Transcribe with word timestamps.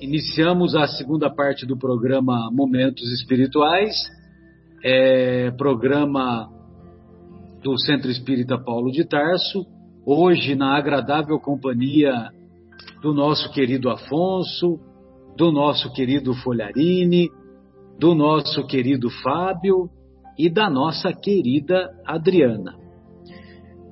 iniciamos 0.00 0.74
a 0.74 0.86
segunda 0.86 1.28
parte 1.28 1.66
do 1.66 1.76
programa 1.76 2.50
Momentos 2.50 3.06
Espirituais, 3.12 3.94
é, 4.82 5.50
programa 5.52 6.50
do 7.62 7.78
Centro 7.78 8.10
Espírita 8.10 8.58
Paulo 8.58 8.90
de 8.90 9.04
Tarso, 9.04 9.66
hoje 10.06 10.54
na 10.54 10.74
agradável 10.74 11.38
companhia 11.38 12.30
do 13.02 13.12
nosso 13.12 13.52
querido 13.52 13.90
Afonso, 13.90 14.80
do 15.36 15.52
nosso 15.52 15.92
querido 15.92 16.32
Folharini, 16.32 17.28
do 17.98 18.14
nosso 18.14 18.66
querido 18.66 19.10
Fábio 19.22 19.90
e 20.38 20.48
da 20.48 20.70
nossa 20.70 21.12
querida 21.12 21.90
Adriana. 22.06 22.74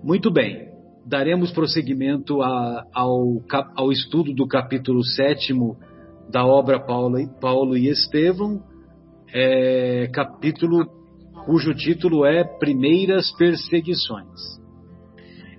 Muito 0.03 0.31
bem, 0.31 0.69
daremos 1.05 1.51
prosseguimento 1.53 2.41
a, 2.41 2.87
ao, 2.95 3.43
ao, 3.77 3.93
estudo 3.93 4.33
do 4.33 4.47
capítulo 4.47 5.05
7 5.05 5.53
da 6.29 6.45
obra 6.45 6.79
Paulo, 6.81 7.17
Paulo 7.41 7.77
e 7.77 7.89
Estevão, 7.89 8.63
é, 9.33 10.09
capítulo 10.13 10.87
cujo 11.47 11.75
título 11.75 12.27
é 12.27 12.45
Primeiras 12.45 13.31
Perseguições. 13.37 14.59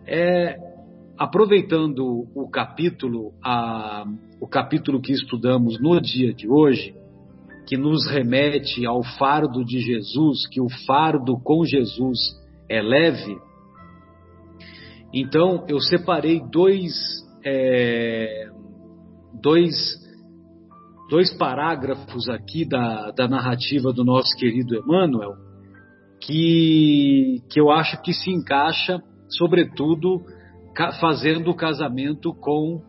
É, 0.08 0.56
aproveitando 1.18 2.28
o 2.36 2.50
capítulo, 2.50 3.34
a, 3.44 4.06
o 4.40 4.48
capítulo 4.48 5.02
que 5.02 5.12
estudamos 5.12 5.80
no 5.82 6.00
dia 6.00 6.34
de 6.34 6.48
hoje, 6.48 6.94
que 7.68 7.78
nos 7.78 8.08
remete 8.10 8.86
ao 8.86 9.04
fardo 9.04 9.64
de 9.64 9.80
Jesus, 9.80 10.48
que 10.48 10.62
o 10.62 10.70
fardo 10.86 11.40
com 11.40 11.64
Jesus 11.66 12.18
é 12.68 12.82
leve, 12.82 13.38
então, 15.14 15.66
eu 15.68 15.80
separei 15.80 16.40
dois, 16.52 16.94
é, 17.44 18.48
dois, 19.42 19.74
dois 21.10 21.36
parágrafos 21.36 22.30
aqui 22.30 22.66
da, 22.66 23.12
da 23.12 23.28
narrativa 23.28 23.92
do 23.92 24.06
nosso 24.06 24.36
querido 24.38 24.76
Emmanuel, 24.76 25.34
que, 26.22 27.42
que 27.50 27.60
eu 27.60 27.72
acho 27.72 28.02
que 28.02 28.14
se 28.14 28.30
encaixa, 28.30 29.02
sobretudo, 29.28 30.22
fazendo 31.02 31.50
o 31.50 31.56
casamento 31.56 32.34
com 32.34 32.82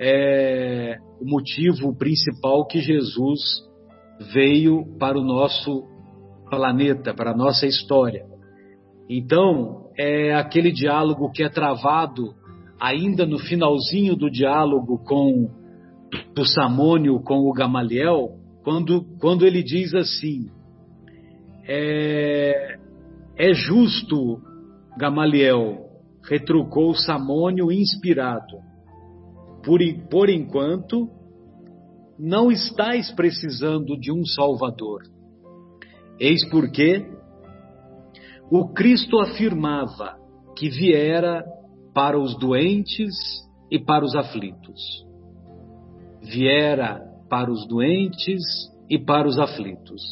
é, 0.00 0.96
o 1.20 1.24
motivo 1.24 1.96
principal 1.96 2.66
que 2.66 2.80
Jesus 2.80 3.40
veio 4.32 4.84
para 4.98 5.16
o 5.16 5.24
nosso 5.24 5.84
planeta, 6.50 7.14
para 7.14 7.30
a 7.30 7.36
nossa 7.36 7.66
história. 7.66 8.24
Então, 9.08 9.88
é 9.96 10.34
aquele 10.34 10.72
diálogo 10.72 11.30
que 11.30 11.42
é 11.42 11.48
travado 11.48 12.34
ainda 12.80 13.24
no 13.24 13.38
finalzinho 13.38 14.16
do 14.16 14.30
diálogo 14.30 15.02
com 15.04 15.57
do 16.34 16.44
Samônio 16.44 17.20
com 17.20 17.48
o 17.48 17.52
Gamaliel, 17.52 18.38
quando, 18.62 19.04
quando 19.18 19.46
ele 19.46 19.62
diz 19.62 19.94
assim: 19.94 20.50
é, 21.66 22.78
é 23.36 23.52
justo, 23.52 24.40
Gamaliel, 24.96 25.88
retrucou 26.28 26.94
Samônio 26.94 27.70
inspirado. 27.72 28.58
Por, 29.64 29.80
por 30.10 30.28
enquanto, 30.28 31.08
não 32.18 32.50
estáis 32.50 33.10
precisando 33.12 33.98
de 33.98 34.12
um 34.12 34.24
Salvador. 34.24 35.02
Eis 36.18 36.48
porque 36.50 37.06
o 38.50 38.68
Cristo 38.72 39.20
afirmava 39.20 40.16
que 40.56 40.68
viera 40.68 41.44
para 41.94 42.18
os 42.18 42.36
doentes 42.38 43.14
e 43.70 43.78
para 43.78 44.04
os 44.04 44.14
aflitos. 44.16 45.07
Viera 46.22 47.00
para 47.28 47.50
os 47.50 47.66
doentes 47.66 48.42
e 48.88 48.98
para 48.98 49.28
os 49.28 49.38
aflitos. 49.38 50.02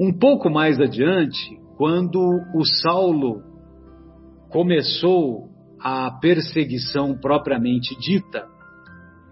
Um 0.00 0.12
pouco 0.12 0.48
mais 0.48 0.80
adiante, 0.80 1.58
quando 1.76 2.18
o 2.54 2.64
Saulo 2.82 3.42
começou 4.50 5.48
a 5.80 6.10
perseguição 6.20 7.16
propriamente 7.18 7.96
dita, 8.00 8.46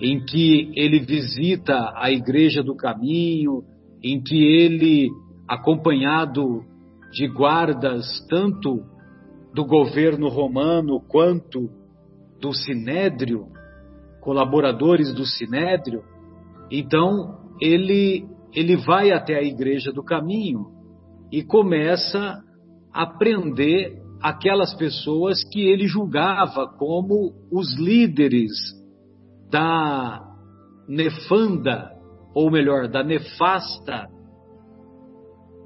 em 0.01 0.25
que 0.25 0.71
ele 0.75 1.01
visita 1.01 1.93
a 1.97 2.11
igreja 2.11 2.63
do 2.63 2.77
caminho, 2.77 3.63
em 4.03 4.23
que 4.23 4.37
ele, 4.37 5.09
acompanhado 5.49 6.63
de 7.13 7.27
guardas 7.29 8.07
tanto 8.29 8.83
do 9.55 9.65
governo 9.65 10.29
romano 10.29 11.01
quanto 11.09 11.71
do 12.41 12.53
sinédrio, 12.53 13.47
colaboradores 14.27 15.15
do 15.15 15.25
sinédrio, 15.25 16.03
então 16.69 17.39
ele 17.61 18.27
ele 18.53 18.77
vai 18.77 19.13
até 19.13 19.37
a 19.37 19.43
igreja 19.43 19.93
do 19.93 20.03
caminho 20.03 20.67
e 21.31 21.45
começa 21.45 22.43
a 22.93 23.07
prender 23.07 24.03
aquelas 24.21 24.75
pessoas 24.75 25.45
que 25.45 25.61
ele 25.61 25.87
julgava 25.87 26.67
como 26.77 27.35
os 27.53 27.79
líderes 27.79 28.51
da 29.51 30.23
nefanda, 30.89 31.93
ou 32.35 32.51
melhor, 32.51 32.89
da 32.89 33.05
nefasta 33.05 34.09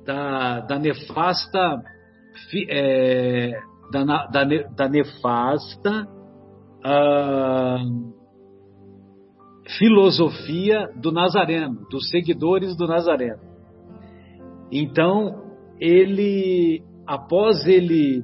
da, 0.04 0.60
da 0.60 0.78
nefasta 0.78 1.82
é, 2.68 3.52
da, 3.92 4.04
da, 4.04 4.44
da, 4.76 4.88
nefasta 4.88 6.08
uh, 6.84 8.19
filosofia 9.78 10.88
do 10.96 11.12
Nazareno, 11.12 11.86
dos 11.90 12.08
seguidores 12.08 12.76
do 12.76 12.86
Nazareno. 12.86 13.40
Então, 14.72 15.42
ele, 15.78 16.82
após 17.06 17.66
ele 17.66 18.22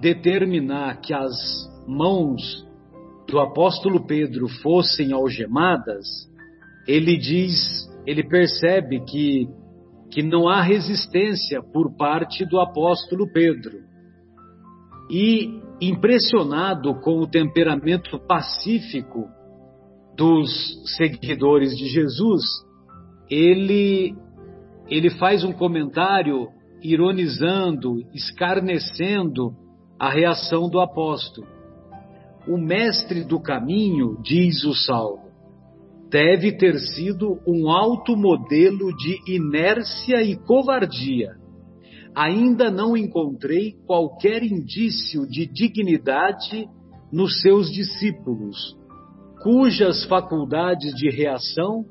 determinar 0.00 1.00
que 1.00 1.12
as 1.14 1.32
mãos 1.86 2.66
do 3.26 3.40
apóstolo 3.40 4.06
Pedro 4.06 4.48
fossem 4.62 5.12
algemadas, 5.12 6.06
ele 6.86 7.16
diz 7.16 7.84
ele 8.06 8.22
percebe 8.22 9.00
que, 9.00 9.48
que 10.10 10.22
não 10.22 10.48
há 10.48 10.62
resistência 10.62 11.62
por 11.62 11.96
parte 11.96 12.44
do 12.44 12.60
apóstolo 12.60 13.30
Pedro. 13.32 13.78
E, 15.10 15.60
impressionado 15.80 16.94
com 17.00 17.20
o 17.20 17.26
temperamento 17.26 18.18
pacífico 18.26 19.28
dos 20.16 20.50
seguidores 20.96 21.76
de 21.76 21.86
Jesus, 21.86 22.42
ele, 23.28 24.14
ele 24.88 25.10
faz 25.10 25.42
um 25.44 25.52
comentário 25.52 26.48
ironizando, 26.82 28.02
escarnecendo 28.12 29.54
a 29.98 30.10
reação 30.10 30.68
do 30.68 30.80
apóstolo. 30.80 31.46
O 32.46 32.58
mestre 32.58 33.24
do 33.24 33.40
caminho, 33.40 34.18
diz 34.22 34.64
o 34.64 34.74
Saulo, 34.74 35.24
deve 36.10 36.52
ter 36.52 36.78
sido 36.78 37.40
um 37.46 37.70
alto 37.70 38.16
modelo 38.16 38.94
de 38.96 39.18
inércia 39.26 40.22
e 40.22 40.36
covardia. 40.36 41.43
Ainda 42.14 42.70
não 42.70 42.96
encontrei 42.96 43.72
qualquer 43.86 44.42
indício 44.42 45.26
de 45.26 45.46
dignidade 45.46 46.68
nos 47.12 47.40
seus 47.40 47.70
discípulos, 47.70 48.76
cujas 49.42 50.04
faculdades 50.04 50.94
de 50.94 51.10
reação 51.10 51.84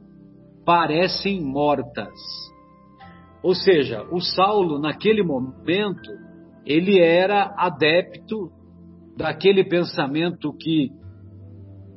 parecem 0.66 1.41
mortas. 1.41 2.13
Ou 3.44 3.53
seja, 3.53 4.03
o 4.12 4.22
Saulo, 4.22 4.79
naquele 4.79 5.23
momento, 5.23 6.09
ele 6.66 7.00
era 7.00 7.53
adepto 7.57 8.50
daquele 9.17 9.63
pensamento 9.63 10.53
que 10.53 10.89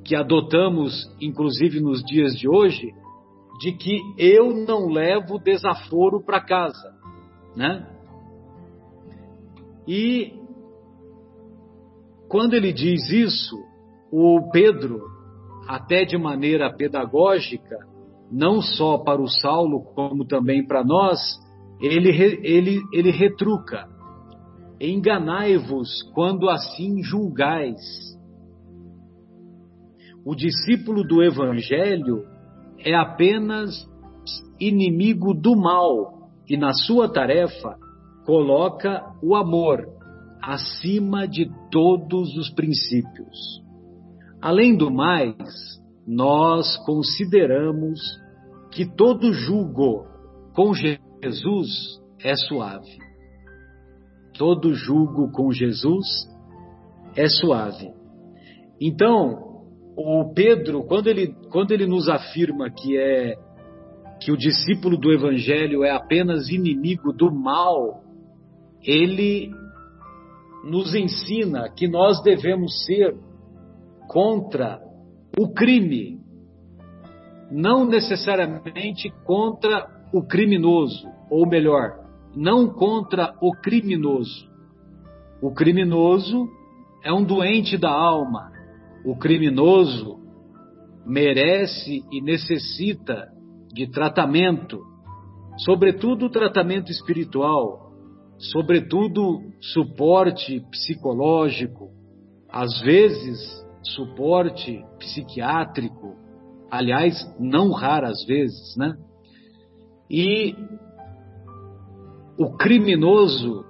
que 0.04 0.14
adotamos, 0.14 1.04
inclusive 1.20 1.80
nos 1.80 2.00
dias 2.04 2.38
de 2.38 2.48
hoje, 2.48 2.92
de 3.58 3.72
que 3.72 3.98
eu 4.16 4.54
não 4.64 4.86
levo 4.86 5.36
desaforo 5.36 6.22
para 6.24 6.40
casa, 6.40 6.94
né? 7.56 7.84
E 9.86 10.32
quando 12.28 12.54
ele 12.54 12.72
diz 12.72 13.08
isso, 13.10 13.56
o 14.10 14.50
Pedro, 14.50 15.00
até 15.68 16.04
de 16.04 16.18
maneira 16.18 16.74
pedagógica, 16.74 17.76
não 18.30 18.60
só 18.60 18.98
para 18.98 19.22
o 19.22 19.28
Saulo, 19.28 19.84
como 19.94 20.26
também 20.26 20.66
para 20.66 20.82
nós, 20.82 21.20
ele, 21.80 22.10
ele, 22.42 22.82
ele 22.92 23.10
retruca: 23.10 23.86
enganai-vos 24.80 25.88
quando 26.14 26.48
assim 26.48 27.02
julgais. 27.02 27.80
O 30.24 30.34
discípulo 30.34 31.04
do 31.04 31.22
Evangelho 31.22 32.24
é 32.80 32.94
apenas 32.94 33.88
inimigo 34.58 35.32
do 35.32 35.54
mal 35.54 36.30
e, 36.48 36.56
na 36.56 36.72
sua 36.72 37.08
tarefa, 37.08 37.76
coloca 38.26 39.14
o 39.22 39.36
amor 39.36 39.88
acima 40.42 41.26
de 41.26 41.48
todos 41.70 42.36
os 42.36 42.50
princípios. 42.50 43.62
Além 44.42 44.76
do 44.76 44.90
mais, 44.90 45.36
nós 46.06 46.76
consideramos 46.84 48.00
que 48.72 48.84
todo 48.84 49.32
jugo 49.32 50.06
com 50.54 50.74
Jesus 50.74 52.00
é 52.22 52.34
suave. 52.34 52.98
Todo 54.36 54.74
jugo 54.74 55.30
com 55.30 55.50
Jesus 55.50 56.06
é 57.16 57.28
suave. 57.28 57.90
Então, 58.80 59.64
o 59.96 60.32
Pedro, 60.34 60.84
quando 60.84 61.06
ele, 61.06 61.34
quando 61.50 61.72
ele 61.72 61.86
nos 61.86 62.08
afirma 62.08 62.70
que 62.70 62.98
é 62.98 63.34
que 64.20 64.32
o 64.32 64.36
discípulo 64.36 64.96
do 64.96 65.12
evangelho 65.12 65.84
é 65.84 65.90
apenas 65.90 66.48
inimigo 66.48 67.12
do 67.12 67.30
mal, 67.32 68.05
ele 68.86 69.50
nos 70.64 70.94
ensina 70.94 71.68
que 71.68 71.88
nós 71.88 72.22
devemos 72.22 72.84
ser 72.84 73.16
contra 74.08 74.80
o 75.38 75.52
crime, 75.52 76.20
não 77.50 77.84
necessariamente 77.84 79.10
contra 79.24 79.86
o 80.12 80.22
criminoso, 80.22 81.08
ou 81.28 81.46
melhor, 81.46 82.04
não 82.34 82.68
contra 82.68 83.34
o 83.40 83.52
criminoso. 83.52 84.48
O 85.42 85.52
criminoso 85.52 86.48
é 87.02 87.12
um 87.12 87.24
doente 87.24 87.76
da 87.76 87.90
alma. 87.90 88.52
O 89.04 89.16
criminoso 89.16 90.18
merece 91.04 92.04
e 92.10 92.20
necessita 92.20 93.28
de 93.72 93.88
tratamento, 93.88 94.80
sobretudo 95.58 96.30
tratamento 96.30 96.90
espiritual, 96.90 97.85
sobretudo 98.38 99.40
suporte 99.60 100.60
psicológico, 100.70 101.90
às 102.48 102.80
vezes 102.80 103.38
suporte 103.82 104.84
psiquiátrico, 104.98 106.16
aliás, 106.70 107.14
não 107.38 107.70
raras 107.70 108.24
vezes, 108.26 108.76
né? 108.76 108.96
E 110.10 110.54
o 112.38 112.56
criminoso, 112.56 113.64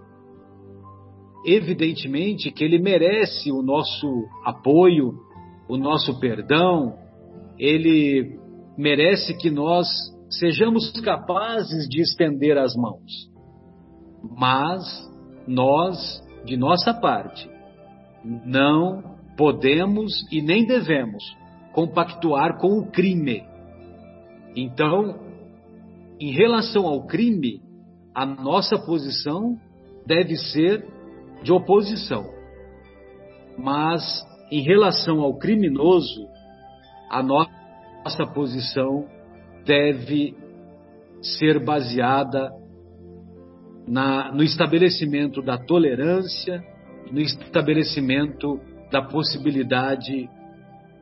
evidentemente 1.45 2.51
que 2.51 2.65
ele 2.65 2.79
merece 2.79 3.53
o 3.53 3.63
nosso 3.63 4.07
apoio, 4.45 5.15
o 5.69 5.77
nosso 5.77 6.19
perdão, 6.19 6.95
ele 7.59 8.39
merece 8.77 9.37
que 9.37 9.51
nós 9.51 9.87
sejamos 10.29 10.91
capazes 11.01 11.89
de 11.89 12.01
estender 12.01 12.59
as 12.59 12.75
mãos. 12.75 13.36
Mas 14.23 14.83
nós, 15.47 16.23
de 16.45 16.57
nossa 16.57 16.93
parte, 16.95 17.49
não 18.25 19.17
podemos 19.37 20.13
e 20.33 20.41
nem 20.43 20.67
devemos 20.67 21.23
compactuar 21.73 22.59
com 22.59 22.79
o 22.79 22.91
crime. 22.91 23.45
Então, 24.57 25.21
em 26.19 26.33
relação 26.33 26.87
ao 26.87 27.07
crime, 27.07 27.61
a 28.15 28.25
nossa 28.25 28.79
posição 28.79 29.59
deve 30.07 30.37
ser 30.37 30.87
de 31.43 31.53
oposição. 31.53 32.25
Mas, 33.59 34.03
em 34.51 34.63
relação 34.63 35.21
ao 35.21 35.37
criminoso, 35.37 36.27
a 37.11 37.23
nossa 37.23 38.27
posição 38.35 39.07
deve 39.65 40.35
ser 41.21 41.63
baseada 41.63 42.51
na, 43.87 44.33
no 44.33 44.43
estabelecimento 44.43 45.41
da 45.41 45.57
tolerância, 45.57 46.63
no 47.11 47.21
estabelecimento 47.21 48.61
da 48.91 49.03
possibilidade 49.03 50.29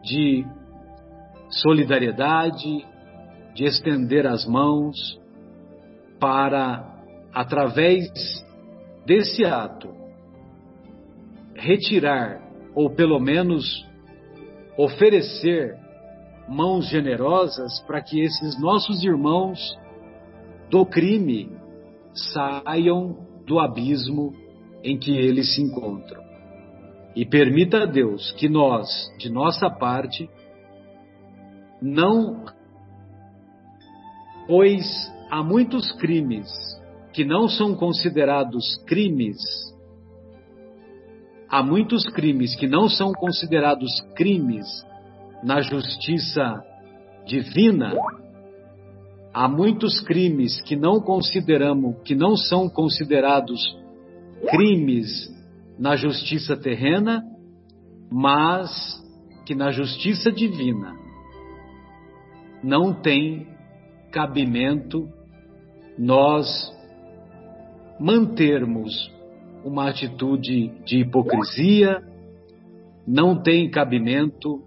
de 0.02 0.44
solidariedade, 1.48 2.84
de 3.54 3.64
estender 3.64 4.26
as 4.26 4.44
mãos 4.46 5.18
para, 6.18 6.84
através 7.32 8.10
desse 9.06 9.44
ato, 9.44 9.94
retirar 11.54 12.42
ou 12.74 12.90
pelo 12.90 13.20
menos 13.20 13.86
oferecer 14.76 15.78
mãos 16.48 16.88
generosas 16.88 17.80
para 17.86 18.02
que 18.02 18.20
esses 18.20 18.60
nossos 18.60 19.02
irmãos 19.04 19.78
do 20.68 20.84
crime 20.84 21.53
saiam 22.14 23.16
do 23.46 23.58
abismo 23.58 24.32
em 24.82 24.98
que 24.98 25.16
eles 25.16 25.54
se 25.54 25.62
encontram. 25.62 26.22
E 27.16 27.24
permita 27.24 27.82
a 27.82 27.86
Deus 27.86 28.32
que 28.32 28.48
nós, 28.48 28.88
de 29.18 29.30
nossa 29.30 29.70
parte, 29.70 30.28
não. 31.80 32.44
Pois 34.46 34.84
há 35.30 35.42
muitos 35.42 35.92
crimes 35.92 36.50
que 37.12 37.24
não 37.24 37.48
são 37.48 37.74
considerados 37.74 38.82
crimes, 38.86 39.38
há 41.48 41.62
muitos 41.62 42.04
crimes 42.10 42.54
que 42.56 42.66
não 42.66 42.88
são 42.88 43.12
considerados 43.12 43.90
crimes 44.16 44.66
na 45.42 45.60
justiça 45.60 46.62
divina, 47.26 47.94
há 49.34 49.48
muitos 49.48 50.00
crimes 50.00 50.60
que 50.62 50.76
não 50.76 51.00
consideramos, 51.00 51.96
que 52.04 52.14
não 52.14 52.36
são 52.36 52.68
considerados 52.68 53.60
crimes 54.48 55.08
na 55.76 55.96
justiça 55.96 56.56
terrena, 56.56 57.20
mas 58.10 58.70
que 59.44 59.54
na 59.54 59.72
justiça 59.72 60.30
divina 60.30 60.94
não 62.62 62.94
tem 62.94 63.48
cabimento 64.12 65.08
nós 65.98 66.46
mantermos 67.98 69.12
uma 69.64 69.88
atitude 69.88 70.68
de 70.84 71.00
hipocrisia, 71.00 72.02
não 73.06 73.42
tem 73.42 73.68
cabimento 73.70 74.62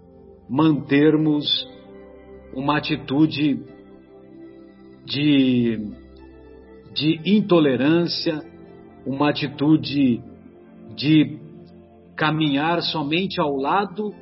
mantermos 0.48 1.46
uma 2.54 2.78
atitude 2.78 3.77
de, 5.08 5.90
de 6.92 7.20
intolerância, 7.24 8.40
uma 9.06 9.30
atitude 9.30 10.22
de 10.94 11.38
caminhar 12.14 12.82
somente 12.82 13.40
ao 13.40 13.56
lado 13.56 14.12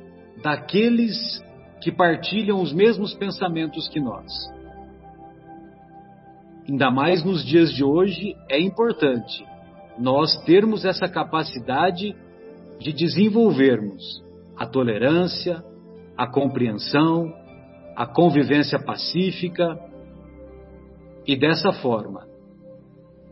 daqueles 0.41 1.43
que 1.81 1.91
partilham 1.91 2.61
os 2.61 2.71
mesmos 2.71 3.13
pensamentos 3.13 3.87
que 3.89 3.99
nós. 3.99 4.31
Ainda 6.69 6.89
mais 6.89 7.23
nos 7.23 7.45
dias 7.45 7.71
de 7.73 7.83
hoje, 7.83 8.35
é 8.49 8.59
importante 8.59 9.45
nós 9.99 10.37
termos 10.43 10.85
essa 10.85 11.07
capacidade 11.07 12.15
de 12.79 12.93
desenvolvermos 12.93 14.23
a 14.55 14.65
tolerância, 14.65 15.63
a 16.15 16.27
compreensão, 16.27 17.33
a 17.95 18.05
convivência 18.05 18.79
pacífica 18.79 19.86
e 21.27 21.35
dessa 21.35 21.73
forma 21.73 22.25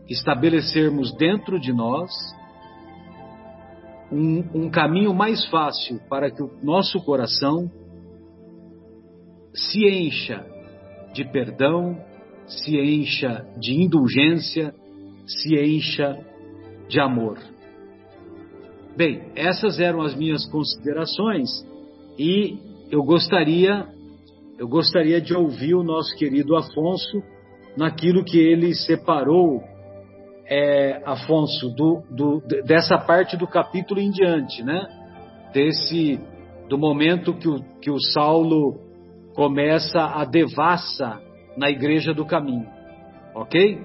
estabelecermos 0.08 1.12
dentro 1.16 1.58
de 1.58 1.72
nós 1.72 2.12
um, 4.12 4.66
um, 4.66 4.70
caminho 4.70 5.12
mais 5.12 5.44
fácil 5.46 5.98
para 6.08 6.30
que 6.30 6.42
o 6.42 6.50
nosso 6.62 7.00
coração 7.00 7.68
se 9.52 9.84
encha 9.84 10.46
de 11.12 11.24
perdão, 11.24 11.98
se 12.46 12.78
encha 12.78 13.44
de 13.58 13.82
indulgência, 13.82 14.72
se 15.26 15.56
encha 15.56 16.16
de 16.88 17.00
amor. 17.00 17.38
Bem, 18.96 19.32
essas 19.34 19.80
eram 19.80 20.02
as 20.02 20.14
minhas 20.14 20.46
considerações 20.46 21.48
e 22.16 22.58
eu 22.90 23.02
gostaria, 23.02 23.88
eu 24.58 24.68
gostaria 24.68 25.20
de 25.20 25.34
ouvir 25.34 25.74
o 25.74 25.82
nosso 25.82 26.14
querido 26.16 26.54
Afonso 26.54 27.22
naquilo 27.76 28.24
que 28.24 28.38
ele 28.38 28.74
separou, 28.74 29.62
é, 30.48 31.02
Afonso, 31.04 31.68
do, 31.70 32.02
do, 32.10 32.40
dessa 32.64 32.98
parte 32.98 33.36
do 33.36 33.46
capítulo 33.46 34.00
em 34.00 34.10
diante, 34.10 34.62
né? 34.62 34.86
Desse, 35.52 36.20
do 36.68 36.78
momento 36.78 37.34
que 37.34 37.48
o, 37.48 37.60
que 37.80 37.90
o 37.90 38.00
Saulo 38.00 38.78
começa 39.34 40.00
a 40.00 40.24
devassa 40.24 41.20
na 41.56 41.68
igreja 41.68 42.14
do 42.14 42.24
caminho, 42.24 42.66
ok? 43.34 43.80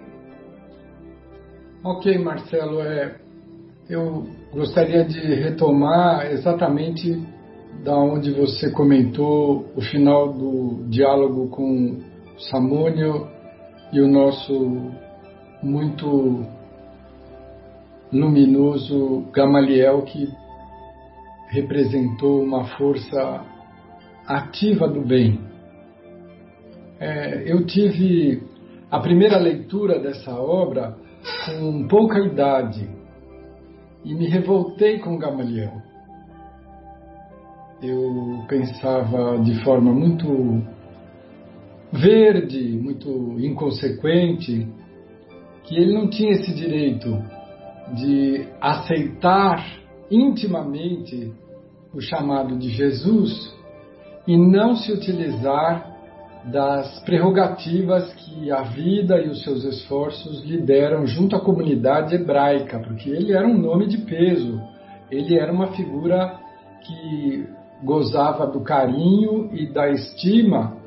Ok, 1.83 2.17
Marcelo, 2.19 2.81
é, 2.81 3.15
eu 3.89 4.27
gostaria 4.53 5.03
de 5.03 5.19
retomar 5.19 6.27
exatamente 6.31 7.19
da 7.83 7.97
onde 7.97 8.31
você 8.31 8.69
comentou 8.71 9.65
o 9.75 9.81
final 9.81 10.31
do 10.31 10.85
diálogo 10.89 11.49
com 11.49 11.99
Samônio 12.37 13.27
e 13.91 13.99
o 13.99 14.07
nosso 14.07 14.91
muito 15.61 16.45
luminoso 18.11 19.25
Gamaliel 19.33 20.01
que 20.03 20.29
representou 21.49 22.41
uma 22.41 22.65
força 22.77 23.45
ativa 24.25 24.87
do 24.87 25.01
bem. 25.01 25.39
É, 26.99 27.43
eu 27.45 27.65
tive 27.65 28.43
a 28.89 28.99
primeira 28.99 29.37
leitura 29.37 29.99
dessa 29.99 30.33
obra 30.33 30.95
com 31.45 31.87
pouca 31.87 32.19
idade 32.19 32.89
e 34.03 34.13
me 34.13 34.27
revoltei 34.27 34.99
com 34.99 35.17
Gamaliel. 35.17 35.81
Eu 37.81 38.45
pensava 38.47 39.39
de 39.39 39.63
forma 39.63 39.91
muito 39.91 40.63
verde, 41.91 42.79
muito 42.81 43.09
inconsequente, 43.39 44.67
que 45.63 45.75
ele 45.75 45.93
não 45.93 46.09
tinha 46.09 46.31
esse 46.31 46.53
direito 46.53 47.21
de 47.95 48.47
aceitar 48.59 49.65
intimamente 50.09 51.31
o 51.93 51.99
chamado 51.99 52.57
de 52.57 52.69
Jesus 52.69 53.53
e 54.27 54.37
não 54.37 54.75
se 54.75 54.91
utilizar 54.91 55.91
das 56.45 56.99
prerrogativas 57.03 58.11
que 58.13 58.51
a 58.51 58.63
vida 58.63 59.19
e 59.21 59.29
os 59.29 59.43
seus 59.43 59.63
esforços 59.63 60.43
lhe 60.43 60.59
deram 60.59 61.05
junto 61.05 61.35
à 61.35 61.39
comunidade 61.39 62.15
hebraica, 62.15 62.79
porque 62.79 63.09
ele 63.09 63.33
era 63.33 63.47
um 63.47 63.57
nome 63.57 63.87
de 63.87 63.99
peso, 63.99 64.59
ele 65.11 65.37
era 65.37 65.51
uma 65.51 65.67
figura 65.73 66.39
que 66.81 67.47
gozava 67.83 68.47
do 68.47 68.61
carinho 68.61 69.49
e 69.53 69.71
da 69.71 69.89
estima, 69.89 70.77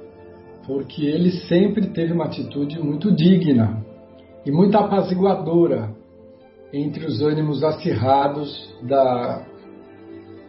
porque 0.66 1.04
ele 1.04 1.30
sempre 1.48 1.88
teve 1.88 2.12
uma 2.12 2.24
atitude 2.24 2.78
muito 2.82 3.12
digna 3.14 3.84
e 4.44 4.50
muito 4.50 4.76
apaziguadora 4.76 5.94
entre 6.72 7.06
os 7.06 7.20
ânimos 7.20 7.62
acirrados 7.62 8.74
da, 8.82 9.46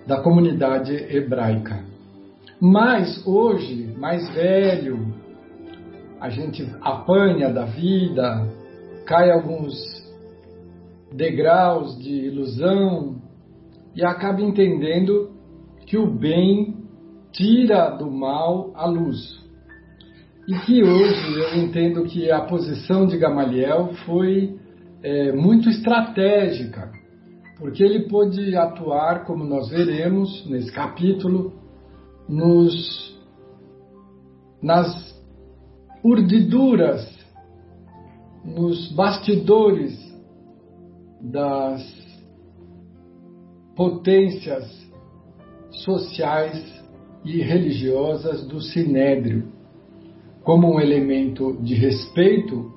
da 0.08 0.22
comunidade 0.22 0.94
hebraica. 0.94 1.84
Mas 2.60 3.26
hoje, 3.28 3.94
mais 3.98 4.28
velho, 4.34 5.14
a 6.20 6.30
gente 6.30 6.68
apanha 6.82 7.50
da 7.54 7.66
vida, 7.66 8.48
cai 9.06 9.30
alguns 9.30 9.74
degraus 11.14 11.98
de 12.00 12.12
ilusão 12.12 13.22
e 13.96 14.04
acaba 14.04 14.42
entendendo 14.42 15.32
que 15.86 15.98
o 15.98 16.08
bem 16.08 16.76
tira 17.32 17.90
do 17.90 18.10
mal 18.10 18.72
a 18.74 18.86
luz. 18.86 19.45
E 20.48 20.54
que 20.60 20.84
hoje 20.84 21.40
eu 21.40 21.56
entendo 21.56 22.04
que 22.04 22.30
a 22.30 22.42
posição 22.42 23.08
de 23.08 23.18
Gamaliel 23.18 23.94
foi 24.06 24.60
é, 25.02 25.32
muito 25.32 25.70
estratégica, 25.70 26.92
porque 27.58 27.84
ele 27.84 28.08
pôde 28.08 28.56
atuar, 28.56 29.26
como 29.26 29.44
nós 29.44 29.70
veremos 29.70 30.46
nesse 30.48 30.72
capítulo, 30.72 31.54
nos, 32.30 33.20
nas 34.62 35.16
urdiduras, 36.04 37.12
nos 38.44 38.92
bastidores 38.92 39.98
das 41.20 41.82
potências 43.76 44.64
sociais 45.72 46.84
e 47.24 47.42
religiosas 47.42 48.48
do 48.48 48.62
sinédrio. 48.62 49.55
Como 50.46 50.74
um 50.74 50.80
elemento 50.80 51.58
de 51.62 51.74
respeito, 51.74 52.72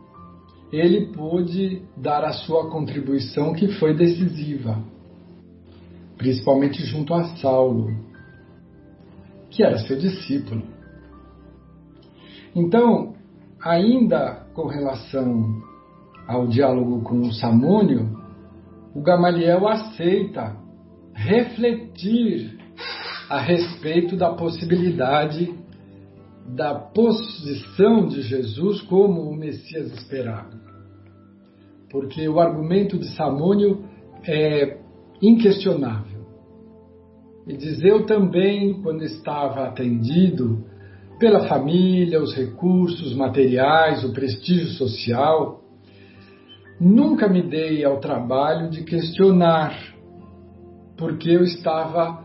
ele 0.72 1.12
pôde 1.12 1.82
dar 1.96 2.24
a 2.24 2.32
sua 2.32 2.68
contribuição 2.68 3.52
que 3.52 3.68
foi 3.78 3.94
decisiva, 3.94 4.82
principalmente 6.16 6.84
junto 6.84 7.14
a 7.14 7.36
Saulo 7.36 8.08
que 9.50 9.62
era 9.62 9.78
seu 9.78 9.98
discípulo. 9.98 10.62
Então, 12.54 13.14
ainda 13.60 14.46
com 14.54 14.66
relação 14.66 15.62
ao 16.26 16.46
diálogo 16.46 17.02
com 17.02 17.20
o 17.20 17.32
Samônio, 17.32 18.16
o 18.94 19.00
Gamaliel 19.00 19.66
aceita 19.66 20.56
refletir 21.14 22.58
a 23.28 23.40
respeito 23.40 24.16
da 24.16 24.32
possibilidade 24.34 25.52
da 26.54 26.74
posição 26.74 28.06
de 28.06 28.22
Jesus 28.22 28.80
como 28.82 29.22
o 29.22 29.36
Messias 29.36 29.92
esperado. 29.92 30.56
Porque 31.90 32.28
o 32.28 32.40
argumento 32.40 32.98
de 32.98 33.08
Samônio 33.14 33.84
é 34.26 34.78
inquestionável. 35.22 36.26
E 37.46 37.56
diz: 37.56 37.82
Eu 37.82 38.04
também, 38.04 38.82
quando 38.82 39.02
estava 39.02 39.64
atendido 39.64 40.64
pela 41.18 41.48
família, 41.48 42.22
os 42.22 42.34
recursos 42.34 43.14
materiais, 43.14 44.04
o 44.04 44.12
prestígio 44.12 44.68
social, 44.72 45.62
nunca 46.80 47.28
me 47.28 47.42
dei 47.42 47.84
ao 47.84 47.98
trabalho 47.98 48.70
de 48.70 48.84
questionar, 48.84 49.76
porque 50.96 51.30
eu 51.30 51.42
estava 51.42 52.24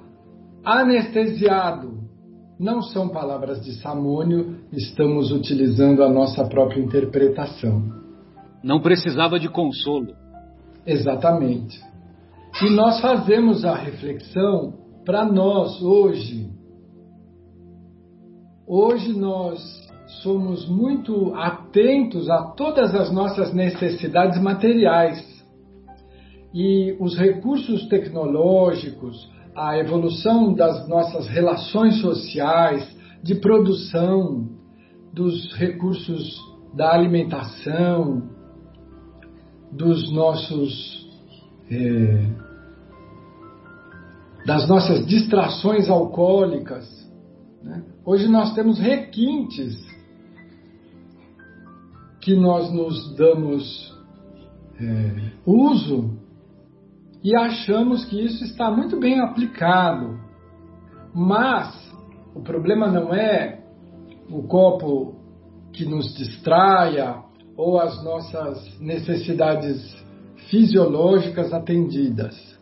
anestesiado. 0.64 1.93
Não 2.60 2.82
são 2.82 3.10
palavras 3.10 3.64
de 3.64 3.74
Samônio, 3.82 4.60
estamos 4.72 5.32
utilizando 5.32 6.04
a 6.04 6.10
nossa 6.10 6.46
própria 6.46 6.82
interpretação. 6.82 7.84
Não 8.64 8.80
precisava 8.80 9.40
de 9.40 9.50
consolo. 9.50 10.14
Exatamente. 10.86 11.80
E 12.62 12.70
nós 12.70 13.02
fazemos 13.02 13.66
a 13.66 13.76
reflexão 13.76 14.74
para 15.04 15.26
nós 15.26 15.82
hoje. 15.82 16.50
Hoje 18.68 19.18
nós 19.18 19.60
somos 20.22 20.68
muito 20.70 21.34
atentos 21.36 22.30
a 22.30 22.44
todas 22.52 22.94
as 22.94 23.12
nossas 23.12 23.54
necessidades 23.54 24.40
materiais. 24.42 25.34
E 26.54 26.96
os 27.00 27.18
recursos 27.18 27.88
tecnológicos, 27.88 29.28
a 29.56 29.78
evolução 29.78 30.54
das 30.54 30.88
nossas 30.88 31.28
relações 31.28 32.02
sociais, 32.02 32.88
de 33.22 33.36
produção, 33.36 34.50
dos 35.14 35.54
recursos 35.54 36.38
da 36.74 36.92
alimentação, 36.92 38.30
dos 39.72 40.12
nossos 40.12 41.08
é, 41.72 42.30
das 44.46 44.68
nossas 44.68 45.06
distrações 45.06 45.90
alcoólicas. 45.90 46.86
Né? 47.64 47.84
Hoje 48.06 48.28
nós 48.28 48.54
temos 48.54 48.78
requintes 48.78 49.76
que 52.20 52.36
nós 52.36 52.72
nos 52.74 53.16
damos 53.16 53.98
é, 54.80 55.32
uso 55.46 56.23
e 57.24 57.36
achamos 57.36 58.06
que 58.06 58.24
isso 58.24 58.44
está 58.44 58.70
muito 58.70 59.00
bem 59.00 59.20
aplicado. 59.20 60.20
Mas 61.14 61.74
o 62.36 62.42
problema 62.42 62.88
não 62.88 63.14
é 63.14 63.64
o 64.30 64.44
copo 64.44 65.16
que 65.72 65.86
nos 65.86 66.14
distraia 66.16 67.18
ou 67.56 67.80
as 67.80 68.04
nossas 68.04 68.80
necessidades 68.80 69.80
fisiológicas 70.50 71.54
atendidas 71.54 72.54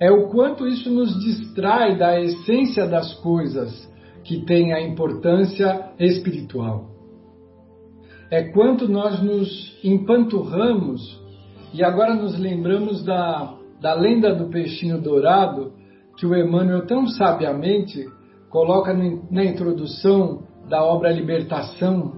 é 0.00 0.10
o 0.10 0.28
quanto 0.28 0.66
isso 0.66 0.90
nos 0.90 1.18
distrai 1.20 1.96
da 1.96 2.20
essência 2.20 2.86
das 2.86 3.14
coisas 3.14 3.90
que 4.24 4.44
tem 4.44 4.72
a 4.72 4.80
importância 4.80 5.92
espiritual. 5.98 6.90
É 8.30 8.42
quanto 8.52 8.88
nós 8.88 9.22
nos 9.22 9.78
empanturramos 9.84 11.00
e 11.72 11.84
agora 11.84 12.14
nos 12.14 12.38
lembramos 12.38 13.04
da, 13.04 13.54
da 13.84 13.92
lenda 13.92 14.34
do 14.34 14.48
peixinho 14.48 14.98
dourado 14.98 15.74
que 16.16 16.24
o 16.24 16.34
Emmanuel 16.34 16.86
tão 16.86 17.06
sabiamente 17.06 18.02
coloca 18.48 18.94
na 19.30 19.44
introdução 19.44 20.44
da 20.70 20.82
obra 20.82 21.12
Libertação 21.12 22.14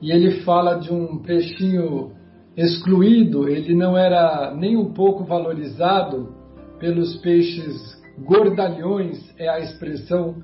e 0.00 0.12
ele 0.12 0.42
fala 0.42 0.76
de 0.76 0.92
um 0.92 1.18
peixinho 1.18 2.12
excluído, 2.56 3.48
ele 3.48 3.74
não 3.74 3.98
era 3.98 4.54
nem 4.54 4.76
um 4.76 4.92
pouco 4.92 5.24
valorizado 5.24 6.32
pelos 6.78 7.16
peixes 7.22 8.00
gordalhões 8.16 9.18
é 9.36 9.48
a 9.48 9.58
expressão 9.58 10.36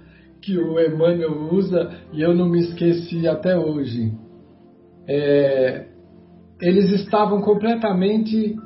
que 0.43 0.59
o 0.59 0.81
Emmanuel 0.81 1.49
usa 1.53 1.93
e 2.12 2.21
eu 2.21 2.35
não 2.35 2.49
me 2.49 2.59
esqueci 2.59 3.29
até 3.29 3.57
hoje. 3.57 4.12
É, 5.07 5.87
eles 6.61 6.91
estavam 6.91 7.41
completamente 7.41 8.57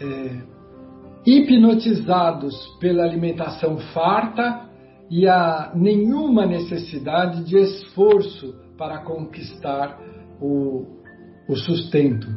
é, 0.00 0.55
hipnotizados 1.26 2.54
pela 2.78 3.02
alimentação 3.02 3.78
farta 3.92 4.66
e 5.10 5.26
a 5.28 5.72
nenhuma 5.74 6.46
necessidade 6.46 7.44
de 7.44 7.56
esforço 7.56 8.54
para 8.78 8.98
conquistar 8.98 9.98
o, 10.40 10.86
o 11.48 11.56
sustento. 11.56 12.28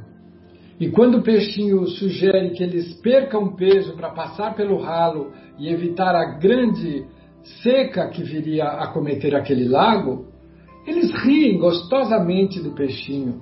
E 0.79 0.89
quando 0.89 1.15
o 1.15 1.24
peixinho 1.24 1.86
sugere 1.88 2.51
que 2.51 2.63
eles 2.63 2.93
percam 3.01 3.55
peso 3.55 3.96
para 3.96 4.12
passar 4.12 4.55
pelo 4.55 4.77
ralo 4.77 5.34
e 5.58 5.67
evitar 5.67 6.15
a 6.15 6.38
grande 6.38 7.05
seca 7.62 8.08
que 8.08 8.24
viria 8.24 8.63
a 8.63 8.88
cometer 8.88 9.36
aquele 9.36 9.67
lago, 9.67 10.27
eles 10.88 11.12
riem 11.24 11.58
gostosamente 11.58 12.62
do 12.62 12.72
peixinho. 12.72 13.41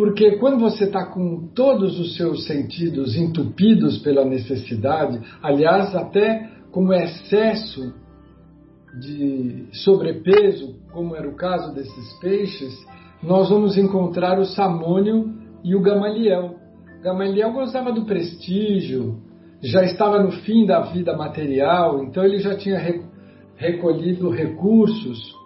Porque 0.00 0.38
quando 0.38 0.58
você 0.58 0.84
está 0.84 1.04
com 1.04 1.48
todos 1.54 2.00
os 2.00 2.16
seus 2.16 2.46
sentidos 2.46 3.14
entupidos 3.14 3.98
pela 3.98 4.24
necessidade, 4.24 5.20
aliás, 5.42 5.94
até 5.94 6.48
com 6.72 6.86
o 6.86 6.94
excesso 6.94 7.92
de 8.98 9.66
sobrepeso, 9.74 10.74
como 10.90 11.14
era 11.14 11.28
o 11.28 11.36
caso 11.36 11.74
desses 11.74 12.18
peixes, 12.18 12.72
nós 13.22 13.50
vamos 13.50 13.76
encontrar 13.76 14.38
o 14.38 14.46
Samônio 14.46 15.34
e 15.62 15.76
o 15.76 15.82
Gamaliel. 15.82 16.54
Gamaliel 17.02 17.52
gostava 17.52 17.92
do 17.92 18.06
prestígio, 18.06 19.18
já 19.62 19.84
estava 19.84 20.22
no 20.22 20.32
fim 20.32 20.64
da 20.64 20.80
vida 20.80 21.14
material, 21.14 22.04
então 22.04 22.24
ele 22.24 22.38
já 22.38 22.56
tinha 22.56 22.80
recolhido 23.54 24.30
recursos 24.30 25.39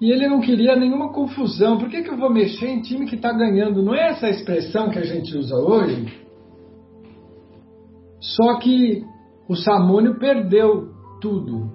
e 0.00 0.10
ele 0.10 0.26
não 0.26 0.40
queria 0.40 0.74
nenhuma 0.74 1.12
confusão. 1.12 1.76
Por 1.76 1.90
que, 1.90 2.02
que 2.02 2.08
eu 2.08 2.16
vou 2.16 2.32
mexer 2.32 2.68
em 2.68 2.80
time 2.80 3.06
que 3.06 3.16
está 3.16 3.32
ganhando? 3.32 3.82
Não 3.82 3.94
é 3.94 4.08
essa 4.08 4.26
a 4.26 4.30
expressão 4.30 4.88
que 4.88 4.98
a 4.98 5.04
gente 5.04 5.36
usa 5.36 5.54
hoje? 5.56 6.06
Só 8.18 8.58
que 8.58 9.02
o 9.46 9.54
Samônio 9.54 10.18
perdeu 10.18 10.88
tudo. 11.20 11.70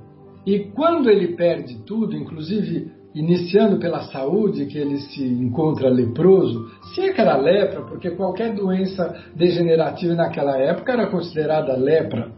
E 0.45 0.71
quando 0.71 1.09
ele 1.09 1.35
perde 1.35 1.83
tudo, 1.85 2.15
inclusive 2.15 2.91
iniciando 3.13 3.77
pela 3.77 4.01
saúde, 4.11 4.65
que 4.65 4.77
ele 4.77 4.97
se 4.97 5.23
encontra 5.23 5.87
leproso, 5.87 6.67
se 6.93 7.01
é 7.01 7.13
que 7.13 7.21
era 7.21 7.37
lepra, 7.37 7.83
porque 7.83 8.09
qualquer 8.11 8.53
doença 8.53 9.15
degenerativa 9.35 10.15
naquela 10.15 10.57
época 10.57 10.91
era 10.91 11.07
considerada 11.07 11.77
lepra, 11.77 12.31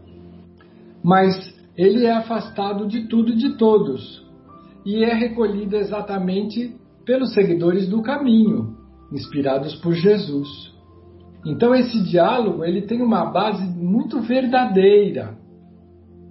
mas 1.02 1.34
ele 1.76 2.04
é 2.04 2.12
afastado 2.12 2.86
de 2.86 3.08
tudo 3.08 3.32
e 3.32 3.36
de 3.36 3.56
todos 3.56 4.27
e 4.88 5.04
é 5.04 5.12
recolhido 5.12 5.76
exatamente 5.76 6.74
pelos 7.04 7.34
seguidores 7.34 7.86
do 7.86 8.00
caminho, 8.00 8.74
inspirados 9.12 9.74
por 9.74 9.92
Jesus. 9.92 10.48
Então 11.44 11.74
esse 11.74 12.02
diálogo 12.04 12.64
ele 12.64 12.80
tem 12.80 13.02
uma 13.02 13.26
base 13.26 13.62
muito 13.68 14.22
verdadeira. 14.22 15.36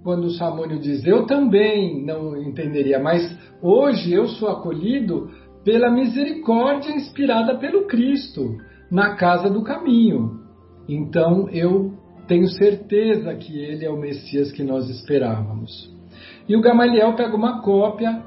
Quando 0.02 0.24
o 0.24 0.32
Samônio 0.32 0.80
diz, 0.80 1.06
eu 1.06 1.24
também 1.24 2.04
não 2.04 2.36
entenderia, 2.36 2.98
mas 2.98 3.22
hoje 3.62 4.12
eu 4.12 4.26
sou 4.26 4.48
acolhido 4.48 5.30
pela 5.64 5.88
misericórdia 5.88 6.90
inspirada 6.90 7.56
pelo 7.58 7.86
Cristo 7.86 8.56
na 8.90 9.14
casa 9.14 9.48
do 9.48 9.62
caminho. 9.62 10.40
Então 10.88 11.48
eu 11.50 11.92
tenho 12.26 12.48
certeza 12.48 13.32
que 13.36 13.56
ele 13.56 13.84
é 13.84 13.90
o 13.90 14.00
Messias 14.00 14.50
que 14.50 14.64
nós 14.64 14.90
esperávamos. 14.90 15.96
E 16.48 16.56
o 16.56 16.60
Gamaliel 16.60 17.14
pega 17.14 17.36
uma 17.36 17.62
cópia 17.62 18.26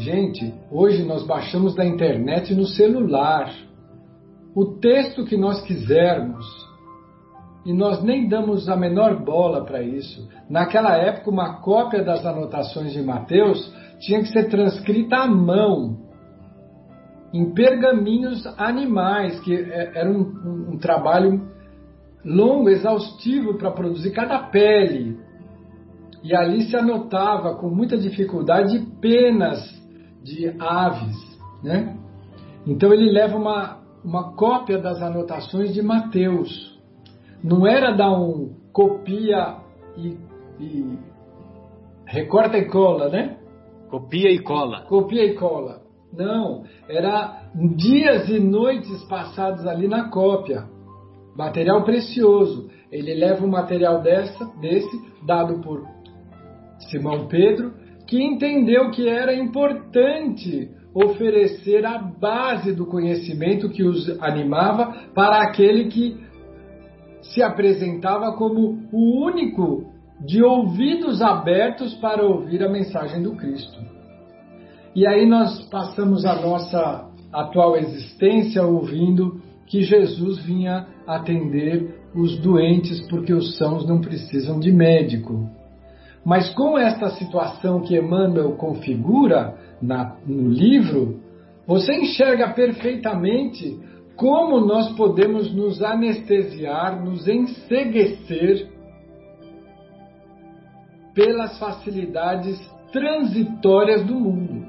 Gente, 0.00 0.54
hoje 0.70 1.04
nós 1.04 1.26
baixamos 1.26 1.74
da 1.74 1.84
internet 1.84 2.54
no 2.54 2.64
celular 2.64 3.52
o 4.54 4.78
texto 4.78 5.26
que 5.26 5.36
nós 5.36 5.60
quisermos 5.60 6.42
e 7.66 7.72
nós 7.74 8.02
nem 8.02 8.26
damos 8.26 8.66
a 8.66 8.76
menor 8.76 9.22
bola 9.22 9.62
para 9.62 9.82
isso. 9.82 10.26
Naquela 10.48 10.96
época, 10.96 11.28
uma 11.28 11.60
cópia 11.60 12.02
das 12.02 12.24
anotações 12.24 12.94
de 12.94 13.02
Mateus 13.02 13.70
tinha 13.98 14.20
que 14.20 14.28
ser 14.28 14.48
transcrita 14.48 15.16
à 15.16 15.26
mão, 15.26 15.98
em 17.34 17.52
pergaminhos 17.52 18.46
animais, 18.56 19.38
que 19.40 19.54
é, 19.54 19.92
era 19.94 20.10
um, 20.10 20.22
um, 20.22 20.70
um 20.72 20.78
trabalho 20.78 21.46
longo, 22.24 22.70
exaustivo 22.70 23.58
para 23.58 23.70
produzir 23.70 24.12
cada 24.12 24.38
pele. 24.44 25.18
E 26.24 26.34
ali 26.34 26.62
se 26.62 26.74
anotava 26.74 27.54
com 27.56 27.68
muita 27.68 27.98
dificuldade 27.98 28.78
penas 28.98 29.78
de 30.22 30.54
aves, 30.58 31.16
né? 31.62 31.96
Então 32.66 32.92
ele 32.92 33.10
leva 33.10 33.36
uma, 33.36 33.80
uma 34.04 34.34
cópia 34.34 34.78
das 34.78 35.00
anotações 35.00 35.72
de 35.72 35.82
Mateus. 35.82 36.78
Não 37.42 37.66
era 37.66 37.92
dar 37.92 38.12
um 38.12 38.54
copia 38.72 39.56
e, 39.96 40.16
e 40.60 40.98
recorta 42.06 42.58
e 42.58 42.66
cola, 42.66 43.08
né? 43.08 43.38
Copia 43.88 44.30
e 44.30 44.38
cola. 44.40 44.82
Copia 44.82 45.24
e 45.24 45.34
cola. 45.34 45.80
Não, 46.12 46.64
era 46.88 47.44
dias 47.76 48.28
e 48.28 48.40
noites 48.40 49.02
passados 49.04 49.66
ali 49.66 49.88
na 49.88 50.08
cópia. 50.08 50.64
Material 51.36 51.84
precioso. 51.84 52.68
Ele 52.90 53.14
leva 53.14 53.44
um 53.44 53.50
material 53.50 54.02
dessa, 54.02 54.44
desse, 54.60 55.00
dado 55.24 55.60
por 55.60 55.86
Simão 56.90 57.28
Pedro, 57.28 57.72
que 58.10 58.20
entendeu 58.20 58.90
que 58.90 59.08
era 59.08 59.32
importante 59.32 60.68
oferecer 60.92 61.86
a 61.86 61.96
base 61.96 62.72
do 62.72 62.84
conhecimento 62.84 63.68
que 63.68 63.84
os 63.84 64.20
animava 64.20 64.92
para 65.14 65.40
aquele 65.40 65.84
que 65.84 66.18
se 67.22 67.40
apresentava 67.40 68.32
como 68.32 68.80
o 68.92 69.24
único 69.24 69.92
de 70.26 70.42
ouvidos 70.42 71.22
abertos 71.22 71.94
para 71.94 72.26
ouvir 72.26 72.64
a 72.64 72.68
mensagem 72.68 73.22
do 73.22 73.36
Cristo. 73.36 73.78
E 74.92 75.06
aí 75.06 75.24
nós 75.24 75.62
passamos 75.70 76.26
a 76.26 76.34
nossa 76.34 77.08
atual 77.32 77.76
existência 77.76 78.60
ouvindo 78.64 79.40
que 79.68 79.82
Jesus 79.82 80.44
vinha 80.44 80.88
atender 81.06 81.94
os 82.12 82.36
doentes 82.40 83.00
porque 83.08 83.32
os 83.32 83.56
sãos 83.56 83.86
não 83.86 84.00
precisam 84.00 84.58
de 84.58 84.72
médico. 84.72 85.59
Mas 86.24 86.52
com 86.54 86.78
esta 86.78 87.10
situação 87.10 87.80
que 87.80 87.96
Emmanuel 87.96 88.52
configura 88.52 89.56
na, 89.80 90.16
no 90.26 90.48
livro, 90.48 91.20
você 91.66 91.94
enxerga 91.94 92.50
perfeitamente 92.50 93.78
como 94.16 94.60
nós 94.60 94.92
podemos 94.96 95.52
nos 95.54 95.82
anestesiar, 95.82 97.02
nos 97.02 97.26
enseguecer 97.26 98.68
pelas 101.14 101.58
facilidades 101.58 102.60
transitórias 102.92 104.04
do 104.04 104.14
mundo. 104.14 104.66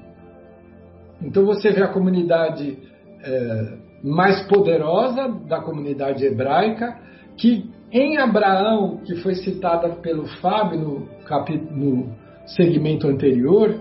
Então 1.21 1.45
você 1.45 1.71
vê 1.71 1.83
a 1.83 1.89
comunidade 1.89 2.77
é, 3.23 3.77
mais 4.03 4.41
poderosa 4.47 5.27
da 5.47 5.59
comunidade 5.61 6.25
hebraica, 6.25 6.97
que 7.37 7.69
em 7.91 8.17
Abraão, 8.17 8.97
que 9.05 9.15
foi 9.15 9.35
citada 9.35 9.89
pelo 9.95 10.25
Fábio 10.39 10.79
no, 10.79 11.09
no 11.71 12.15
segmento 12.45 13.07
anterior, 13.07 13.75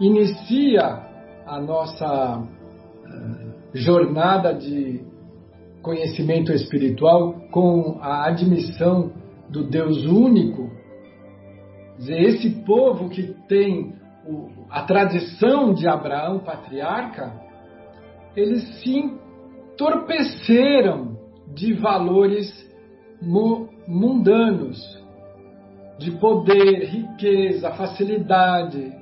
inicia 0.00 1.00
a 1.46 1.60
nossa 1.60 2.38
uh, 2.38 3.52
jornada 3.72 4.52
de 4.52 5.04
conhecimento 5.82 6.52
espiritual 6.52 7.34
com 7.50 7.98
a 8.00 8.26
admissão 8.26 9.12
do 9.48 9.64
Deus 9.68 10.04
único. 10.04 10.70
Esse 11.98 12.50
povo 12.64 13.08
que 13.08 13.34
tem 13.48 13.94
a 14.70 14.82
tradição 14.82 15.74
de 15.74 15.86
Abraão, 15.88 16.38
patriarca, 16.38 17.32
eles 18.36 18.62
se 18.80 18.96
entorpeceram 19.74 21.18
de 21.54 21.74
valores 21.74 22.61
mundanos, 23.86 24.78
de 25.98 26.10
poder, 26.12 26.86
riqueza, 26.86 27.70
facilidade, 27.72 28.92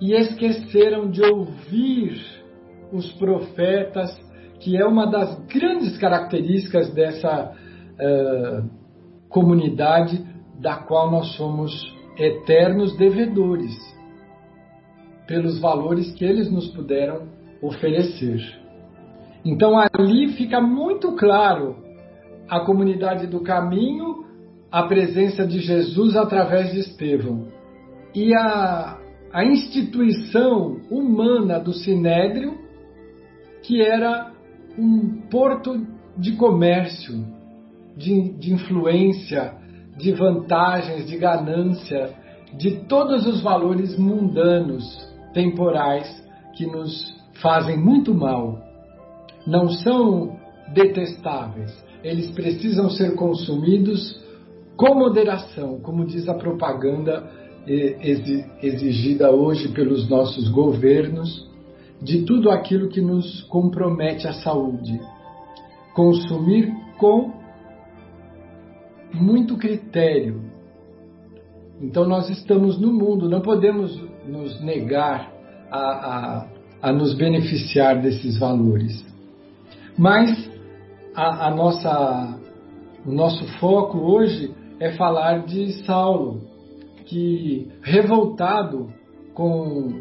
e 0.00 0.14
esqueceram 0.14 1.10
de 1.10 1.22
ouvir 1.22 2.20
os 2.92 3.12
profetas, 3.12 4.16
que 4.60 4.76
é 4.76 4.84
uma 4.84 5.06
das 5.06 5.38
grandes 5.46 5.98
características 5.98 6.92
dessa 6.94 7.52
uh, 7.52 8.70
comunidade 9.28 10.24
da 10.60 10.76
qual 10.76 11.10
nós 11.10 11.34
somos 11.36 11.72
eternos 12.16 12.96
devedores, 12.96 13.76
pelos 15.26 15.60
valores 15.60 16.12
que 16.12 16.24
eles 16.24 16.50
nos 16.50 16.68
puderam 16.68 17.28
oferecer. 17.60 18.40
Então 19.44 19.74
ali 19.76 20.28
fica 20.32 20.60
muito 20.60 21.14
claro 21.16 21.87
a 22.48 22.60
comunidade 22.60 23.26
do 23.26 23.40
caminho, 23.40 24.24
a 24.70 24.84
presença 24.84 25.46
de 25.46 25.60
Jesus 25.60 26.16
através 26.16 26.72
de 26.72 26.80
Estevão. 26.80 27.48
E 28.14 28.34
a, 28.34 28.98
a 29.32 29.44
instituição 29.44 30.80
humana 30.90 31.58
do 31.58 31.72
Sinédrio, 31.72 32.58
que 33.62 33.82
era 33.82 34.32
um 34.78 35.22
porto 35.30 35.86
de 36.16 36.32
comércio, 36.32 37.24
de, 37.96 38.30
de 38.38 38.52
influência, 38.52 39.54
de 39.96 40.12
vantagens, 40.12 41.06
de 41.06 41.16
ganância, 41.16 42.14
de 42.56 42.84
todos 42.86 43.26
os 43.26 43.42
valores 43.42 43.98
mundanos, 43.98 44.84
temporais, 45.34 46.08
que 46.56 46.66
nos 46.66 47.16
fazem 47.42 47.76
muito 47.76 48.14
mal. 48.14 48.58
Não 49.46 49.68
são 49.68 50.38
detestáveis, 50.72 51.72
eles 52.02 52.30
precisam 52.30 52.88
ser 52.90 53.14
consumidos 53.14 54.20
com 54.76 54.94
moderação, 54.94 55.80
como 55.80 56.06
diz 56.06 56.28
a 56.28 56.34
propaganda 56.34 57.28
exigida 58.62 59.30
hoje 59.30 59.68
pelos 59.68 60.08
nossos 60.08 60.48
governos 60.48 61.46
de 62.00 62.22
tudo 62.22 62.50
aquilo 62.50 62.88
que 62.88 63.00
nos 63.00 63.42
compromete 63.42 64.26
à 64.26 64.32
saúde. 64.32 64.98
Consumir 65.94 66.72
com 66.96 67.32
muito 69.12 69.56
critério. 69.56 70.42
Então, 71.80 72.06
nós 72.06 72.30
estamos 72.30 72.80
no 72.80 72.92
mundo, 72.92 73.28
não 73.28 73.40
podemos 73.40 74.00
nos 74.26 74.60
negar 74.60 75.32
a, 75.70 75.78
a, 75.78 76.46
a 76.82 76.92
nos 76.92 77.14
beneficiar 77.14 78.00
desses 78.00 78.38
valores. 78.38 79.04
Mas 79.96 80.47
a, 81.18 81.48
a 81.48 81.50
nossa, 81.50 82.38
o 83.04 83.10
nosso 83.10 83.44
foco 83.58 83.98
hoje 83.98 84.54
é 84.78 84.92
falar 84.92 85.44
de 85.44 85.72
Saulo, 85.84 86.42
que, 87.06 87.68
revoltado 87.82 88.88
com 89.34 90.00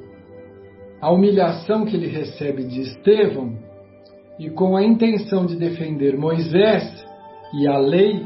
a 1.01 1.12
humilhação 1.12 1.86
que 1.86 1.95
ele 1.95 2.08
recebe 2.08 2.65
de 2.65 2.82
Estevão 2.82 3.58
e 4.38 4.51
com 4.51 4.77
a 4.77 4.84
intenção 4.84 5.47
de 5.47 5.56
defender 5.56 6.15
Moisés 6.15 6.84
e 7.56 7.67
a 7.67 7.80
lei, 7.80 8.23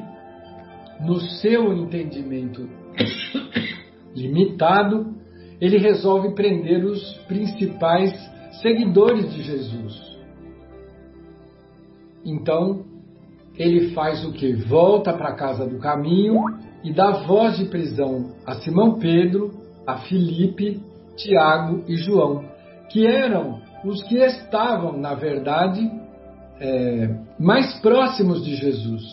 no 1.00 1.18
seu 1.22 1.74
entendimento 1.74 2.68
limitado, 4.14 5.16
ele 5.62 5.78
resolve 5.78 6.36
prender 6.36 6.84
os 6.84 7.02
principais 7.20 8.12
seguidores 8.62 9.34
de 9.34 9.44
Jesus. 9.44 10.11
Então, 12.26 12.86
ele 13.58 13.94
faz 13.94 14.24
o 14.26 14.32
que? 14.32 14.54
Volta 14.54 15.14
para 15.14 15.30
a 15.30 15.36
casa 15.36 15.66
do 15.68 15.78
caminho 15.80 16.40
e 16.84 16.94
dá 16.94 17.12
voz 17.26 17.58
de 17.58 17.66
prisão 17.66 18.32
a 18.46 18.56
Simão 18.56 18.98
Pedro, 18.98 19.52
a 19.86 19.98
Filipe, 19.98 20.82
Tiago 21.16 21.84
e 21.88 21.96
João, 21.96 22.44
que 22.90 23.06
eram 23.06 23.60
os 23.84 24.02
que 24.04 24.18
estavam, 24.18 24.98
na 24.98 25.14
verdade, 25.14 25.90
é, 26.60 27.10
mais 27.40 27.74
próximos 27.82 28.44
de 28.44 28.56
Jesus. 28.56 29.04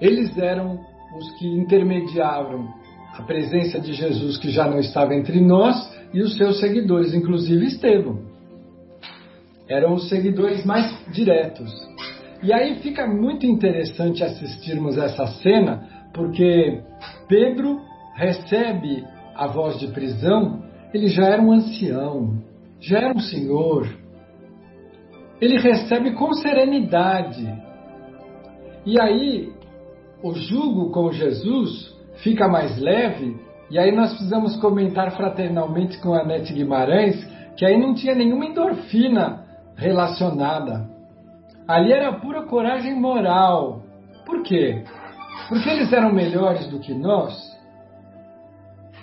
Eles 0.00 0.36
eram 0.38 0.78
os 1.16 1.38
que 1.38 1.46
intermediavam 1.46 2.68
a 3.16 3.22
presença 3.22 3.78
de 3.78 3.92
Jesus, 3.92 4.36
que 4.38 4.50
já 4.50 4.68
não 4.68 4.78
estava 4.78 5.14
entre 5.14 5.40
nós, 5.40 5.76
e 6.12 6.20
os 6.20 6.36
seus 6.36 6.58
seguidores, 6.58 7.14
inclusive 7.14 7.66
Estevão. 7.66 8.20
Eram 9.68 9.94
os 9.94 10.08
seguidores 10.08 10.64
mais 10.64 10.92
diretos. 11.12 11.70
E 12.44 12.52
aí 12.52 12.74
fica 12.80 13.06
muito 13.06 13.46
interessante 13.46 14.22
assistirmos 14.22 14.98
essa 14.98 15.26
cena, 15.26 15.88
porque 16.12 16.82
Pedro 17.26 17.80
recebe 18.14 19.02
a 19.34 19.46
voz 19.46 19.80
de 19.80 19.88
prisão, 19.88 20.62
ele 20.92 21.08
já 21.08 21.24
era 21.24 21.40
um 21.40 21.50
ancião, 21.50 22.38
já 22.78 22.98
era 22.98 23.14
um 23.14 23.20
senhor. 23.20 23.88
Ele 25.40 25.58
recebe 25.58 26.12
com 26.12 26.34
serenidade. 26.34 27.50
E 28.84 29.00
aí, 29.00 29.50
o 30.22 30.34
jugo 30.34 30.90
com 30.90 31.10
Jesus 31.12 31.96
fica 32.16 32.46
mais 32.46 32.78
leve, 32.78 33.36
e 33.70 33.78
aí 33.78 33.90
nós 33.90 34.10
precisamos 34.10 34.54
comentar 34.56 35.16
fraternalmente 35.16 35.98
com 35.98 36.12
a 36.12 36.22
Nete 36.22 36.52
Guimarães 36.52 37.26
que 37.56 37.64
aí 37.64 37.78
não 37.78 37.94
tinha 37.94 38.14
nenhuma 38.14 38.44
endorfina 38.44 39.44
relacionada. 39.76 40.93
Ali 41.66 41.92
era 41.92 42.12
pura 42.12 42.42
coragem 42.42 42.94
moral. 42.98 43.82
Por 44.26 44.42
quê? 44.42 44.84
Porque 45.48 45.68
eles 45.68 45.92
eram 45.92 46.12
melhores 46.12 46.66
do 46.68 46.78
que 46.78 46.94
nós? 46.94 47.34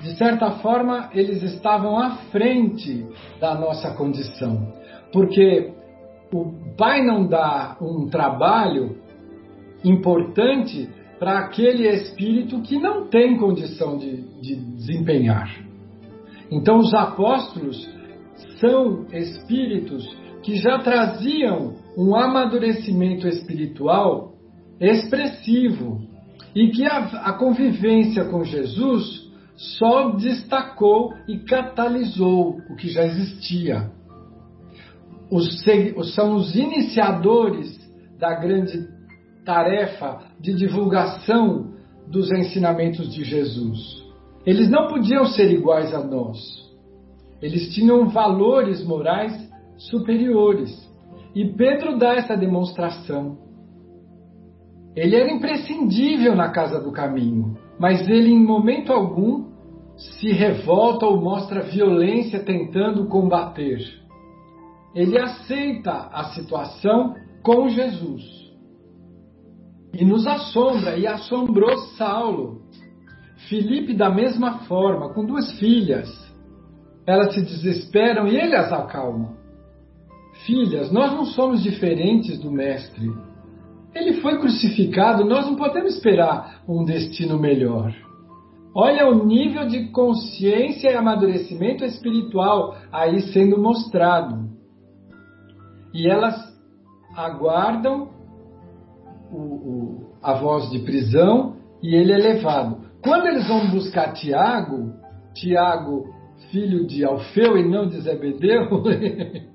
De 0.02 0.16
certa 0.16 0.52
forma, 0.60 1.10
eles 1.14 1.44
estavam 1.44 1.98
à 1.98 2.18
frente 2.32 3.06
da 3.40 3.54
nossa 3.56 3.94
condição. 3.96 4.74
Porque 5.12 5.74
o 6.34 6.76
Pai 6.76 7.04
não 7.04 7.28
dá 7.28 7.78
um 7.82 8.08
trabalho 8.10 8.98
importante 9.84 10.90
para 11.20 11.40
aquele 11.40 11.88
espírito 11.88 12.62
que 12.62 12.80
não 12.80 13.08
tem 13.08 13.38
condição 13.38 13.98
de, 13.98 14.24
de 14.40 14.56
desempenhar. 14.56 15.50
Então, 16.50 16.80
os 16.80 16.94
apóstolos 16.94 17.88
são 18.60 19.06
espíritos 19.12 20.04
que 20.42 20.56
já 20.56 20.80
traziam 20.80 21.76
um 21.98 22.16
amadurecimento 22.16 23.28
espiritual 23.28 24.34
expressivo 24.80 26.02
e 26.56 26.70
que 26.70 26.86
a, 26.86 26.98
a 26.98 27.34
convivência 27.34 28.26
com 28.26 28.44
Jesus 28.44 29.30
só 29.56 30.12
destacou 30.12 31.14
e 31.28 31.40
catalisou 31.40 32.58
o 32.70 32.76
que 32.76 32.90
já 32.90 33.06
existia. 33.06 33.92
Os, 35.30 35.64
são 36.14 36.36
os 36.36 36.56
iniciadores 36.56 37.80
da 38.18 38.34
grande 38.34 38.88
tarefa 39.46 40.20
de 40.40 40.54
divulgação 40.54 41.74
dos 42.08 42.32
ensinamentos 42.32 43.14
de 43.14 43.24
Jesus. 43.24 43.80
Eles 44.46 44.70
não 44.70 44.88
podiam 44.88 45.26
ser 45.26 45.52
iguais 45.52 45.94
a 45.94 46.04
nós. 46.04 46.38
Eles 47.42 47.74
tinham 47.74 48.10
valores 48.10 48.84
morais 48.84 49.34
superiores. 49.78 50.91
E 51.34 51.46
Pedro 51.54 51.98
dá 51.98 52.16
essa 52.16 52.36
demonstração. 52.36 53.38
Ele 54.96 55.16
era 55.16 55.32
imprescindível 55.32 56.36
na 56.36 56.50
casa 56.50 56.80
do 56.80 56.92
caminho, 56.92 57.58
mas 57.80 58.08
ele 58.10 58.30
em 58.30 58.44
momento 58.44 58.92
algum 58.92 59.50
se 59.96 60.32
revolta 60.32 61.06
ou 61.06 61.22
mostra 61.22 61.62
violência 61.62 62.44
tentando 62.44 63.08
combater. 63.08 63.80
Ele 64.94 65.18
aceita 65.18 66.10
a 66.12 66.26
situação 66.34 67.16
com 67.42 67.70
Jesus. 67.70 68.24
E 69.94 70.04
nos 70.04 70.26
assombra 70.28 70.98
e 70.98 71.08
assombrou 71.08 71.78
Saulo. 71.98 72.62
Filipe, 73.48 73.94
da 73.94 74.10
mesma 74.10 74.60
forma, 74.60 75.14
com 75.14 75.26
duas 75.26 75.52
filhas. 75.60 76.10
Elas 77.06 77.34
se 77.34 77.42
desesperam 77.42 78.28
e 78.28 78.36
ele 78.36 78.56
as 78.56 78.72
acalma. 78.72 79.41
Filhas, 80.46 80.92
nós 80.92 81.12
não 81.12 81.26
somos 81.26 81.62
diferentes 81.62 82.40
do 82.40 82.52
Mestre. 82.52 83.12
Ele 83.94 84.22
foi 84.22 84.40
crucificado, 84.40 85.26
nós 85.26 85.46
não 85.46 85.56
podemos 85.56 85.96
esperar 85.96 86.64
um 86.68 86.84
destino 86.84 87.38
melhor. 87.38 87.94
Olha 88.74 89.08
o 89.10 89.26
nível 89.26 89.68
de 89.68 89.90
consciência 89.90 90.90
e 90.90 90.96
amadurecimento 90.96 91.84
espiritual 91.84 92.76
aí 92.92 93.22
sendo 93.34 93.62
mostrado. 93.62 94.50
E 95.94 96.10
elas 96.10 96.36
aguardam 97.16 98.10
o, 99.30 99.38
o, 99.38 100.14
a 100.24 100.34
voz 100.36 100.70
de 100.70 100.80
prisão 100.80 101.58
e 101.84 101.94
ele 101.96 102.14
é 102.14 102.18
levado. 102.18 102.78
Quando 103.04 103.28
eles 103.28 103.46
vão 103.48 103.70
buscar 103.70 104.14
Tiago, 104.14 104.94
Tiago, 105.34 106.06
filho 106.50 106.88
de 106.88 107.04
Alfeu 107.04 107.58
e 107.58 107.68
não 107.68 107.88
de 107.88 108.00
Zebedeu, 108.00 108.70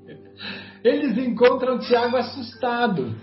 eles 0.87 1.19
encontram 1.19 1.79
Tiago 1.79 2.17
assustado. 2.17 3.15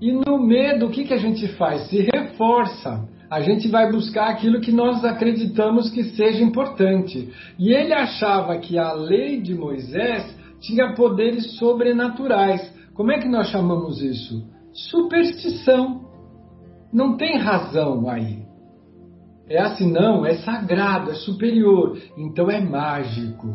E 0.00 0.12
no 0.12 0.38
medo, 0.38 0.86
o 0.86 0.90
que, 0.90 1.04
que 1.04 1.14
a 1.14 1.18
gente 1.18 1.48
faz? 1.56 1.88
Se 1.88 2.08
reforça. 2.14 3.08
A 3.30 3.40
gente 3.40 3.68
vai 3.68 3.90
buscar 3.90 4.28
aquilo 4.28 4.60
que 4.60 4.70
nós 4.70 5.04
acreditamos 5.04 5.90
que 5.90 6.04
seja 6.04 6.42
importante. 6.42 7.32
E 7.58 7.72
ele 7.72 7.92
achava 7.92 8.58
que 8.58 8.78
a 8.78 8.92
lei 8.92 9.40
de 9.40 9.54
Moisés 9.54 10.36
tinha 10.60 10.94
poderes 10.94 11.56
sobrenaturais. 11.58 12.72
Como 12.92 13.10
é 13.10 13.18
que 13.18 13.28
nós 13.28 13.48
chamamos 13.48 14.02
isso? 14.02 14.46
Superstição. 14.72 16.04
Não 16.92 17.16
tem 17.16 17.38
razão 17.38 18.08
aí. 18.08 18.44
É 19.48 19.60
assim, 19.60 19.90
não, 19.90 20.24
é 20.24 20.34
sagrado, 20.36 21.10
é 21.10 21.14
superior, 21.14 21.98
então 22.16 22.50
é 22.50 22.60
mágico. 22.60 23.54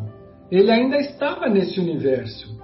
Ele 0.50 0.70
ainda 0.70 0.96
estava 0.98 1.48
nesse 1.48 1.80
universo. 1.80 2.59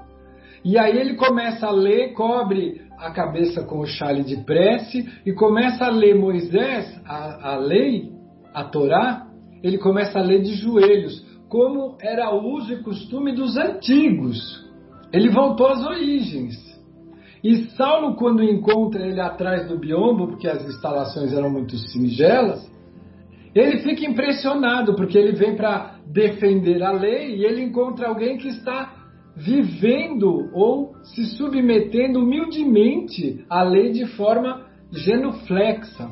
E 0.67 0.77
aí 0.77 0.99
ele 0.99 1.15
começa 1.15 1.69
a 1.69 1.71
ler, 1.71 2.13
cobre 2.13 2.81
a 2.99 3.13
cabeça 3.13 3.63
com 3.63 3.79
o 3.79 3.87
chale 3.87 4.25
de 4.25 4.39
prece 4.39 5.09
e 5.25 5.33
começa 5.33 5.85
a 5.85 5.91
ler 5.91 6.19
Moisés, 6.19 7.01
a, 7.07 7.53
a 7.53 7.57
lei, 7.57 8.11
a 8.53 8.65
Torá, 8.65 9.29
ele 9.63 9.79
começa 9.79 10.19
a 10.19 10.23
ler 10.23 10.43
de 10.43 10.55
joelhos, 10.55 11.25
como 11.49 11.97
era 12.03 12.35
o 12.35 12.53
uso 12.53 12.73
e 12.73 12.83
costume 12.83 13.33
dos 13.33 13.57
antigos. 13.57 14.69
Ele 15.13 15.29
voltou 15.29 15.69
às 15.69 15.87
origens. 15.87 16.57
E 17.45 17.71
Saulo, 17.77 18.17
quando 18.17 18.43
encontra 18.43 19.07
ele 19.07 19.21
atrás 19.21 19.69
do 19.69 19.79
biombo, 19.79 20.27
porque 20.27 20.49
as 20.49 20.67
instalações 20.67 21.33
eram 21.33 21.49
muito 21.49 21.79
singelas, 21.79 22.69
ele 23.55 23.79
fica 23.85 24.05
impressionado, 24.05 24.97
porque 24.97 25.17
ele 25.17 25.31
vem 25.31 25.55
para 25.55 25.95
defender 26.09 26.83
a 26.83 26.91
lei 26.91 27.37
e 27.37 27.45
ele 27.45 27.63
encontra 27.63 28.09
alguém 28.09 28.37
que 28.37 28.49
está 28.49 28.96
vivendo 29.37 30.49
ou 30.55 30.95
se 31.05 31.27
submetendo 31.37 32.21
humildemente 32.21 33.45
à 33.51 33.63
lei 33.63 33.93
de 33.93 34.07
forma 34.07 34.67
genuflexa. 34.91 36.09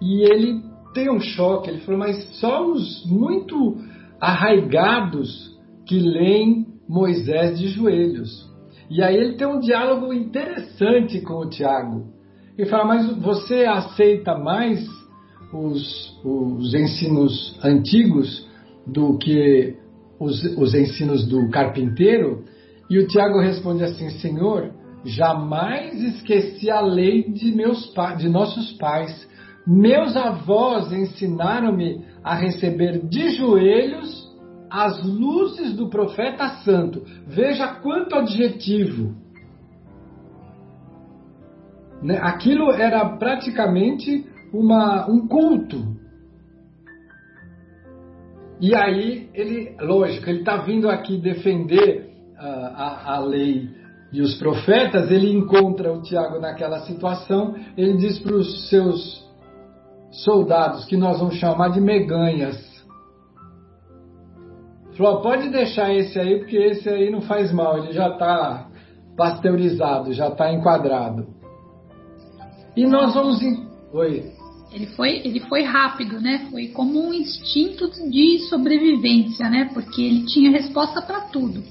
E 0.00 0.22
ele 0.22 0.62
tem 0.94 1.10
um 1.10 1.20
choque. 1.20 1.70
Ele 1.70 1.80
falou, 1.80 2.00
mas 2.00 2.22
só 2.38 2.64
os 2.64 3.04
muito 3.06 3.78
arraigados 4.20 5.58
que 5.86 5.98
leem 5.98 6.66
Moisés 6.88 7.58
de 7.58 7.68
joelhos. 7.68 8.50
E 8.88 9.02
aí 9.02 9.16
ele 9.16 9.36
tem 9.36 9.46
um 9.46 9.58
diálogo 9.58 10.12
interessante 10.12 11.20
com 11.20 11.34
o 11.34 11.48
Tiago. 11.48 12.06
Ele 12.56 12.68
fala, 12.68 12.84
mas 12.84 13.16
você 13.16 13.64
aceita 13.64 14.36
mais 14.38 14.86
os, 15.52 16.20
os 16.24 16.74
ensinos 16.74 17.58
antigos 17.64 18.46
do 18.86 19.16
que 19.18 19.76
os, 20.22 20.42
os 20.56 20.74
ensinos 20.74 21.26
do 21.26 21.48
carpinteiro? 21.50 22.44
E 22.88 22.98
o 22.98 23.06
Tiago 23.06 23.40
responde 23.40 23.82
assim, 23.82 24.10
Senhor, 24.10 24.72
jamais 25.04 26.00
esqueci 26.02 26.70
a 26.70 26.80
lei 26.80 27.30
de, 27.30 27.54
meus, 27.54 27.92
de 28.18 28.28
nossos 28.28 28.72
pais. 28.72 29.28
Meus 29.66 30.16
avós 30.16 30.92
ensinaram-me 30.92 32.04
a 32.22 32.34
receber 32.34 33.06
de 33.06 33.30
joelhos 33.30 34.30
as 34.70 35.02
luzes 35.04 35.74
do 35.74 35.88
profeta 35.88 36.48
santo. 36.64 37.02
Veja 37.26 37.68
quanto 37.74 38.16
adjetivo. 38.16 39.14
Né? 42.02 42.18
Aquilo 42.20 42.72
era 42.72 43.16
praticamente 43.16 44.26
uma, 44.52 45.08
um 45.08 45.26
culto. 45.28 46.01
E 48.62 48.74
aí, 48.74 49.28
ele, 49.34 49.76
lógico, 49.80 50.30
ele 50.30 50.38
está 50.38 50.56
vindo 50.56 50.88
aqui 50.88 51.18
defender 51.18 52.10
uh, 52.40 52.72
a, 52.74 53.16
a 53.16 53.18
lei 53.18 53.68
e 54.12 54.22
os 54.22 54.36
profetas, 54.36 55.10
ele 55.10 55.30
encontra 55.32 55.92
o 55.92 56.00
Tiago 56.00 56.38
naquela 56.38 56.80
situação, 56.80 57.54
ele 57.76 57.96
diz 57.96 58.18
para 58.20 58.34
os 58.34 58.68
seus 58.70 59.22
soldados, 60.10 60.84
que 60.84 60.96
nós 60.96 61.18
vamos 61.18 61.34
chamar 61.36 61.70
de 61.70 61.80
meganhas, 61.80 62.72
Falou, 64.96 65.22
pode 65.22 65.48
deixar 65.48 65.92
esse 65.94 66.18
aí, 66.18 66.38
porque 66.38 66.56
esse 66.56 66.88
aí 66.88 67.10
não 67.10 67.22
faz 67.22 67.50
mal, 67.50 67.78
ele 67.78 67.92
já 67.92 68.08
está 68.08 68.68
pasteurizado, 69.16 70.12
já 70.12 70.28
está 70.28 70.52
enquadrado. 70.52 71.26
E 72.76 72.86
nós 72.86 73.14
vamos. 73.14 73.40
Oi. 73.92 74.41
Ele 74.72 74.86
foi, 74.86 75.20
ele 75.24 75.40
foi 75.40 75.62
rápido, 75.62 76.20
né? 76.20 76.46
Foi 76.50 76.68
como 76.68 77.06
um 77.06 77.12
instinto 77.12 77.90
de 78.10 78.38
sobrevivência, 78.48 79.48
né? 79.50 79.70
Porque 79.72 80.00
ele 80.00 80.24
tinha 80.24 80.50
resposta 80.50 81.02
para 81.02 81.20
tudo. 81.22 81.62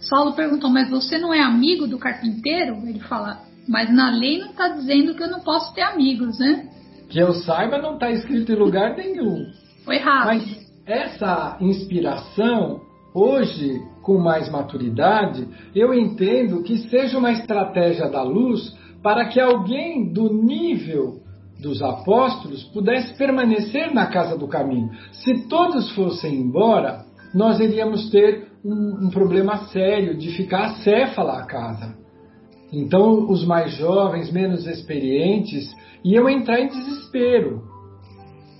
Saulo 0.00 0.32
perguntou, 0.32 0.70
mas 0.70 0.88
você 0.88 1.18
não 1.18 1.34
é 1.34 1.40
amigo 1.40 1.86
do 1.86 1.98
carpinteiro? 1.98 2.76
Ele 2.86 3.00
fala, 3.00 3.42
mas 3.68 3.92
na 3.92 4.10
lei 4.10 4.38
não 4.38 4.50
está 4.50 4.68
dizendo 4.68 5.14
que 5.14 5.22
eu 5.22 5.30
não 5.30 5.40
posso 5.40 5.74
ter 5.74 5.82
amigos, 5.82 6.38
né? 6.38 6.68
Que 7.08 7.18
eu 7.18 7.34
saiba, 7.34 7.78
não 7.78 7.94
está 7.94 8.10
escrito 8.10 8.52
em 8.52 8.56
lugar 8.56 8.96
nenhum. 8.96 9.46
Foi 9.84 9.98
rápido. 9.98 10.26
Mas 10.26 10.66
essa 10.86 11.58
inspiração, 11.60 12.80
hoje, 13.12 13.80
com 14.02 14.18
mais 14.18 14.48
maturidade, 14.48 15.46
eu 15.74 15.92
entendo 15.92 16.62
que 16.62 16.78
seja 16.88 17.18
uma 17.18 17.32
estratégia 17.32 18.08
da 18.08 18.22
luz 18.22 18.74
para 19.02 19.26
que 19.26 19.40
alguém 19.40 20.12
do 20.12 20.32
nível 20.32 21.25
dos 21.60 21.82
apóstolos 21.82 22.64
pudesse 22.64 23.14
permanecer 23.14 23.92
na 23.92 24.06
casa 24.06 24.36
do 24.36 24.46
caminho. 24.46 24.90
Se 25.12 25.48
todos 25.48 25.90
fossem 25.92 26.34
embora, 26.34 27.04
nós 27.34 27.60
iríamos 27.60 28.10
ter 28.10 28.48
um, 28.64 29.06
um 29.06 29.10
problema 29.10 29.58
sério 29.68 30.16
de 30.16 30.30
ficar 30.32 30.66
acéfala 30.66 31.38
a 31.38 31.46
casa. 31.46 31.94
Então, 32.72 33.30
os 33.30 33.44
mais 33.44 33.72
jovens, 33.76 34.30
menos 34.32 34.66
experientes, 34.66 35.72
iam 36.04 36.28
entrar 36.28 36.60
em 36.60 36.68
desespero. 36.68 37.62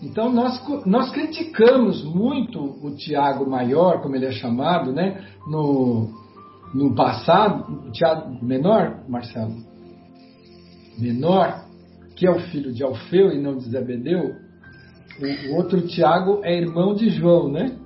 Então 0.03 0.31
nós, 0.31 0.61
nós 0.85 1.11
criticamos 1.11 2.05
muito 2.05 2.61
o 2.61 2.95
Tiago 2.97 3.49
Maior, 3.49 4.03
como 4.03 4.15
ele 4.15 4.27
é 4.27 4.33
chamado, 4.33 4.93
né? 4.93 5.25
No, 5.47 6.11
no 6.75 6.95
passado, 6.95 7.89
o 7.89 7.91
Tiago 7.91 8.45
Menor, 8.45 9.05
Marcelo? 9.09 9.55
Menor, 10.99 11.66
que 12.17 12.27
é 12.27 12.31
o 12.31 12.41
filho 12.41 12.73
de 12.73 12.83
Alfeu 12.83 13.31
e 13.31 13.41
não 13.41 13.57
de 13.57 13.69
Zebedeu. 13.69 14.35
O, 15.21 15.51
o 15.51 15.57
outro 15.57 15.87
Tiago 15.87 16.41
é 16.43 16.59
irmão 16.59 16.95
de 16.95 17.11
João, 17.11 17.53
né? 17.53 17.77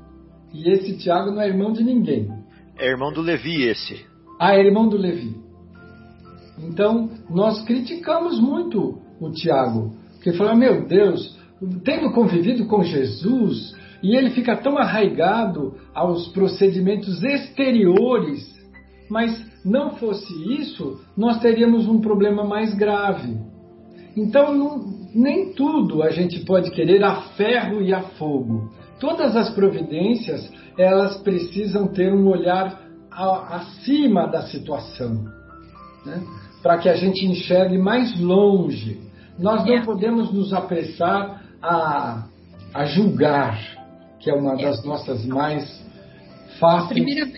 E 0.54 0.70
esse 0.70 0.96
Tiago 0.96 1.30
não 1.30 1.42
é 1.42 1.48
irmão 1.48 1.72
de 1.72 1.84
ninguém. 1.84 2.28
É 2.78 2.88
irmão 2.88 3.12
do 3.12 3.20
Levi 3.20 3.62
esse. 3.62 4.06
Ah, 4.38 4.54
é 4.54 4.64
irmão 4.64 4.88
do 4.88 4.96
Levi. 4.96 5.36
Então, 6.58 7.10
nós 7.28 7.62
criticamos 7.64 8.40
muito 8.40 9.00
o 9.20 9.30
Tiago. 9.30 9.94
Porque 10.14 10.32
falou, 10.32 10.56
meu 10.56 10.86
Deus, 10.86 11.38
tendo 11.84 12.12
convivido 12.12 12.66
com 12.66 12.82
Jesus, 12.82 13.74
e 14.02 14.16
ele 14.16 14.30
fica 14.30 14.56
tão 14.56 14.78
arraigado 14.78 15.74
aos 15.94 16.28
procedimentos 16.28 17.22
exteriores, 17.22 18.40
mas 19.10 19.44
não 19.64 19.96
fosse 19.96 20.32
isso, 20.54 21.00
nós 21.16 21.38
teríamos 21.40 21.86
um 21.86 22.00
problema 22.00 22.44
mais 22.44 22.74
grave. 22.74 23.36
Então, 24.16 24.54
não, 24.54 24.84
nem 25.14 25.52
tudo 25.52 26.02
a 26.02 26.10
gente 26.10 26.40
pode 26.44 26.70
querer 26.70 27.02
a 27.04 27.22
ferro 27.36 27.82
e 27.82 27.92
a 27.92 28.02
fogo. 28.02 28.70
Todas 28.98 29.36
as 29.36 29.50
providências, 29.50 30.50
elas 30.76 31.16
precisam 31.22 31.88
ter 31.88 32.12
um 32.12 32.28
olhar 32.28 32.80
a, 33.10 33.56
acima 33.56 34.26
da 34.26 34.42
situação, 34.42 35.24
né? 36.04 36.22
para 36.62 36.78
que 36.78 36.88
a 36.88 36.96
gente 36.96 37.24
enxergue 37.24 37.78
mais 37.78 38.18
longe. 38.20 39.00
Nós 39.38 39.64
não 39.64 39.74
é. 39.74 39.84
podemos 39.84 40.32
nos 40.32 40.52
apressar 40.52 41.42
a, 41.62 42.24
a 42.74 42.84
julgar, 42.84 43.58
que 44.18 44.30
é 44.30 44.34
uma 44.34 44.56
das 44.56 44.84
nossas 44.84 45.24
mais 45.24 45.82
fáceis. 46.58 47.02
Primeira, 47.02 47.30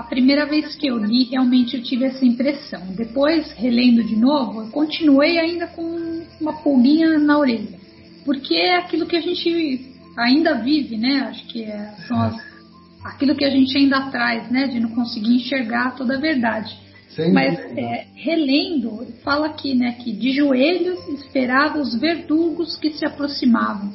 a 0.00 0.02
primeira 0.02 0.46
vez 0.46 0.74
que 0.74 0.86
eu 0.86 0.96
li, 0.96 1.24
realmente 1.24 1.76
eu 1.76 1.82
tive 1.82 2.06
essa 2.06 2.24
impressão. 2.24 2.80
Depois, 2.96 3.52
relendo 3.52 4.02
de 4.02 4.16
novo, 4.16 4.62
eu 4.62 4.70
continuei 4.70 5.38
ainda 5.38 5.66
com 5.66 6.24
uma 6.40 6.54
pulguinha 6.62 7.18
na 7.18 7.38
orelha. 7.38 7.78
Porque 8.24 8.54
é 8.54 8.78
aquilo 8.78 9.06
que 9.06 9.16
a 9.16 9.20
gente 9.20 9.94
ainda 10.16 10.54
vive, 10.54 10.96
né? 10.96 11.26
Acho 11.28 11.46
que 11.48 11.64
é, 11.64 11.94
são 12.08 12.18
as, 12.18 12.34
aquilo 13.04 13.36
que 13.36 13.44
a 13.44 13.50
gente 13.50 13.76
ainda 13.76 14.10
traz, 14.10 14.50
né? 14.50 14.68
De 14.68 14.80
não 14.80 14.88
conseguir 14.90 15.34
enxergar 15.34 15.94
toda 15.94 16.16
a 16.16 16.20
verdade. 16.20 16.74
Sem 17.10 17.30
Mas 17.30 17.58
é, 17.76 18.06
relendo, 18.14 19.06
fala 19.22 19.48
aqui, 19.48 19.74
né, 19.74 19.96
que 19.98 20.12
de 20.12 20.32
joelhos 20.32 21.08
esperava 21.08 21.78
os 21.78 21.98
verdugos 21.98 22.76
que 22.76 22.90
se 22.92 23.04
aproximavam. 23.04 23.92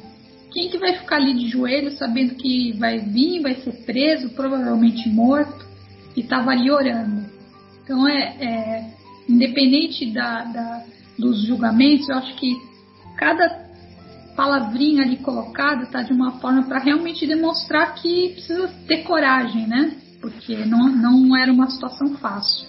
Quem 0.52 0.68
que 0.68 0.78
vai 0.78 0.92
ficar 0.98 1.16
ali 1.16 1.34
de 1.34 1.48
joelhos 1.48 1.98
sabendo 1.98 2.34
que 2.34 2.72
vai 2.74 2.98
vir, 2.98 3.40
vai 3.40 3.54
ser 3.56 3.72
preso, 3.84 4.28
provavelmente 4.30 5.08
morto, 5.08 5.66
e 6.16 6.20
estava 6.20 6.50
ali 6.50 6.70
orando? 6.70 7.26
Então 7.82 8.08
é, 8.08 8.36
é 8.40 8.94
independente 9.28 10.12
da, 10.12 10.44
da, 10.44 10.84
dos 11.18 11.46
julgamentos, 11.46 12.08
eu 12.08 12.16
acho 12.16 12.36
que 12.36 12.56
cada 13.16 13.66
palavrinha 14.36 15.02
ali 15.02 15.16
colocada 15.16 15.84
está 15.84 16.02
de 16.02 16.12
uma 16.12 16.32
forma 16.32 16.64
para 16.64 16.78
realmente 16.78 17.26
demonstrar 17.26 17.94
que 17.94 18.30
precisa 18.34 18.68
ter 18.86 19.02
coragem, 19.02 19.66
né? 19.66 19.96
Porque 20.20 20.56
não, 20.64 20.88
não 20.88 21.36
era 21.36 21.50
uma 21.52 21.68
situação 21.70 22.14
fácil. 22.16 22.68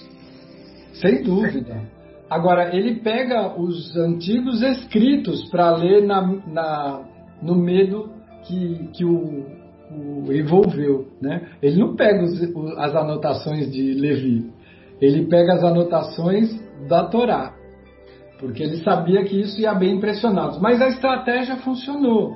Sem 0.94 1.22
dúvida. 1.24 1.82
Agora, 2.30 2.76
ele 2.76 2.96
pega 2.96 3.60
os 3.60 3.96
antigos 3.96 4.62
escritos 4.62 5.50
para 5.50 5.76
ler 5.76 6.06
na, 6.06 6.22
na, 6.22 7.02
no 7.42 7.56
medo 7.56 8.12
que, 8.46 8.90
que 8.94 9.06
o, 9.06 9.46
o 9.92 10.32
envolveu. 10.34 11.08
Né? 11.22 11.48
Ele 11.62 11.80
não 11.80 11.96
pega 11.96 12.24
os, 12.24 12.42
as 12.78 12.96
anotações 12.96 13.72
de 13.72 13.94
Levi, 13.94 14.52
ele 15.00 15.26
pega 15.28 15.54
as 15.54 15.64
anotações 15.64 16.60
da 16.88 17.06
Torá, 17.06 17.54
porque 18.40 18.64
ele 18.64 18.78
sabia 18.78 19.24
que 19.24 19.40
isso 19.40 19.60
ia 19.60 19.74
bem 19.74 19.96
impressionados. 19.96 20.60
Mas 20.60 20.82
a 20.82 20.88
estratégia 20.88 21.58
funcionou. 21.58 22.36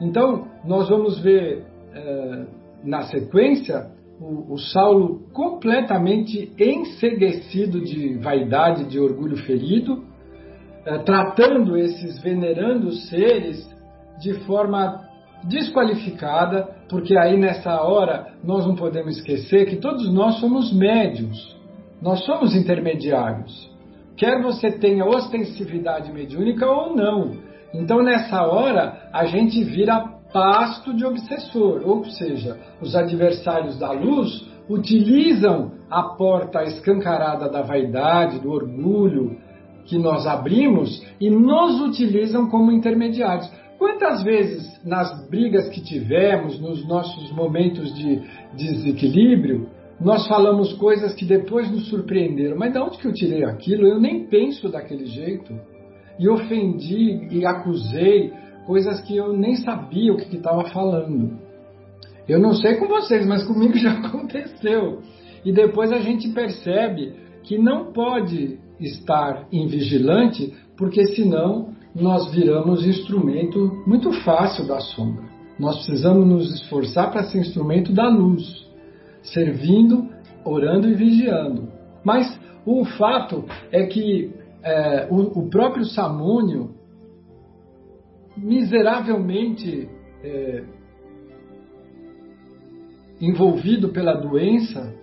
Então, 0.00 0.46
nós 0.64 0.88
vamos 0.88 1.20
ver 1.20 1.64
eh, 1.94 2.46
na 2.82 3.02
sequência 3.02 3.90
o, 4.20 4.54
o 4.54 4.58
Saulo 4.58 5.20
completamente 5.32 6.52
enseguecido 6.58 7.80
de 7.80 8.14
vaidade, 8.18 8.86
de 8.86 8.98
orgulho 8.98 9.36
ferido, 9.36 10.04
eh, 10.84 10.98
tratando 10.98 11.76
esses 11.76 12.20
venerando 12.22 12.92
seres 12.92 13.68
de 14.20 14.34
forma 14.44 15.09
desqualificada, 15.44 16.68
porque 16.88 17.16
aí 17.16 17.38
nessa 17.38 17.82
hora 17.82 18.26
nós 18.44 18.66
não 18.66 18.74
podemos 18.74 19.16
esquecer 19.16 19.66
que 19.66 19.76
todos 19.76 20.12
nós 20.12 20.36
somos 20.40 20.72
médios, 20.72 21.56
nós 22.00 22.24
somos 22.24 22.54
intermediários. 22.54 23.70
Quer 24.16 24.42
você 24.42 24.70
tenha 24.70 25.04
ostensividade 25.04 26.12
mediúnica 26.12 26.66
ou 26.66 26.94
não. 26.94 27.32
Então 27.72 28.02
nessa 28.02 28.42
hora 28.42 29.08
a 29.12 29.24
gente 29.24 29.62
vira 29.64 30.20
pasto 30.32 30.94
de 30.94 31.04
obsessor, 31.04 31.82
ou 31.84 32.04
seja, 32.04 32.58
os 32.80 32.94
adversários 32.94 33.78
da 33.78 33.90
luz 33.90 34.48
utilizam 34.68 35.72
a 35.90 36.02
porta 36.02 36.62
escancarada 36.62 37.48
da 37.48 37.62
vaidade, 37.62 38.38
do 38.38 38.52
orgulho 38.52 39.36
que 39.86 39.98
nós 39.98 40.26
abrimos 40.26 41.04
e 41.20 41.28
nos 41.28 41.80
utilizam 41.80 42.48
como 42.48 42.70
intermediários. 42.70 43.50
Quantas 43.80 44.22
vezes 44.22 44.78
nas 44.84 45.26
brigas 45.30 45.70
que 45.70 45.80
tivemos, 45.80 46.60
nos 46.60 46.86
nossos 46.86 47.32
momentos 47.32 47.94
de 47.94 48.20
desequilíbrio, 48.54 49.70
nós 49.98 50.28
falamos 50.28 50.74
coisas 50.74 51.14
que 51.14 51.24
depois 51.24 51.70
nos 51.70 51.88
surpreenderam. 51.88 52.58
Mas 52.58 52.74
de 52.74 52.78
onde 52.78 52.98
que 52.98 53.08
eu 53.08 53.14
tirei 53.14 53.42
aquilo? 53.42 53.86
Eu 53.86 53.98
nem 53.98 54.26
penso 54.26 54.68
daquele 54.68 55.06
jeito. 55.06 55.58
E 56.18 56.28
ofendi 56.28 57.26
e 57.30 57.46
acusei 57.46 58.34
coisas 58.66 59.00
que 59.00 59.16
eu 59.16 59.32
nem 59.32 59.56
sabia 59.56 60.12
o 60.12 60.18
que 60.18 60.36
estava 60.36 60.64
falando. 60.64 61.38
Eu 62.28 62.38
não 62.38 62.52
sei 62.52 62.74
com 62.74 62.86
vocês, 62.86 63.26
mas 63.26 63.44
comigo 63.44 63.78
já 63.78 63.92
aconteceu. 64.04 65.00
E 65.42 65.54
depois 65.54 65.90
a 65.90 66.00
gente 66.00 66.28
percebe 66.34 67.14
que 67.44 67.56
não 67.56 67.94
pode 67.94 68.58
estar 68.78 69.46
invigilante, 69.50 70.54
porque 70.76 71.02
senão 71.14 71.79
nós 71.94 72.30
viramos 72.32 72.86
instrumento 72.86 73.82
muito 73.86 74.12
fácil 74.22 74.66
da 74.66 74.80
sombra. 74.80 75.24
Nós 75.58 75.76
precisamos 75.84 76.26
nos 76.26 76.54
esforçar 76.54 77.10
para 77.10 77.24
ser 77.24 77.38
instrumento 77.38 77.92
da 77.92 78.08
luz, 78.08 78.66
servindo, 79.22 80.08
orando 80.44 80.88
e 80.88 80.94
vigiando. 80.94 81.68
Mas 82.04 82.38
o 82.64 82.84
fato 82.84 83.44
é 83.70 83.84
que 83.86 84.32
é, 84.62 85.08
o, 85.10 85.40
o, 85.40 85.50
próprio 85.50 85.84
Samônio, 85.84 86.74
miseravelmente 88.36 89.88
é, 90.22 90.64
envolvido 93.20 93.88
pela 93.90 94.14
doença, 94.14 94.94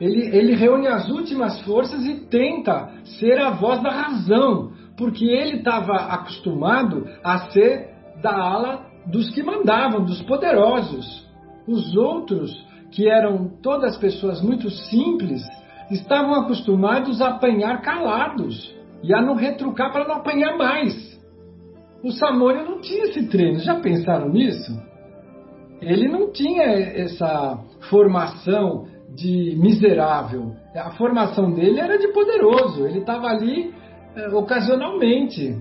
ele, 0.00 0.26
ele 0.36 0.54
reúne 0.54 0.86
as 0.86 1.08
últimas 1.08 1.60
forças 1.62 2.04
e 2.04 2.26
tenta 2.26 2.92
ser 3.18 3.38
a 3.40 3.50
voz 3.50 3.82
da 3.82 3.90
razão, 3.90 4.72
porque 4.96 5.24
ele 5.24 5.58
estava 5.58 5.94
acostumado 5.94 7.06
a 7.22 7.50
ser 7.50 7.90
da 8.22 8.34
ala 8.34 8.86
dos 9.06 9.30
que 9.30 9.42
mandavam, 9.42 10.04
dos 10.04 10.22
poderosos. 10.22 11.26
Os 11.66 11.96
outros, 11.96 12.50
que 12.90 13.08
eram 13.08 13.48
todas 13.62 13.96
pessoas 13.98 14.40
muito 14.40 14.70
simples, 14.70 15.42
estavam 15.90 16.34
acostumados 16.34 17.20
a 17.20 17.28
apanhar 17.30 17.82
calados 17.82 18.74
e 19.02 19.14
a 19.14 19.20
não 19.20 19.34
retrucar 19.34 19.92
para 19.92 20.06
não 20.06 20.16
apanhar 20.16 20.56
mais. 20.56 21.16
O 22.02 22.10
Samônio 22.12 22.64
não 22.64 22.80
tinha 22.80 23.04
esse 23.04 23.26
treino, 23.28 23.58
já 23.60 23.76
pensaram 23.80 24.28
nisso? 24.28 24.72
Ele 25.80 26.08
não 26.08 26.32
tinha 26.32 26.64
essa 26.64 27.58
formação 27.90 28.86
de 29.14 29.56
miserável. 29.56 30.52
A 30.74 30.90
formação 30.90 31.52
dele 31.52 31.80
era 31.80 31.98
de 31.98 32.08
poderoso. 32.08 32.86
Ele 32.86 33.00
estava 33.00 33.28
ali 33.28 33.74
ocasionalmente 34.32 35.56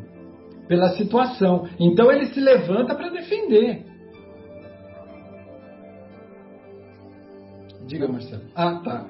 pela 0.68 0.90
situação. 0.90 1.68
Então 1.80 2.12
ele 2.12 2.28
se 2.28 2.40
levanta 2.40 2.96
para 2.96 3.10
defender. 3.10 3.86
Diga, 7.86 8.08
Marcelo. 8.08 8.44
Ah, 8.56 8.82
tá. 8.84 9.06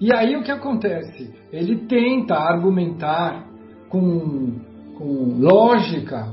E 0.00 0.12
aí 0.14 0.36
o 0.36 0.42
que 0.42 0.50
acontece? 0.50 1.32
Ele 1.52 1.86
tenta 1.86 2.34
argumentar 2.34 3.46
com, 3.88 4.58
com 4.96 5.36
lógica, 5.38 6.32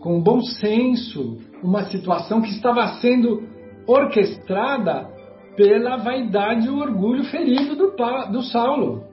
com 0.00 0.20
bom 0.20 0.40
senso, 0.40 1.38
uma 1.62 1.84
situação 1.84 2.40
que 2.40 2.50
estava 2.50 2.86
sendo 3.00 3.42
orquestrada 3.86 5.08
pela 5.56 5.96
vaidade 5.96 6.66
e 6.66 6.70
o 6.70 6.78
orgulho 6.78 7.24
ferido 7.24 7.76
do, 7.76 7.94
do 8.30 8.42
Saulo. 8.42 9.04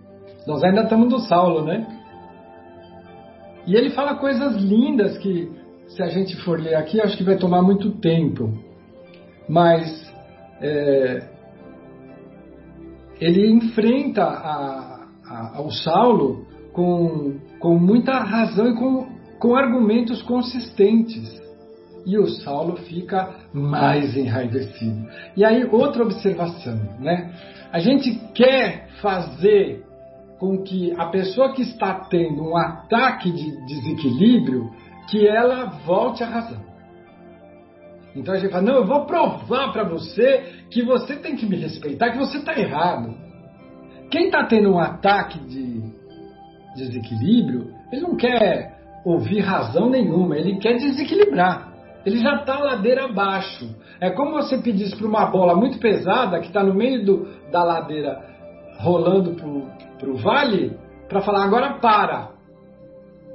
Nós 0.47 0.63
ainda 0.63 0.83
estamos 0.83 1.09
do 1.09 1.19
Saulo, 1.19 1.63
né? 1.63 1.98
E 3.69 3.75
ele 3.75 3.91
fala 3.91 4.15
coisas 4.15 4.55
lindas 4.55 5.15
que, 5.19 5.47
se 5.89 6.01
a 6.01 6.07
gente 6.07 6.35
for 6.37 6.59
ler 6.59 6.73
aqui, 6.73 6.99
acho 6.99 7.15
que 7.15 7.23
vai 7.23 7.37
tomar 7.37 7.61
muito 7.61 7.91
tempo. 7.99 8.51
Mas 9.47 10.11
é, 10.59 11.29
ele 13.21 13.47
enfrenta 13.51 14.23
a, 14.23 15.05
a, 15.23 15.57
ao 15.57 15.69
Saulo 15.69 16.47
com, 16.73 17.37
com 17.59 17.77
muita 17.77 18.13
razão 18.13 18.71
e 18.71 18.75
com, 18.75 19.07
com 19.37 19.55
argumentos 19.55 20.19
consistentes 20.23 21.39
e 22.07 22.17
o 22.17 22.25
Saulo 22.25 22.75
fica 22.75 23.35
mais 23.53 24.17
enraivecido. 24.17 25.07
E 25.37 25.45
aí, 25.45 25.63
outra 25.71 26.01
observação, 26.01 26.75
né? 26.99 27.31
A 27.71 27.77
gente 27.77 28.19
quer 28.33 28.87
fazer 28.99 29.83
com 30.39 30.63
que 30.63 30.93
a 30.97 31.07
pessoa 31.07 31.53
que 31.53 31.61
está 31.61 31.93
tendo 31.93 32.41
um 32.41 32.55
ataque 32.55 33.29
de 33.29 33.65
desequilíbrio, 33.65 34.71
que 35.09 35.27
ela 35.27 35.65
volte 35.85 36.23
à 36.23 36.27
razão. 36.27 36.61
Então 38.15 38.33
a 38.33 38.37
gente 38.37 38.51
fala, 38.51 38.63
não, 38.63 38.75
eu 38.75 38.85
vou 38.85 39.05
provar 39.05 39.71
para 39.71 39.83
você 39.83 40.63
que 40.71 40.81
você 40.81 41.17
tem 41.17 41.35
que 41.35 41.45
me 41.45 41.57
respeitar, 41.57 42.11
que 42.11 42.17
você 42.17 42.37
está 42.37 42.57
errado. 42.57 43.13
Quem 44.09 44.25
está 44.25 44.45
tendo 44.45 44.71
um 44.71 44.79
ataque 44.79 45.39
de 45.39 45.83
desequilíbrio, 46.75 47.73
ele 47.91 48.01
não 48.01 48.15
quer 48.15 48.79
ouvir 49.05 49.41
razão 49.41 49.89
nenhuma, 49.89 50.37
ele 50.37 50.57
quer 50.57 50.77
desequilibrar. 50.77 51.69
Ele 52.05 52.17
já 52.19 52.35
está 52.35 52.57
ladeira 52.57 53.05
abaixo. 53.05 53.75
É 53.99 54.09
como 54.09 54.31
você 54.31 54.57
pedisse 54.57 54.95
para 54.95 55.05
uma 55.05 55.25
bola 55.25 55.55
muito 55.55 55.77
pesada 55.79 56.39
que 56.39 56.47
está 56.47 56.63
no 56.63 56.73
meio 56.73 57.05
do, 57.05 57.27
da 57.51 57.63
ladeira 57.63 58.38
rolando 58.79 59.35
para 59.97 60.09
o 60.09 60.17
vale 60.17 60.77
para 61.07 61.21
falar 61.21 61.43
agora 61.43 61.73
para. 61.79 62.29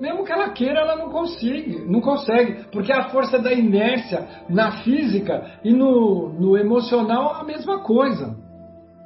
Mesmo 0.00 0.24
que 0.24 0.32
ela 0.32 0.48
queira, 0.50 0.80
ela 0.80 0.96
não 0.96 1.10
consegue, 1.10 1.84
não 1.86 2.00
consegue, 2.00 2.64
porque 2.72 2.92
a 2.92 3.10
força 3.10 3.38
da 3.38 3.52
inércia 3.52 4.26
na 4.48 4.82
física 4.82 5.58
e 5.62 5.72
no, 5.72 6.30
no 6.30 6.56
emocional 6.56 7.36
é 7.36 7.40
a 7.40 7.44
mesma 7.44 7.78
coisa. 7.78 8.36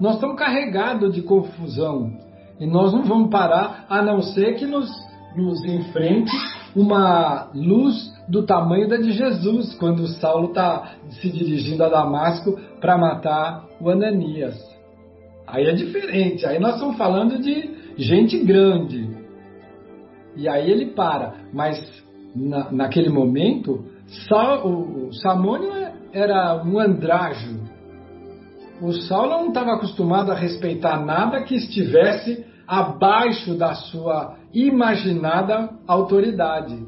Nós 0.01 0.15
estamos 0.15 0.39
carregados 0.39 1.15
de 1.15 1.23
confusão 1.23 2.13
e 2.59 2.67
nós 2.67 2.93
não 2.93 3.03
vamos 3.03 3.31
parar 3.31 3.85
a 3.89 4.01
não 4.01 4.23
ser 4.23 4.55
que 4.55 4.67
nos, 4.67 4.89
nos 5.37 5.63
enfrente 5.65 6.33
uma 6.75 7.51
luz 7.55 8.17
do 8.29 8.45
tamanho 8.45 8.89
da 8.89 8.97
de 8.97 9.13
Jesus, 9.13 9.75
quando 9.75 10.07
Saulo 10.07 10.49
está 10.49 10.93
se 11.11 11.31
dirigindo 11.31 11.85
a 11.85 11.89
Damasco 11.89 12.59
para 12.81 12.97
matar 12.97 13.65
o 13.81 13.91
Ananias. 13.91 14.78
Aí 15.51 15.65
é 15.67 15.73
diferente, 15.73 16.47
aí 16.47 16.59
nós 16.59 16.75
estamos 16.75 16.97
falando 16.97 17.39
de 17.39 17.71
gente 17.97 18.39
grande. 18.45 19.09
E 20.37 20.49
aí 20.49 20.71
ele 20.71 20.87
para, 20.93 21.35
mas 21.53 21.79
na, 22.35 22.71
naquele 22.71 23.09
momento, 23.09 23.85
Sa, 24.29 24.65
o, 24.65 25.09
o 25.09 25.13
Samônio 25.13 25.73
era 26.13 26.63
um 26.65 26.79
andrajo. 26.79 27.61
O 28.81 28.93
Saulo 28.93 29.31
não 29.31 29.49
estava 29.49 29.75
acostumado 29.75 30.31
a 30.31 30.37
respeitar 30.37 31.05
nada 31.05 31.43
que 31.43 31.57
estivesse 31.57 32.45
abaixo 32.67 33.55
da 33.55 33.75
sua 33.75 34.37
imaginada 34.53 35.71
autoridade. 35.87 36.87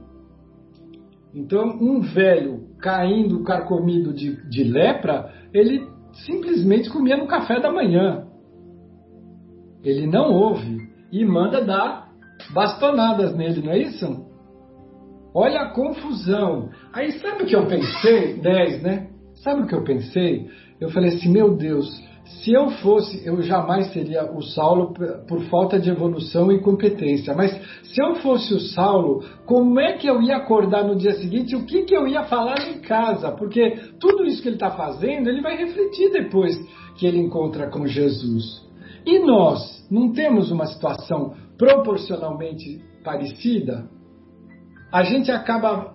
Então, 1.35 1.65
um 1.81 2.01
velho 2.01 2.69
caindo 2.79 3.43
carcomido 3.43 4.13
de, 4.13 4.37
de 4.49 4.65
lepra, 4.65 5.33
ele 5.53 5.87
simplesmente 6.27 6.91
comia 6.91 7.17
no 7.17 7.27
café 7.27 7.61
da 7.61 7.73
manhã. 7.73 8.27
Ele 9.83 10.07
não 10.07 10.33
ouve 10.33 10.89
e 11.13 11.25
manda 11.25 11.65
dar 11.65 12.09
bastonadas 12.53 13.35
nele, 13.35 13.63
não 13.63 13.73
é 13.73 13.79
isso? 13.79 14.27
Olha 15.35 15.61
a 15.61 15.71
confusão. 15.71 16.71
Aí 16.93 17.13
sabe 17.13 17.45
o 17.45 17.47
que 17.47 17.55
eu 17.55 17.67
pensei? 17.67 18.35
10, 18.35 18.83
né? 18.83 19.09
Sabe 19.37 19.63
o 19.63 19.67
que 19.67 19.75
eu 19.75 19.85
pensei? 19.85 20.49
Eu 20.81 20.91
falei 20.91 21.11
assim, 21.11 21.31
meu 21.31 21.57
Deus, 21.57 21.89
se 22.25 22.53
eu 22.53 22.71
fosse, 22.71 23.27
eu 23.27 23.41
jamais 23.43 23.93
seria 23.93 24.31
o 24.31 24.43
Saulo 24.43 24.95
por 25.27 25.41
falta 25.45 25.79
de 25.79 25.91
evolução 25.91 26.51
e 26.53 26.61
competência. 26.61 27.35
Mas 27.35 27.53
se 27.85 28.03
eu 28.03 28.17
fosse 28.17 28.55
o 28.55 28.61
Saulo, 28.61 29.25
como 29.47 29.81
é 29.81 29.95
que 29.95 30.07
eu 30.07 30.21
ia 30.23 30.37
acordar 30.37 30.85
no 30.85 30.97
dia 30.97 31.13
seguinte? 31.13 31.57
O 31.57 31.65
que, 31.65 31.83
que 31.83 31.95
eu 31.95 32.07
ia 32.07 32.25
falar 32.25 32.69
em 32.69 32.81
casa? 32.81 33.33
Porque 33.33 33.79
tudo 33.99 34.25
isso 34.25 34.43
que 34.43 34.49
ele 34.49 34.57
está 34.57 34.71
fazendo, 34.71 35.29
ele 35.29 35.41
vai 35.41 35.57
refletir 35.57 36.11
depois 36.11 36.57
que 36.97 37.07
ele 37.07 37.19
encontra 37.19 37.69
com 37.69 37.87
Jesus. 37.87 38.69
E 39.05 39.19
nós 39.21 39.87
não 39.91 40.13
temos 40.13 40.51
uma 40.51 40.67
situação 40.67 41.35
proporcionalmente 41.57 42.83
parecida? 43.03 43.89
A 44.93 45.03
gente 45.03 45.31
acaba 45.31 45.95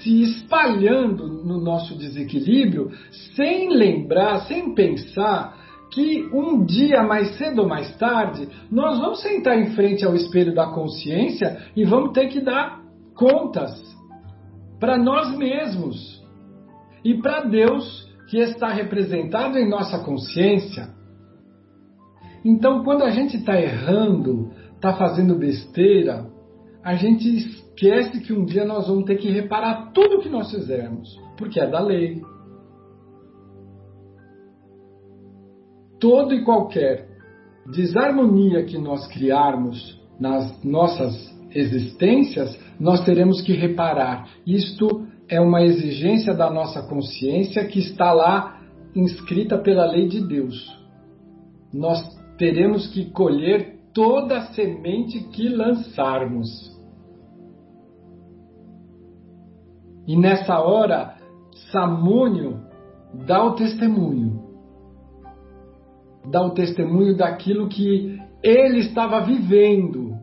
se 0.00 0.22
espalhando 0.22 1.26
no 1.26 1.60
nosso 1.60 1.96
desequilíbrio 1.96 2.90
sem 3.34 3.70
lembrar, 3.70 4.40
sem 4.46 4.74
pensar 4.74 5.56
que 5.90 6.28
um 6.32 6.64
dia 6.64 7.02
mais 7.02 7.36
cedo 7.38 7.62
ou 7.62 7.68
mais 7.68 7.96
tarde 7.96 8.48
nós 8.70 8.98
vamos 8.98 9.20
sentar 9.20 9.58
em 9.58 9.70
frente 9.74 10.04
ao 10.04 10.14
espelho 10.14 10.54
da 10.54 10.66
consciência 10.66 11.68
e 11.76 11.84
vamos 11.84 12.12
ter 12.12 12.28
que 12.28 12.40
dar 12.40 12.82
contas 13.14 13.72
para 14.80 14.98
nós 14.98 15.36
mesmos 15.36 16.22
e 17.04 17.14
para 17.14 17.42
Deus 17.42 18.12
que 18.28 18.38
está 18.38 18.68
representado 18.68 19.58
em 19.58 19.68
nossa 19.68 19.98
consciência. 20.00 20.93
Então, 22.44 22.84
quando 22.84 23.02
a 23.02 23.10
gente 23.10 23.36
está 23.36 23.58
errando, 23.58 24.50
está 24.74 24.94
fazendo 24.94 25.34
besteira, 25.36 26.26
a 26.82 26.94
gente 26.94 27.26
esquece 27.36 28.20
que 28.20 28.32
um 28.32 28.44
dia 28.44 28.66
nós 28.66 28.86
vamos 28.86 29.04
ter 29.04 29.16
que 29.16 29.30
reparar 29.30 29.92
tudo 29.92 30.20
que 30.20 30.28
nós 30.28 30.50
fizermos, 30.50 31.08
porque 31.38 31.58
é 31.58 31.66
da 31.66 31.80
lei. 31.80 32.20
Todo 35.98 36.34
e 36.34 36.44
qualquer 36.44 37.08
desarmonia 37.72 38.64
que 38.64 38.76
nós 38.76 39.06
criarmos 39.06 39.98
nas 40.20 40.62
nossas 40.62 41.34
existências, 41.50 42.58
nós 42.78 43.02
teremos 43.04 43.40
que 43.40 43.54
reparar. 43.54 44.28
Isto 44.46 45.06
é 45.28 45.40
uma 45.40 45.62
exigência 45.62 46.34
da 46.34 46.50
nossa 46.50 46.82
consciência 46.82 47.64
que 47.64 47.78
está 47.78 48.12
lá 48.12 48.60
inscrita 48.94 49.56
pela 49.56 49.86
lei 49.86 50.06
de 50.06 50.20
Deus. 50.20 50.54
Nós 51.72 52.13
teremos 52.38 52.86
que 52.88 53.10
colher 53.10 53.78
toda 53.92 54.38
a 54.38 54.46
semente 54.52 55.20
que 55.28 55.48
lançarmos. 55.48 56.74
E 60.06 60.16
nessa 60.16 60.58
hora, 60.60 61.14
Samônio 61.70 62.60
dá 63.26 63.42
o 63.44 63.54
testemunho. 63.54 64.42
Dá 66.30 66.42
o 66.42 66.50
testemunho 66.50 67.16
daquilo 67.16 67.68
que 67.68 68.18
ele 68.42 68.80
estava 68.80 69.20
vivendo. 69.20 70.14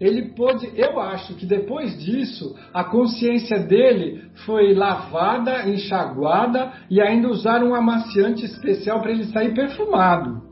Ele 0.00 0.30
pôde, 0.30 0.72
eu 0.74 0.98
acho 0.98 1.34
que 1.34 1.44
depois 1.44 2.02
disso, 2.02 2.56
a 2.72 2.82
consciência 2.82 3.58
dele 3.58 4.30
foi 4.46 4.72
lavada, 4.72 5.68
enxaguada 5.68 6.72
e 6.88 7.00
ainda 7.02 7.28
usaram 7.28 7.68
um 7.68 7.74
amaciante 7.74 8.44
especial 8.46 9.02
para 9.02 9.12
ele 9.12 9.24
sair 9.24 9.52
perfumado. 9.52 10.49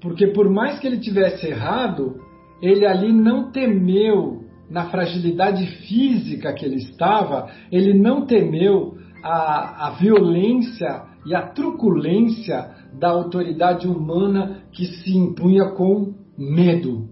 Porque 0.00 0.28
por 0.28 0.48
mais 0.48 0.78
que 0.78 0.86
ele 0.86 0.98
tivesse 0.98 1.46
errado, 1.46 2.20
ele 2.62 2.86
ali 2.86 3.12
não 3.12 3.50
temeu 3.50 4.44
na 4.70 4.88
fragilidade 4.88 5.66
física 5.86 6.52
que 6.52 6.64
ele 6.64 6.76
estava, 6.76 7.50
ele 7.72 7.92
não 7.92 8.24
temeu 8.24 8.96
a, 9.22 9.88
a 9.88 9.90
violência 9.90 11.02
e 11.26 11.34
a 11.34 11.42
truculência 11.48 12.70
da 12.98 13.10
autoridade 13.10 13.86
humana 13.86 14.62
que 14.72 14.86
se 14.86 15.16
impunha 15.16 15.70
com 15.72 16.14
medo. 16.38 17.08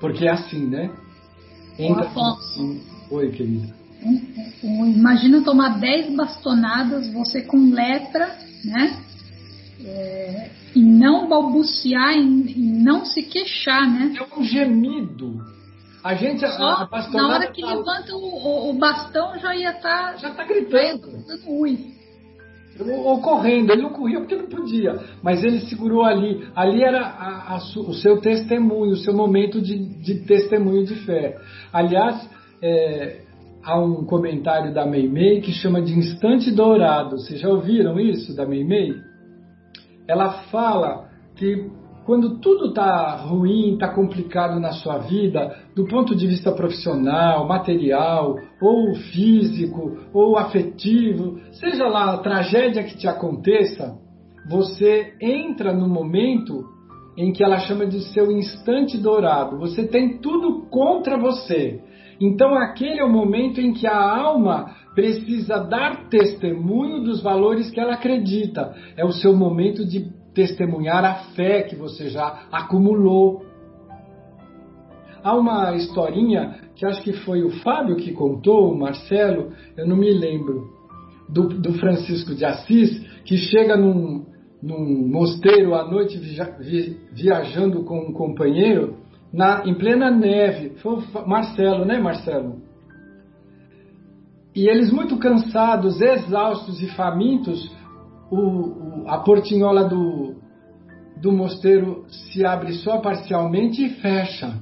Porque 0.00 0.26
é 0.26 0.30
assim, 0.30 0.66
né? 0.66 0.90
Entra 1.78 2.06
assim. 2.06 2.82
Oi, 3.10 3.30
querida. 3.30 3.72
Imagina 4.62 5.42
tomar 5.42 5.78
10 5.78 6.16
bastonadas, 6.16 7.12
você 7.12 7.42
com 7.42 7.72
lepra, 7.72 8.36
né? 8.64 8.98
É, 9.84 10.50
e 10.74 10.80
não 10.80 11.28
balbuciar 11.28 12.16
e, 12.16 12.54
não 12.82 13.04
se 13.04 13.22
queixar, 13.22 13.82
né? 13.82 14.14
É 14.18 14.38
um 14.38 14.42
gemido. 14.42 15.40
A 16.02 16.14
gente, 16.14 16.40
Só 16.40 16.88
a, 16.90 17.08
na 17.12 17.28
hora 17.28 17.52
que 17.52 17.62
tá... 17.62 17.74
levanta 17.74 18.14
o, 18.14 18.70
o, 18.70 18.72
bastão, 18.74 19.38
já 19.38 19.54
ia 19.54 19.70
estar. 19.70 20.12
Tá, 20.12 20.16
já 20.16 20.30
está 20.30 20.44
gritando. 20.44 21.24
Dando 21.26 21.50
ui. 21.50 21.92
Ou 22.80 23.20
correndo, 23.20 23.70
ele 23.70 23.82
não 23.82 23.90
corria 23.90 24.18
porque 24.18 24.34
não 24.34 24.46
podia, 24.46 24.98
mas 25.22 25.44
ele 25.44 25.60
segurou 25.60 26.02
ali. 26.04 26.48
Ali 26.56 26.82
era 26.82 27.02
a, 27.02 27.54
a, 27.54 27.56
o 27.56 27.92
seu 27.92 28.18
testemunho, 28.20 28.92
o 28.92 28.96
seu 28.96 29.14
momento 29.14 29.60
de, 29.60 29.78
de 29.78 30.24
testemunho 30.24 30.84
de 30.84 30.94
fé. 31.04 31.36
Aliás, 31.70 32.28
é, 32.62 33.20
há 33.62 33.78
um 33.78 34.04
comentário 34.06 34.72
da 34.72 34.86
Meimei 34.86 35.42
que 35.42 35.52
chama 35.52 35.82
de 35.82 35.92
instante 35.92 36.50
dourado. 36.50 37.18
Vocês 37.18 37.40
já 37.40 37.48
ouviram 37.48 38.00
isso 38.00 38.34
da 38.34 38.46
Meimei? 38.46 38.94
Ela 40.12 40.30
fala 40.50 41.08
que 41.36 41.70
quando 42.04 42.38
tudo 42.38 42.68
está 42.68 43.16
ruim, 43.16 43.74
está 43.74 43.88
complicado 43.88 44.60
na 44.60 44.72
sua 44.72 44.98
vida, 44.98 45.56
do 45.74 45.86
ponto 45.86 46.14
de 46.14 46.26
vista 46.26 46.52
profissional, 46.52 47.46
material, 47.46 48.36
ou 48.60 48.94
físico, 48.94 49.98
ou 50.12 50.36
afetivo, 50.36 51.40
seja 51.52 51.88
lá 51.88 52.12
a 52.12 52.18
tragédia 52.18 52.84
que 52.84 52.98
te 52.98 53.08
aconteça, 53.08 53.96
você 54.50 55.14
entra 55.18 55.72
no 55.72 55.88
momento 55.88 56.62
em 57.16 57.32
que 57.32 57.42
ela 57.42 57.58
chama 57.60 57.86
de 57.86 58.00
seu 58.12 58.30
instante 58.30 58.98
dourado. 58.98 59.58
Você 59.60 59.86
tem 59.86 60.18
tudo 60.18 60.66
contra 60.68 61.16
você. 61.16 61.80
Então, 62.20 62.54
aquele 62.54 63.00
é 63.00 63.04
o 63.04 63.10
momento 63.10 63.60
em 63.60 63.72
que 63.72 63.86
a 63.86 63.98
alma 63.98 64.74
precisa 64.94 65.58
dar 65.58 66.08
testemunho 66.08 67.02
dos 67.02 67.22
valores 67.22 67.70
que 67.70 67.80
ela 67.80 67.94
acredita. 67.94 68.74
É 68.96 69.04
o 69.04 69.12
seu 69.12 69.34
momento 69.34 69.86
de 69.86 70.10
testemunhar 70.34 71.04
a 71.04 71.14
fé 71.34 71.62
que 71.62 71.76
você 71.76 72.08
já 72.08 72.46
acumulou. 72.50 73.44
Há 75.22 75.36
uma 75.36 75.74
historinha 75.76 76.58
que 76.74 76.84
acho 76.84 77.02
que 77.02 77.12
foi 77.12 77.42
o 77.42 77.50
Fábio 77.62 77.96
que 77.96 78.12
contou, 78.12 78.72
o 78.72 78.78
Marcelo, 78.78 79.52
eu 79.76 79.86
não 79.86 79.96
me 79.96 80.10
lembro, 80.10 80.70
do, 81.28 81.48
do 81.48 81.74
Francisco 81.74 82.34
de 82.34 82.44
Assis, 82.44 83.06
que 83.24 83.36
chega 83.36 83.76
num, 83.76 84.26
num 84.62 85.08
mosteiro 85.08 85.74
à 85.74 85.88
noite 85.88 86.20
viajando 87.12 87.84
com 87.84 88.08
um 88.08 88.12
companheiro 88.12 88.96
na, 89.32 89.62
em 89.64 89.74
plena 89.74 90.10
neve. 90.10 90.70
Foi 90.82 90.96
o 90.96 91.28
Marcelo, 91.28 91.84
né, 91.84 91.98
Marcelo? 91.98 92.71
E 94.54 94.68
eles, 94.68 94.92
muito 94.92 95.18
cansados, 95.18 96.00
exaustos 96.00 96.82
e 96.82 96.88
famintos, 96.88 97.70
o, 98.30 98.36
o, 98.36 99.04
a 99.08 99.18
portinhola 99.18 99.84
do, 99.84 100.36
do 101.20 101.32
mosteiro 101.32 102.04
se 102.08 102.44
abre 102.44 102.72
só 102.74 102.98
parcialmente 102.98 103.84
e 103.84 103.90
fecha. 104.00 104.60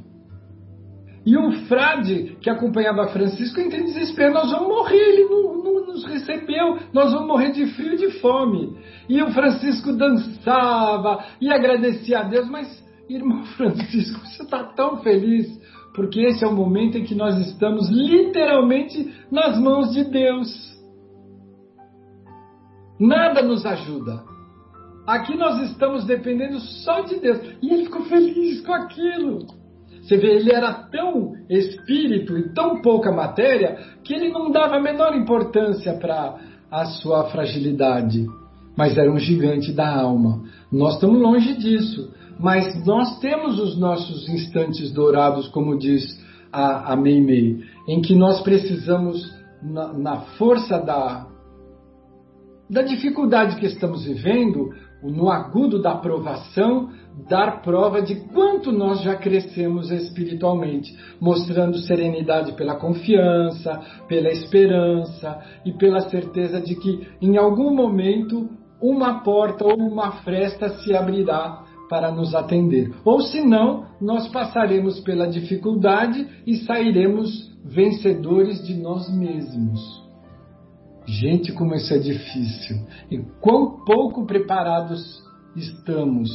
E 1.24 1.36
um 1.36 1.66
frade 1.66 2.36
que 2.41 2.49
acompanhava 2.49 3.09
Francisco 3.09 3.61
entra 3.61 3.78
em 3.78 3.84
desespero: 3.84 4.32
nós 4.32 4.51
vamos 4.51 4.68
morrer, 4.68 4.97
ele 4.97 5.24
não, 5.24 5.62
não, 5.62 5.86
nos 5.86 6.05
recebeu, 6.05 6.78
nós 6.93 7.12
vamos 7.12 7.28
morrer 7.28 7.53
de 7.53 7.66
frio 7.66 7.95
e 7.95 7.97
de 7.97 8.11
fome. 8.20 8.76
E 9.09 9.22
o 9.22 9.30
Francisco 9.32 9.93
dançava 9.93 11.24
e 11.41 11.53
agradecia 11.53 12.20
a 12.20 12.22
Deus, 12.22 12.49
mas, 12.49 12.84
irmão 13.09 13.45
Francisco, 13.57 14.20
você 14.20 14.43
está 14.43 14.64
tão 14.64 14.99
feliz, 15.03 15.47
porque 15.95 16.20
esse 16.20 16.45
é 16.45 16.47
o 16.47 16.55
momento 16.55 16.99
em 16.99 17.05
que 17.05 17.14
nós 17.14 17.36
estamos 17.47 17.88
literalmente 17.88 19.12
nas 19.30 19.59
mãos 19.59 19.93
de 19.93 20.05
Deus. 20.05 20.49
Nada 22.99 23.43
nos 23.43 23.64
ajuda. 23.64 24.22
Aqui 25.07 25.36
nós 25.36 25.70
estamos 25.70 26.05
dependendo 26.05 26.61
só 26.61 27.01
de 27.01 27.16
Deus. 27.16 27.41
E 27.62 27.72
ele 27.72 27.84
ficou 27.84 28.03
feliz 28.03 28.61
com 28.61 28.72
aquilo. 28.72 29.47
Você 30.03 30.16
vê, 30.16 30.36
ele 30.36 30.53
era 30.53 30.72
tão 30.72 31.32
espírito 31.49 32.36
e 32.36 32.53
tão 32.53 32.80
pouca 32.80 33.11
matéria 33.11 33.78
que 34.05 34.14
ele 34.14 34.30
não 34.30 34.51
dava 34.51 34.76
a 34.76 34.80
menor 34.80 35.16
importância 35.16 35.95
para 35.95 36.36
a 36.70 36.84
sua 36.84 37.24
fragilidade. 37.30 38.26
Mas 38.76 38.97
era 38.97 39.11
um 39.11 39.18
gigante 39.18 39.72
da 39.72 40.01
alma. 40.01 40.45
Nós 40.70 40.95
estamos 40.95 41.20
longe 41.20 41.57
disso. 41.57 42.12
Mas 42.41 42.86
nós 42.86 43.18
temos 43.18 43.59
os 43.59 43.78
nossos 43.78 44.26
instantes 44.28 44.91
dourados, 44.91 45.47
como 45.49 45.78
diz 45.78 46.03
a, 46.51 46.95
a 46.95 46.97
Meimei, 46.97 47.61
em 47.86 48.01
que 48.01 48.14
nós 48.14 48.41
precisamos, 48.41 49.30
na, 49.62 49.93
na 49.93 50.16
força 50.38 50.78
da, 50.78 51.26
da 52.68 52.80
dificuldade 52.80 53.57
que 53.57 53.66
estamos 53.66 54.05
vivendo, 54.05 54.70
no 55.03 55.30
agudo 55.30 55.82
da 55.82 55.95
provação, 55.95 56.88
dar 57.28 57.61
prova 57.61 58.01
de 58.01 58.14
quanto 58.28 58.72
nós 58.72 59.03
já 59.03 59.16
crescemos 59.16 59.91
espiritualmente, 59.91 60.97
mostrando 61.20 61.76
serenidade 61.78 62.53
pela 62.53 62.76
confiança, 62.76 63.80
pela 64.09 64.30
esperança 64.30 65.43
e 65.64 65.72
pela 65.72 66.01
certeza 66.09 66.59
de 66.59 66.74
que 66.74 67.07
em 67.20 67.36
algum 67.36 67.74
momento 67.74 68.49
uma 68.80 69.22
porta 69.22 69.66
ou 69.66 69.76
uma 69.76 70.12
fresta 70.22 70.70
se 70.80 70.95
abrirá 70.95 71.64
para 71.91 72.12
nos 72.12 72.36
atender. 72.36 72.95
Ou 73.05 73.20
senão, 73.20 73.84
nós 74.01 74.28
passaremos 74.28 75.01
pela 75.01 75.26
dificuldade 75.26 76.24
e 76.47 76.59
sairemos 76.59 77.51
vencedores 77.64 78.64
de 78.64 78.74
nós 78.74 79.12
mesmos. 79.12 79.80
Gente, 81.05 81.53
como 81.53 81.74
isso 81.74 81.93
é 81.93 81.99
difícil. 81.99 82.76
E 83.11 83.18
quão 83.41 83.84
pouco 83.84 84.24
preparados 84.24 85.20
estamos. 85.57 86.30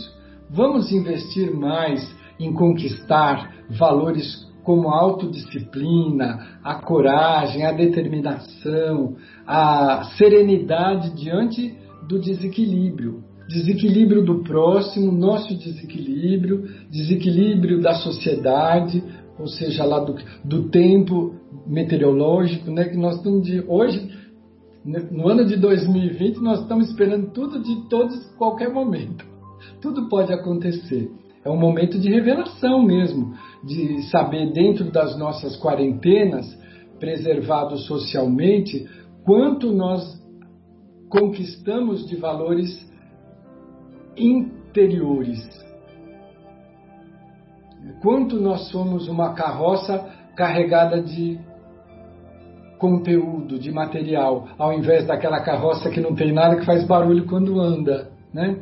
Vamos 0.50 0.92
investir 0.92 1.56
mais 1.56 2.14
em 2.38 2.52
conquistar 2.54 3.56
valores 3.70 4.46
como 4.62 4.90
a 4.90 5.00
autodisciplina, 5.00 6.60
a 6.64 6.76
coragem, 6.76 7.66
a 7.66 7.72
determinação, 7.72 9.16
a 9.48 10.04
serenidade 10.18 11.16
diante 11.16 11.78
do 12.08 12.20
desequilíbrio. 12.20 13.24
Desequilíbrio 13.48 14.24
do 14.24 14.44
próximo, 14.44 15.12
nosso 15.12 15.56
desequilíbrio, 15.56 16.68
desequilíbrio 16.90 17.82
da 17.82 17.94
sociedade, 17.96 19.04
ou 19.38 19.48
seja, 19.48 19.84
lá 19.84 20.00
do, 20.00 20.16
do 20.44 20.70
tempo 20.70 21.36
meteorológico, 21.68 22.72
né, 22.72 22.86
que 22.86 22.98
nós 22.98 23.18
estamos 23.18 23.46
de 23.46 23.64
hoje 23.68 24.10
no 24.86 25.28
ano 25.28 25.46
de 25.46 25.58
2020 25.58 26.38
nós 26.42 26.62
estamos 26.62 26.90
esperando 26.90 27.32
tudo 27.32 27.60
de 27.60 27.90
todos, 27.90 28.24
qualquer 28.38 28.72
momento. 28.72 29.26
Tudo 29.82 30.08
pode 30.08 30.32
acontecer. 30.32 31.10
É 31.44 31.50
um 31.50 31.58
momento 31.58 31.98
de 31.98 32.10
revelação 32.10 32.84
mesmo, 32.84 33.34
de 33.64 34.04
saber, 34.10 34.52
dentro 34.52 34.92
das 34.92 35.18
nossas 35.18 35.58
quarentenas, 35.58 36.46
preservados 37.00 37.86
socialmente, 37.88 38.88
quanto 39.24 39.72
nós 39.72 40.04
conquistamos 41.10 42.08
de 42.08 42.16
valores 42.16 42.70
interiores. 44.18 45.40
Quanto 48.02 48.40
nós 48.40 48.70
somos 48.70 49.08
uma 49.08 49.34
carroça 49.34 50.06
carregada 50.36 51.02
de 51.02 51.40
conteúdo, 52.78 53.58
de 53.58 53.72
material, 53.72 54.48
ao 54.58 54.74
invés 54.74 55.08
daquela 55.08 55.40
carroça 55.42 55.90
que 55.90 56.02
não 56.02 56.14
tem 56.14 56.34
nada 56.34 56.58
que 56.58 56.66
faz 56.66 56.84
barulho 56.86 57.26
quando 57.26 57.60
anda, 57.60 58.10
né? 58.34 58.58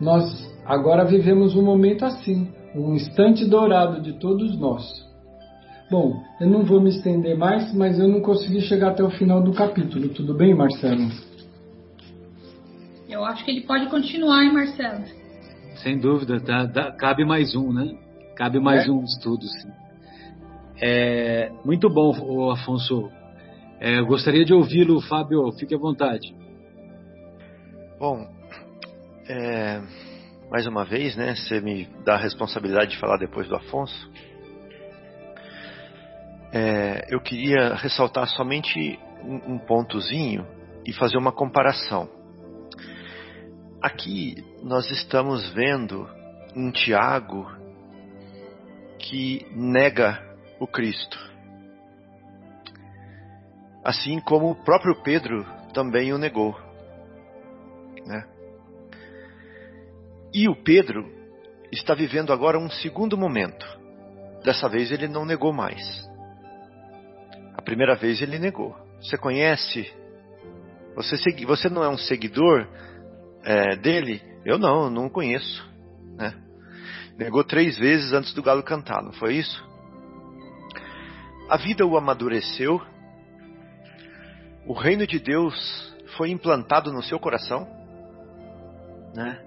Nós 0.00 0.24
agora 0.66 1.04
vivemos 1.04 1.54
um 1.54 1.62
momento 1.62 2.04
assim, 2.04 2.48
um 2.74 2.94
instante 2.94 3.44
dourado 3.46 4.00
de 4.00 4.14
todos 4.14 4.58
nós. 4.58 4.82
Bom, 5.90 6.22
eu 6.40 6.48
não 6.48 6.64
vou 6.64 6.80
me 6.80 6.90
estender 6.90 7.36
mais, 7.36 7.72
mas 7.74 7.98
eu 7.98 8.08
não 8.08 8.20
consegui 8.20 8.60
chegar 8.62 8.90
até 8.90 9.04
o 9.04 9.10
final 9.10 9.42
do 9.42 9.52
capítulo. 9.52 10.08
Tudo 10.08 10.34
bem, 10.34 10.54
Marcelo? 10.54 11.08
Eu 13.22 13.26
acho 13.26 13.44
que 13.44 13.52
ele 13.52 13.60
pode 13.60 13.88
continuar, 13.88 14.42
hein, 14.42 14.52
Marcelo? 14.52 15.04
Sem 15.76 15.96
dúvida, 15.96 16.40
tá, 16.40 16.66
tá, 16.66 16.90
cabe 16.90 17.24
mais 17.24 17.54
um, 17.54 17.72
né? 17.72 17.96
Cabe 18.34 18.58
mais 18.58 18.84
é? 18.84 18.90
um 18.90 19.04
estudo, 19.04 19.46
sim. 19.46 19.70
É, 20.82 21.52
muito 21.64 21.88
bom, 21.88 22.50
Afonso. 22.50 23.12
É, 23.78 24.02
gostaria 24.02 24.44
de 24.44 24.52
ouvi-lo, 24.52 25.00
Fábio. 25.02 25.52
Fique 25.52 25.72
à 25.72 25.78
vontade. 25.78 26.34
Bom, 28.00 28.26
é, 29.28 29.80
mais 30.50 30.66
uma 30.66 30.84
vez, 30.84 31.14
né? 31.14 31.36
Você 31.36 31.60
me 31.60 31.88
dá 32.04 32.14
a 32.14 32.18
responsabilidade 32.18 32.90
de 32.90 32.98
falar 32.98 33.18
depois 33.18 33.46
do 33.46 33.54
Afonso. 33.54 34.10
É, 36.52 37.06
eu 37.08 37.20
queria 37.20 37.74
ressaltar 37.74 38.26
somente 38.30 38.98
um, 39.22 39.54
um 39.54 39.58
pontozinho 39.60 40.44
e 40.84 40.92
fazer 40.92 41.16
uma 41.16 41.30
comparação. 41.30 42.21
Aqui 43.82 44.36
nós 44.62 44.88
estamos 44.92 45.50
vendo 45.50 46.08
um 46.54 46.70
Tiago 46.70 47.50
que 48.96 49.44
nega 49.50 50.22
o 50.60 50.68
Cristo. 50.68 51.18
Assim 53.84 54.20
como 54.20 54.52
o 54.52 54.54
próprio 54.54 55.02
Pedro 55.02 55.44
também 55.74 56.12
o 56.12 56.18
negou. 56.18 56.56
Né? 58.06 58.24
E 60.32 60.48
o 60.48 60.54
Pedro 60.54 61.10
está 61.72 61.92
vivendo 61.92 62.32
agora 62.32 62.60
um 62.60 62.70
segundo 62.70 63.18
momento. 63.18 63.66
Dessa 64.44 64.68
vez 64.68 64.92
ele 64.92 65.08
não 65.08 65.24
negou 65.24 65.52
mais. 65.52 66.08
A 67.56 67.62
primeira 67.62 67.96
vez 67.96 68.22
ele 68.22 68.38
negou. 68.38 68.76
Você 69.00 69.18
conhece? 69.18 69.92
Você, 70.94 71.16
você 71.44 71.68
não 71.68 71.82
é 71.82 71.88
um 71.88 71.98
seguidor 71.98 72.68
é, 73.44 73.76
dele? 73.76 74.22
Eu 74.44 74.58
não, 74.58 74.90
não 74.90 75.08
conheço. 75.08 75.64
Né? 76.16 76.34
Negou 77.16 77.44
três 77.44 77.78
vezes 77.78 78.12
antes 78.12 78.32
do 78.34 78.42
galo 78.42 78.62
cantar, 78.62 79.02
não 79.02 79.12
foi 79.12 79.36
isso? 79.36 79.62
A 81.48 81.56
vida 81.56 81.86
o 81.86 81.96
amadureceu, 81.96 82.80
o 84.66 84.72
reino 84.72 85.06
de 85.06 85.18
Deus 85.18 85.92
foi 86.16 86.30
implantado 86.30 86.92
no 86.92 87.02
seu 87.02 87.18
coração, 87.18 87.68
né? 89.14 89.44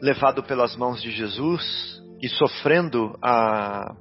levado 0.00 0.42
pelas 0.42 0.74
mãos 0.76 1.02
de 1.02 1.10
Jesus 1.10 2.02
e 2.22 2.28
sofrendo 2.28 3.18
a, 3.22 3.94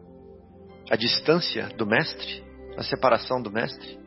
a 0.89 0.95
distância 0.95 1.67
do 1.78 1.86
Mestre, 1.86 2.43
a 2.78 2.84
separação 2.84 3.41
do 3.41 3.51
Mestre. 3.51 3.98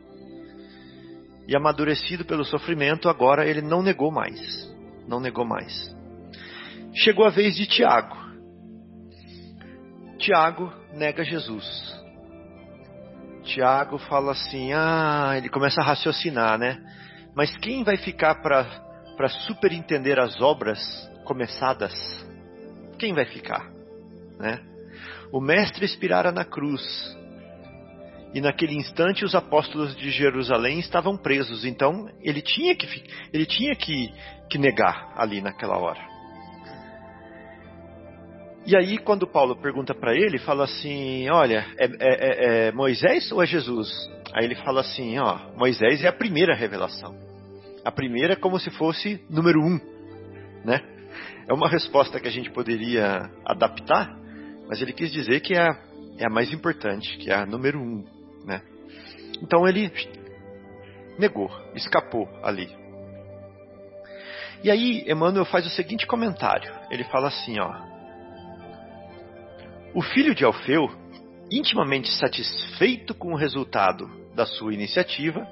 E 1.47 1.55
amadurecido 1.55 2.23
pelo 2.25 2.45
sofrimento, 2.45 3.09
agora 3.09 3.45
ele 3.45 3.61
não 3.61 3.81
negou 3.81 4.11
mais. 4.11 4.39
Não 5.07 5.19
negou 5.19 5.45
mais. 5.45 5.93
Chegou 6.95 7.25
a 7.25 7.29
vez 7.29 7.55
de 7.55 7.65
Tiago. 7.65 8.17
Tiago 10.17 10.71
nega 10.93 11.23
Jesus. 11.23 11.65
Tiago 13.43 13.97
fala 13.97 14.31
assim: 14.31 14.71
ah, 14.73 15.33
ele 15.35 15.49
começa 15.49 15.81
a 15.81 15.83
raciocinar, 15.83 16.57
né? 16.57 16.81
Mas 17.35 17.55
quem 17.57 17.83
vai 17.83 17.97
ficar 17.97 18.35
para 18.35 19.27
superintender 19.45 20.19
as 20.19 20.39
obras 20.39 20.79
começadas? 21.25 21.93
Quem 22.97 23.13
vai 23.13 23.25
ficar? 23.25 23.69
Né? 24.39 24.59
O 25.31 25.41
Mestre 25.41 25.85
expirara 25.85 26.31
na 26.31 26.45
cruz. 26.45 26.81
E 28.33 28.41
naquele 28.41 28.73
instante 28.75 29.23
os 29.23 29.35
apóstolos 29.35 29.95
de 29.95 30.09
Jerusalém 30.09 30.79
estavam 30.79 31.15
presos. 31.15 31.65
Então 31.65 32.09
ele 32.21 32.41
tinha 32.41 32.75
que, 32.75 33.03
ele 33.31 33.45
tinha 33.45 33.75
que, 33.75 34.11
que 34.49 34.57
negar 34.57 35.13
ali 35.15 35.39
naquela 35.39 35.77
hora. 35.77 36.13
E 38.65 38.77
aí, 38.77 38.97
quando 38.97 39.27
Paulo 39.27 39.57
pergunta 39.57 39.93
para 39.93 40.15
ele, 40.15 40.39
fala 40.39 40.63
assim: 40.63 41.29
Olha, 41.29 41.65
é, 41.77 41.85
é, 41.85 41.89
é, 41.99 42.67
é, 42.67 42.71
Moisés 42.71 43.31
ou 43.31 43.43
é 43.43 43.45
Jesus? 43.45 43.89
Aí 44.33 44.45
ele 44.45 44.55
fala 44.55 44.81
assim: 44.81 45.19
Ó, 45.19 45.37
Moisés 45.57 46.03
é 46.03 46.07
a 46.07 46.13
primeira 46.13 46.55
revelação. 46.55 47.13
A 47.83 47.91
primeira 47.91 48.37
como 48.37 48.57
se 48.57 48.69
fosse 48.71 49.21
número 49.29 49.61
um, 49.61 49.79
né? 50.63 50.81
É 51.47 51.53
uma 51.53 51.67
resposta 51.67 52.19
que 52.21 52.27
a 52.27 52.31
gente 52.31 52.49
poderia 52.51 53.29
adaptar, 53.45 54.17
mas 54.69 54.81
ele 54.81 54.93
quis 54.93 55.11
dizer 55.11 55.41
que 55.41 55.53
é 55.53 55.67
é 56.17 56.25
a 56.25 56.29
mais 56.29 56.53
importante, 56.53 57.17
que 57.17 57.31
é 57.31 57.35
a 57.35 57.45
número 57.45 57.79
um, 57.79 58.05
né? 58.45 58.61
Então 59.41 59.67
ele 59.67 59.91
negou, 61.17 61.49
escapou 61.75 62.29
ali. 62.43 62.69
E 64.63 64.71
aí 64.71 65.03
Emmanuel 65.07 65.45
faz 65.45 65.65
o 65.65 65.69
seguinte 65.69 66.07
comentário. 66.07 66.73
Ele 66.89 67.03
fala 67.05 67.27
assim, 67.27 67.59
ó. 67.59 67.71
O 69.93 70.01
filho 70.01 70.33
de 70.33 70.45
Alfeu, 70.45 70.89
intimamente 71.51 72.09
satisfeito 72.11 73.13
com 73.13 73.33
o 73.33 73.37
resultado 73.37 74.09
da 74.33 74.45
sua 74.45 74.73
iniciativa, 74.73 75.45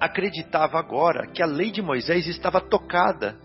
acreditava 0.00 0.78
agora 0.78 1.26
que 1.26 1.42
a 1.42 1.46
lei 1.46 1.70
de 1.70 1.82
Moisés 1.82 2.26
estava 2.26 2.60
tocada 2.60 3.36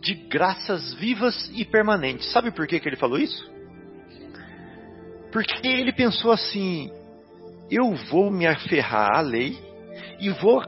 de 0.00 0.14
graças 0.14 0.94
vivas 0.94 1.50
e 1.54 1.64
permanentes. 1.64 2.30
Sabe 2.32 2.50
por 2.50 2.66
que, 2.66 2.80
que 2.80 2.88
ele 2.88 2.96
falou 2.96 3.18
isso? 3.18 3.50
Porque 5.32 5.66
ele 5.66 5.92
pensou 5.92 6.32
assim: 6.32 6.90
eu 7.70 7.94
vou 8.10 8.30
me 8.30 8.46
aferrar 8.46 9.16
à 9.16 9.20
lei 9.20 9.56
e 10.18 10.30
vou 10.30 10.62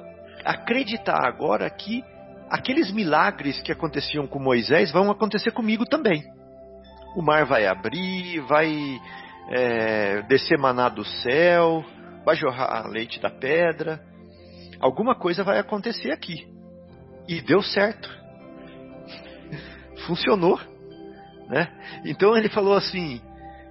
acreditar 0.45 1.27
agora 1.27 1.69
que 1.71 2.05
aqueles 2.51 2.93
milagres 2.93 3.61
que 3.63 3.73
aconteciam 3.73 4.27
com 4.27 4.39
Moisés 4.39 4.91
vão 4.93 5.11
acontecer 5.11 5.53
comigo 5.53 5.85
também 5.85 6.25
o 7.15 7.23
mar 7.23 7.45
vai 7.45 7.67
abrir, 7.67 8.41
vai 8.41 9.01
é, 9.49 10.23
descer 10.23 10.59
maná 10.59 10.89
do 10.89 11.05
céu, 11.05 11.85
vai 12.25 12.37
jorrar 12.37 12.87
leite 12.89 13.21
da 13.21 13.31
pedra. 13.31 14.01
Alguma 14.79 15.15
coisa 15.15 15.45
vai 15.45 15.59
acontecer 15.59 16.13
aqui. 16.13 16.49
E 17.29 17.41
deu 17.41 17.63
certo. 17.63 18.09
Funcionou. 20.07 20.59
Né? 21.49 21.69
Então 22.05 22.37
ele 22.37 22.49
falou 22.49 22.75
assim: 22.75 23.21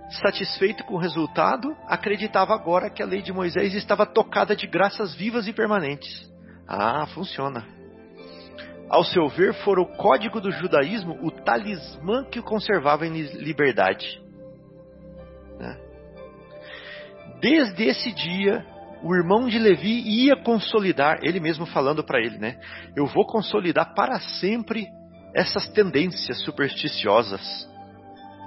satisfeito 0.10 0.84
com 0.84 0.96
o 0.96 1.00
resultado, 1.00 1.76
acreditava 1.88 2.54
agora 2.54 2.90
que 2.90 3.04
a 3.04 3.06
lei 3.06 3.22
de 3.22 3.32
Moisés 3.32 3.74
estava 3.74 4.06
tocada 4.06 4.56
de 4.56 4.68
graças 4.68 5.16
vivas 5.16 5.48
e 5.48 5.54
permanentes. 5.54 6.30
Ah, 6.68 7.06
funciona 7.08 7.80
ao 8.90 9.04
seu 9.04 9.28
ver, 9.30 9.54
fora 9.64 9.80
o 9.80 9.86
código 9.86 10.42
do 10.42 10.52
judaísmo 10.52 11.18
o 11.22 11.30
talismã 11.30 12.26
que 12.26 12.40
o 12.40 12.44
conservava 12.44 13.06
em 13.06 13.22
liberdade. 13.22 14.20
Né? 15.60 15.78
Desde 17.40 17.84
esse 17.84 18.12
dia, 18.12 18.66
o 19.04 19.16
irmão 19.16 19.48
de 19.48 19.60
Levi 19.60 20.02
ia 20.26 20.36
consolidar, 20.36 21.20
ele 21.22 21.40
mesmo 21.40 21.66
falando 21.68 22.04
para 22.04 22.20
ele, 22.20 22.38
né? 22.38 22.60
Eu 22.98 23.06
vou 23.06 23.26
consolidar 23.26 23.94
para 23.94 24.20
sempre 24.20 24.88
essas 25.36 25.70
tendências 25.70 26.42
supersticiosas. 26.42 27.69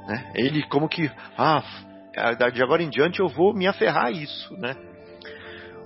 Né? 0.07 0.32
Ele 0.34 0.62
como 0.68 0.88
que, 0.88 1.11
ah, 1.36 1.62
de 2.53 2.62
agora 2.62 2.82
em 2.82 2.90
diante 2.90 3.20
eu 3.20 3.28
vou 3.28 3.55
me 3.55 3.66
aferrar 3.66 4.07
a 4.07 4.11
isso, 4.11 4.55
né? 4.59 4.76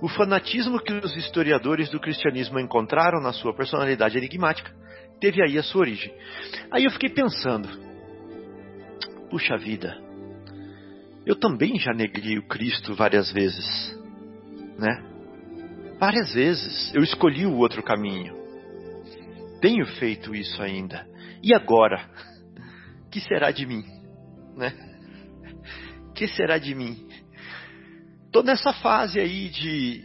O 0.01 0.07
fanatismo 0.07 0.79
que 0.79 0.93
os 0.93 1.15
historiadores 1.15 1.89
do 1.89 1.99
cristianismo 1.99 2.59
encontraram 2.59 3.19
na 3.19 3.33
sua 3.33 3.53
personalidade 3.55 4.17
enigmática 4.17 4.71
teve 5.19 5.41
aí 5.41 5.57
a 5.57 5.63
sua 5.63 5.81
origem. 5.81 6.13
Aí 6.71 6.83
eu 6.83 6.91
fiquei 6.91 7.09
pensando: 7.09 7.67
puxa 9.29 9.57
vida, 9.57 9.97
eu 11.25 11.35
também 11.35 11.79
já 11.79 11.93
neguei 11.93 12.37
o 12.37 12.47
Cristo 12.47 12.93
várias 12.93 13.31
vezes, 13.31 13.97
né? 14.77 15.03
Várias 15.99 16.33
vezes 16.33 16.93
eu 16.93 17.01
escolhi 17.01 17.45
o 17.45 17.57
outro 17.57 17.81
caminho. 17.81 18.35
Tenho 19.59 19.85
feito 19.97 20.35
isso 20.35 20.61
ainda. 20.61 21.07
E 21.41 21.53
agora? 21.53 22.07
Que 23.09 23.21
será 23.21 23.51
de 23.51 23.65
mim, 23.65 23.85
né? 24.57 24.73
que 26.17 26.27
será 26.27 26.57
de 26.57 26.73
mim? 26.73 27.07
Tô 28.31 28.41
nessa 28.41 28.73
fase 28.73 29.19
aí 29.19 29.49
de 29.49 30.03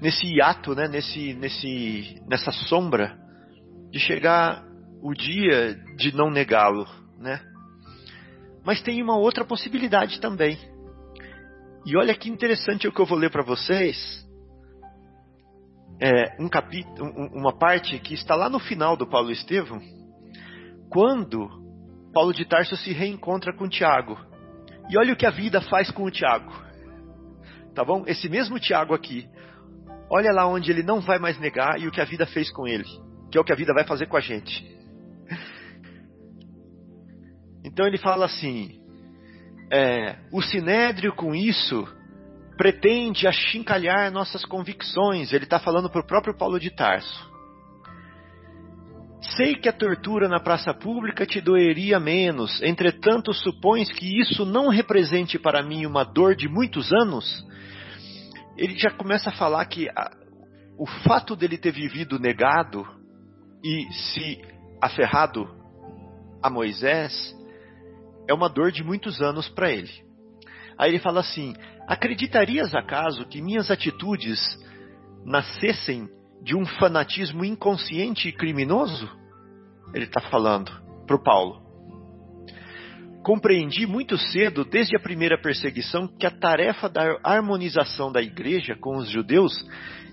nesse 0.00 0.26
hiato, 0.26 0.76
né, 0.76 0.86
nesse 0.86 1.34
nesse 1.34 2.22
nessa 2.28 2.52
sombra 2.52 3.18
de 3.90 3.98
chegar 3.98 4.64
o 5.02 5.12
dia 5.12 5.74
de 5.96 6.14
não 6.14 6.30
negá-lo, 6.30 6.86
né? 7.18 7.40
Mas 8.64 8.80
tem 8.80 9.02
uma 9.02 9.16
outra 9.16 9.44
possibilidade 9.44 10.20
também. 10.20 10.56
E 11.84 11.96
olha 11.96 12.14
que 12.14 12.30
interessante 12.30 12.86
o 12.86 12.92
que 12.92 13.00
eu 13.00 13.06
vou 13.06 13.18
ler 13.18 13.30
para 13.30 13.42
vocês. 13.42 14.24
É 16.00 16.40
um 16.40 16.48
capítulo, 16.48 17.10
uma 17.34 17.58
parte 17.58 17.98
que 17.98 18.14
está 18.14 18.36
lá 18.36 18.48
no 18.48 18.60
final 18.60 18.96
do 18.96 19.06
Paulo 19.06 19.32
Estevão, 19.32 19.80
quando 20.88 21.67
Paulo 22.18 22.34
de 22.34 22.44
Tarso 22.44 22.76
se 22.76 22.92
reencontra 22.92 23.52
com 23.52 23.68
Tiago. 23.68 24.18
E 24.90 24.98
olha 24.98 25.12
o 25.12 25.16
que 25.16 25.24
a 25.24 25.30
vida 25.30 25.60
faz 25.60 25.88
com 25.88 26.02
o 26.02 26.10
Tiago. 26.10 26.52
Tá 27.76 27.84
bom? 27.84 28.02
Esse 28.08 28.28
mesmo 28.28 28.58
Tiago 28.58 28.92
aqui. 28.92 29.28
Olha 30.10 30.32
lá 30.32 30.44
onde 30.44 30.68
ele 30.68 30.82
não 30.82 31.00
vai 31.00 31.20
mais 31.20 31.38
negar 31.38 31.80
e 31.80 31.86
o 31.86 31.92
que 31.92 32.00
a 32.00 32.04
vida 32.04 32.26
fez 32.26 32.50
com 32.50 32.66
ele, 32.66 32.82
que 33.30 33.38
é 33.38 33.40
o 33.40 33.44
que 33.44 33.52
a 33.52 33.54
vida 33.56 33.72
vai 33.72 33.84
fazer 33.84 34.06
com 34.06 34.16
a 34.16 34.20
gente. 34.20 34.66
Então 37.64 37.86
ele 37.86 37.98
fala 37.98 38.26
assim: 38.26 38.80
é, 39.72 40.16
o 40.32 40.42
sinédrio 40.42 41.14
com 41.14 41.36
isso 41.36 41.86
pretende 42.56 43.28
achincalhar 43.28 44.10
nossas 44.10 44.44
convicções. 44.44 45.32
Ele 45.32 45.44
está 45.44 45.60
falando 45.60 45.88
para 45.88 46.00
o 46.00 46.06
próprio 46.06 46.36
Paulo 46.36 46.58
de 46.58 46.72
Tarso. 46.72 47.27
Sei 49.20 49.56
que 49.56 49.68
a 49.68 49.72
tortura 49.72 50.28
na 50.28 50.38
praça 50.38 50.72
pública 50.72 51.26
te 51.26 51.40
doeria 51.40 51.98
menos, 51.98 52.62
entretanto, 52.62 53.34
supões 53.34 53.90
que 53.90 54.20
isso 54.20 54.46
não 54.46 54.68
represente 54.68 55.38
para 55.38 55.62
mim 55.62 55.86
uma 55.86 56.04
dor 56.04 56.36
de 56.36 56.48
muitos 56.48 56.92
anos? 56.92 57.44
Ele 58.56 58.78
já 58.78 58.90
começa 58.90 59.30
a 59.30 59.32
falar 59.32 59.64
que 59.66 59.88
a, 59.88 60.10
o 60.78 60.86
fato 60.86 61.34
dele 61.34 61.58
ter 61.58 61.72
vivido 61.72 62.18
negado 62.18 62.86
e 63.62 63.92
se 63.92 64.40
aferrado 64.80 65.48
a 66.40 66.48
Moisés 66.48 67.36
é 68.28 68.32
uma 68.34 68.48
dor 68.48 68.70
de 68.70 68.84
muitos 68.84 69.20
anos 69.20 69.48
para 69.48 69.70
ele. 69.70 69.90
Aí 70.78 70.90
ele 70.90 71.00
fala 71.00 71.20
assim: 71.20 71.54
Acreditarias 71.88 72.72
acaso 72.72 73.26
que 73.26 73.42
minhas 73.42 73.68
atitudes 73.68 74.38
nascessem 75.24 76.08
de 76.42 76.56
um 76.56 76.64
fanatismo 76.64 77.44
inconsciente 77.44 78.28
e 78.28 78.32
criminoso? 78.32 79.08
Ele 79.94 80.04
está 80.04 80.20
falando 80.20 80.70
para 81.06 81.16
o 81.16 81.22
Paulo. 81.22 81.68
Compreendi 83.22 83.86
muito 83.86 84.16
cedo, 84.16 84.64
desde 84.64 84.96
a 84.96 85.00
primeira 85.00 85.40
perseguição, 85.40 86.06
que 86.06 86.26
a 86.26 86.30
tarefa 86.30 86.88
da 86.88 87.18
harmonização 87.22 88.10
da 88.10 88.22
igreja 88.22 88.76
com 88.76 88.96
os 88.96 89.10
judeus 89.10 89.52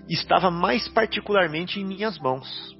estava 0.08 0.50
mais 0.50 0.88
particularmente 0.88 1.80
em 1.80 1.84
minhas 1.84 2.18
mãos. 2.18 2.76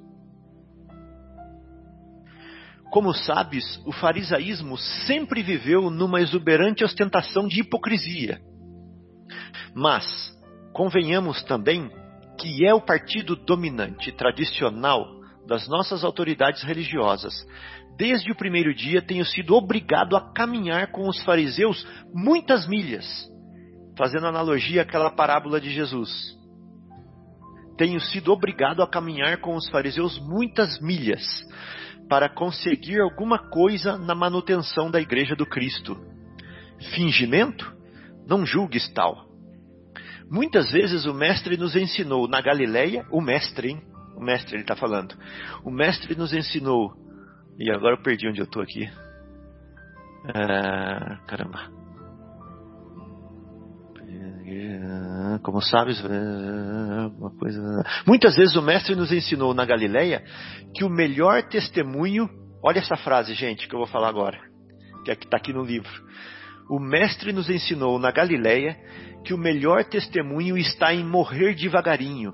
Como 2.91 3.13
sabes, 3.13 3.81
o 3.85 3.91
farisaísmo 3.91 4.77
sempre 4.77 5.43
viveu 5.43 5.89
numa 5.89 6.21
exuberante 6.21 6.83
ostentação 6.83 7.47
de 7.47 7.61
hipocrisia. 7.61 8.39
Mas, 9.73 10.05
convenhamos 10.73 11.43
também 11.43 11.91
que 12.37 12.65
é 12.65 12.73
o 12.73 12.81
partido 12.81 13.35
dominante 13.35 14.11
tradicional 14.11 15.17
das 15.47 15.67
nossas 15.67 16.03
autoridades 16.03 16.63
religiosas. 16.63 17.33
Desde 17.97 18.31
o 18.31 18.35
primeiro 18.35 18.73
dia 18.75 19.01
tenho 19.01 19.25
sido 19.25 19.55
obrigado 19.55 20.15
a 20.15 20.33
caminhar 20.33 20.91
com 20.91 21.07
os 21.07 21.23
fariseus 21.23 21.87
muitas 22.13 22.67
milhas, 22.67 23.05
fazendo 23.97 24.27
analogia 24.27 24.83
àquela 24.83 25.09
parábola 25.09 25.59
de 25.59 25.71
Jesus. 25.71 26.37
Tenho 27.77 27.99
sido 27.99 28.31
obrigado 28.31 28.81
a 28.81 28.87
caminhar 28.87 29.37
com 29.39 29.55
os 29.55 29.67
fariseus 29.69 30.19
muitas 30.19 30.79
milhas 30.79 31.23
para 32.09 32.29
conseguir 32.29 32.99
alguma 32.99 33.37
coisa 33.49 33.97
na 33.97 34.15
manutenção 34.15 34.89
da 34.89 34.99
igreja 34.99 35.35
do 35.35 35.45
Cristo. 35.45 35.97
Fingimento? 36.95 37.75
Não 38.27 38.45
julgues 38.45 38.87
tal. 38.93 39.26
Muitas 40.29 40.71
vezes 40.71 41.05
o 41.05 41.13
mestre 41.13 41.57
nos 41.57 41.75
ensinou 41.75 42.27
na 42.27 42.41
Galileia, 42.41 43.05
o 43.11 43.21
mestre, 43.21 43.69
hein? 43.69 43.81
O 44.15 44.21
mestre 44.21 44.55
ele 44.55 44.63
está 44.63 44.75
falando. 44.75 45.15
O 45.63 45.71
mestre 45.71 46.15
nos 46.15 46.33
ensinou. 46.33 46.93
E 47.57 47.71
agora 47.71 47.95
eu 47.95 48.01
perdi 48.01 48.27
onde 48.27 48.39
eu 48.39 48.45
estou 48.45 48.61
aqui. 48.61 48.89
Ah, 50.33 51.19
caramba. 51.27 51.77
Como 55.43 55.61
sabes, 55.61 56.01
uma 56.03 57.29
coisa. 57.37 57.61
Muitas 58.05 58.35
vezes 58.35 58.55
o 58.55 58.61
mestre 58.61 58.95
nos 58.95 59.11
ensinou 59.11 59.53
na 59.53 59.65
Galileia 59.65 60.23
que 60.75 60.83
o 60.83 60.89
melhor 60.89 61.43
testemunho. 61.43 62.29
Olha 62.63 62.79
essa 62.79 62.97
frase, 62.97 63.33
gente, 63.33 63.67
que 63.67 63.75
eu 63.75 63.79
vou 63.79 63.87
falar 63.87 64.09
agora, 64.09 64.39
que 65.05 65.11
é 65.11 65.13
está 65.13 65.37
aqui 65.37 65.53
no 65.53 65.63
livro. 65.63 65.91
O 66.69 66.79
mestre 66.79 67.31
nos 67.31 67.49
ensinou 67.49 67.99
na 67.99 68.11
Galileia 68.11 68.77
que 69.27 69.33
o 69.33 69.37
melhor 69.37 69.83
testemunho 69.83 70.57
está 70.57 70.93
em 70.93 71.03
morrer 71.03 71.53
devagarinho, 71.53 72.31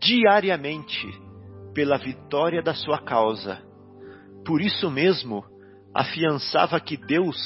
diariamente, 0.00 1.06
pela 1.74 1.98
vitória 1.98 2.62
da 2.62 2.72
sua 2.72 3.02
causa. 3.02 3.60
Por 4.46 4.62
isso 4.62 4.90
mesmo, 4.90 5.44
afiançava 5.94 6.80
que 6.80 6.96
Deus 6.96 7.36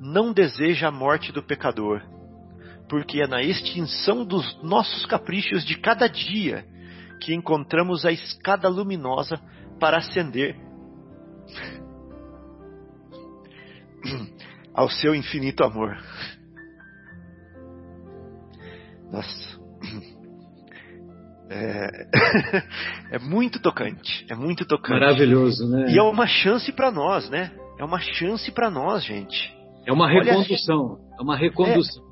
não 0.00 0.32
deseja 0.32 0.86
a 0.86 0.92
morte 0.92 1.32
do 1.32 1.42
pecador, 1.42 2.00
porque 2.88 3.20
é 3.20 3.26
na 3.26 3.42
extinção 3.42 4.24
dos 4.24 4.62
nossos 4.62 5.04
caprichos 5.06 5.64
de 5.64 5.76
cada 5.76 6.06
dia 6.06 6.64
que 7.20 7.34
encontramos 7.34 8.06
a 8.06 8.12
escada 8.12 8.68
luminosa 8.68 9.36
para 9.80 9.96
ascender 9.96 10.54
ao 14.72 14.88
seu 14.88 15.12
infinito 15.12 15.64
amor. 15.64 15.98
Nossa. 19.12 19.60
É, 21.50 22.06
é 23.16 23.18
muito 23.18 23.60
tocante, 23.60 24.24
é 24.30 24.34
muito 24.34 24.64
tocante. 24.64 24.98
Maravilhoso, 24.98 25.68
né? 25.68 25.92
E 25.92 25.98
é 25.98 26.02
uma 26.02 26.26
chance 26.26 26.72
para 26.72 26.90
nós, 26.90 27.28
né? 27.28 27.52
É 27.78 27.84
uma 27.84 28.00
chance 28.00 28.50
para 28.50 28.70
nós, 28.70 29.04
gente. 29.04 29.54
É 29.86 29.92
uma 29.92 30.08
recondução, 30.08 30.92
Olha, 30.92 31.16
é 31.18 31.22
uma 31.22 31.36
recondução. 31.36 32.02
É, 32.02 32.08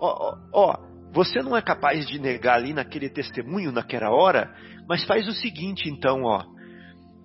ó, 0.00 0.36
ó, 0.54 0.76
você 1.12 1.42
não 1.42 1.56
é 1.56 1.62
capaz 1.62 2.06
de 2.06 2.20
negar 2.20 2.54
ali 2.54 2.72
naquele 2.72 3.08
testemunho, 3.08 3.72
naquela 3.72 4.10
hora, 4.10 4.54
mas 4.88 5.02
faz 5.04 5.26
o 5.26 5.32
seguinte 5.32 5.88
então, 5.88 6.22
ó. 6.22 6.44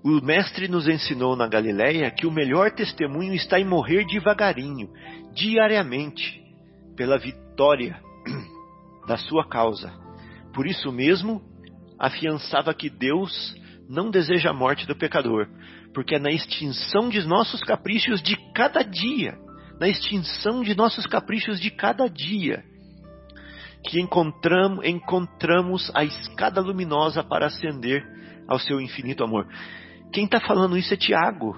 O 0.03 0.23
mestre 0.23 0.67
nos 0.67 0.87
ensinou 0.87 1.35
na 1.35 1.47
Galileia 1.47 2.09
que 2.11 2.25
o 2.25 2.31
melhor 2.31 2.71
testemunho 2.71 3.33
está 3.33 3.59
em 3.59 3.65
morrer 3.65 4.05
devagarinho, 4.05 4.89
diariamente, 5.33 6.41
pela 6.95 7.17
vitória 7.17 7.99
da 9.07 9.17
sua 9.17 9.47
causa. 9.47 9.91
Por 10.53 10.67
isso 10.67 10.91
mesmo, 10.91 11.41
afiançava 11.99 12.73
que 12.73 12.89
Deus 12.89 13.53
não 13.89 14.09
deseja 14.09 14.49
a 14.49 14.53
morte 14.53 14.87
do 14.87 14.95
pecador, 14.95 15.47
porque 15.93 16.15
é 16.15 16.19
na 16.19 16.31
extinção 16.31 17.09
de 17.09 17.25
nossos 17.25 17.61
caprichos 17.61 18.21
de 18.21 18.35
cada 18.53 18.81
dia, 18.81 19.37
na 19.79 19.87
extinção 19.87 20.63
de 20.63 20.75
nossos 20.75 21.05
caprichos 21.05 21.59
de 21.59 21.69
cada 21.69 22.07
dia, 22.07 22.63
que 23.83 23.99
encontramos, 23.99 24.83
encontramos 24.85 25.91
a 25.93 26.03
escada 26.03 26.61
luminosa 26.61 27.23
para 27.23 27.47
ascender 27.47 28.03
ao 28.47 28.59
seu 28.59 28.81
infinito 28.81 29.23
amor. 29.23 29.47
Quem 30.11 30.25
está 30.25 30.39
falando 30.39 30.77
isso 30.77 30.93
é 30.93 30.97
Tiago. 30.97 31.55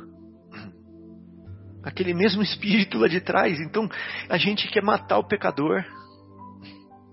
Aquele 1.84 2.14
mesmo 2.14 2.42
espírito 2.42 2.98
lá 2.98 3.08
de 3.08 3.22
trás. 3.22 3.60
Então, 3.62 3.88
a 4.30 4.38
gente 4.38 4.68
quer 4.68 4.84
matar 4.84 5.20
o 5.20 5.28
pecador 5.28 5.86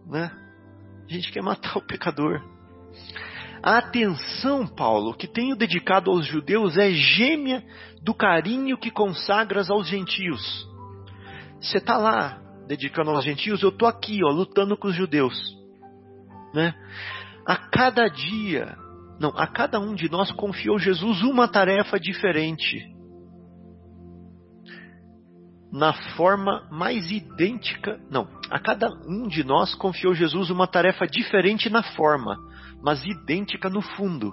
né? 0.07 0.31
A 1.09 1.13
gente 1.13 1.31
quer 1.31 1.43
matar 1.43 1.77
o 1.77 1.87
pecador. 1.87 2.43
A 3.63 3.79
atenção, 3.79 4.67
Paulo, 4.67 5.15
que 5.15 5.27
tenho 5.27 5.57
dedicado 5.57 6.11
aos 6.11 6.27
judeus 6.27 6.77
é 6.77 6.91
gêmea 6.91 7.65
do 8.03 8.15
carinho 8.15 8.79
que 8.79 8.91
consagras 8.91 9.71
aos 9.71 9.89
gentios. 9.89 10.69
Você 11.61 11.79
está 11.79 11.97
lá 11.97 12.41
dedicando 12.67 13.11
aos 13.11 13.25
gentios, 13.25 13.63
eu 13.63 13.71
estou 13.71 13.89
aqui, 13.89 14.23
ó, 14.25 14.31
lutando 14.31 14.77
com 14.77 14.89
os 14.89 14.95
judeus. 14.95 15.35
Né? 16.53 16.75
A 17.47 17.57
cada 17.57 18.09
dia, 18.09 18.77
não, 19.19 19.31
a 19.37 19.47
cada 19.47 19.81
um 19.81 19.95
de 19.95 20.11
nós 20.11 20.31
confiou 20.33 20.79
Jesus 20.79 21.23
uma 21.23 21.49
tarefa 21.49 21.99
diferente 21.99 22.95
na 25.75 25.93
forma 26.17 26.69
mais 26.71 27.11
idêntica. 27.11 27.99
Não, 28.09 28.29
a 28.49 28.61
cada 28.61 28.89
um 29.09 29.27
de 29.27 29.43
nós 29.43 29.75
confiou 29.75 30.15
Jesus 30.15 30.49
uma 30.49 30.69
tarefa 30.69 31.05
diferente 31.05 31.69
na 31.69 31.83
forma, 31.83 32.39
mas 32.81 33.05
idêntica 33.05 33.69
no 33.69 33.83
fundo. 33.83 34.33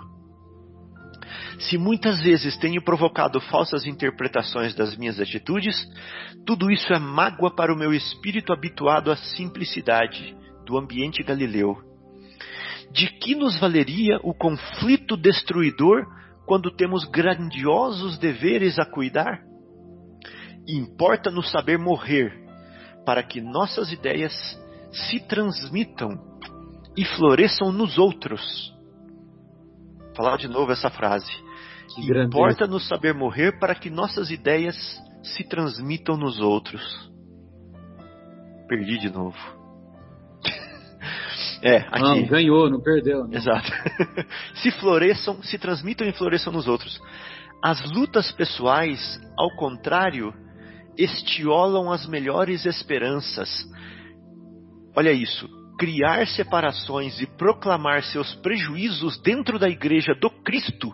Se 1.57 1.79
muitas 1.79 2.21
vezes 2.21 2.55
tenho 2.57 2.83
provocado 2.83 3.41
falsas 3.41 3.87
interpretações 3.87 4.75
das 4.75 4.95
minhas 4.95 5.19
atitudes, 5.19 5.75
tudo 6.45 6.69
isso 6.69 6.93
é 6.93 6.99
mágoa 6.99 7.49
para 7.49 7.73
o 7.73 7.77
meu 7.77 7.91
espírito 7.91 8.53
habituado 8.53 9.11
à 9.11 9.15
simplicidade 9.15 10.37
do 10.63 10.77
ambiente 10.77 11.23
galileu. 11.23 11.75
De 12.91 13.07
que 13.17 13.33
nos 13.33 13.59
valeria 13.59 14.19
o 14.21 14.31
conflito 14.31 15.17
destruidor 15.17 16.05
quando 16.45 16.69
temos 16.69 17.03
grandiosos 17.05 18.19
deveres 18.19 18.77
a 18.77 18.85
cuidar? 18.85 19.50
Importa-nos 20.67 21.49
saber 21.49 21.77
morrer 21.77 22.33
para 23.05 23.23
que 23.23 23.41
nossas 23.41 23.91
ideias 23.91 24.33
se 24.91 25.19
transmitam 25.27 26.19
e 26.95 27.05
floresçam 27.05 27.71
nos 27.71 27.97
outros. 27.97 28.73
Vou 29.97 30.15
falar 30.15 30.37
de 30.37 30.47
novo 30.47 30.71
essa 30.71 30.89
frase. 30.89 31.31
Importa-nos 31.97 32.87
saber 32.87 33.13
morrer 33.13 33.59
para 33.59 33.75
que 33.75 33.89
nossas 33.89 34.29
ideias 34.29 34.75
se 35.23 35.43
transmitam 35.43 36.17
nos 36.17 36.39
outros. 36.39 37.11
Perdi 38.67 38.97
de 38.99 39.09
novo. 39.09 39.37
É, 41.63 41.77
aqui. 41.77 42.01
Não, 42.01 42.25
ganhou, 42.25 42.71
não 42.71 42.81
perdeu. 42.81 43.27
Não. 43.27 43.37
Exato. 43.37 43.71
se 44.55 44.71
floresçam, 44.71 45.43
se 45.43 45.59
transmitam 45.59 46.07
e 46.07 46.11
floresçam 46.11 46.51
nos 46.51 46.67
outros. 46.67 46.99
As 47.63 47.79
lutas 47.91 48.31
pessoais, 48.31 49.21
ao 49.37 49.55
contrário, 49.55 50.33
estiolam 50.97 51.91
as 51.91 52.05
melhores 52.07 52.65
esperanças. 52.65 53.49
Olha 54.95 55.11
isso. 55.11 55.49
Criar 55.77 56.27
separações 56.27 57.19
e 57.19 57.25
proclamar 57.25 58.03
seus 58.03 58.35
prejuízos 58.35 59.19
dentro 59.21 59.57
da 59.57 59.67
igreja 59.67 60.13
do 60.13 60.29
Cristo 60.29 60.93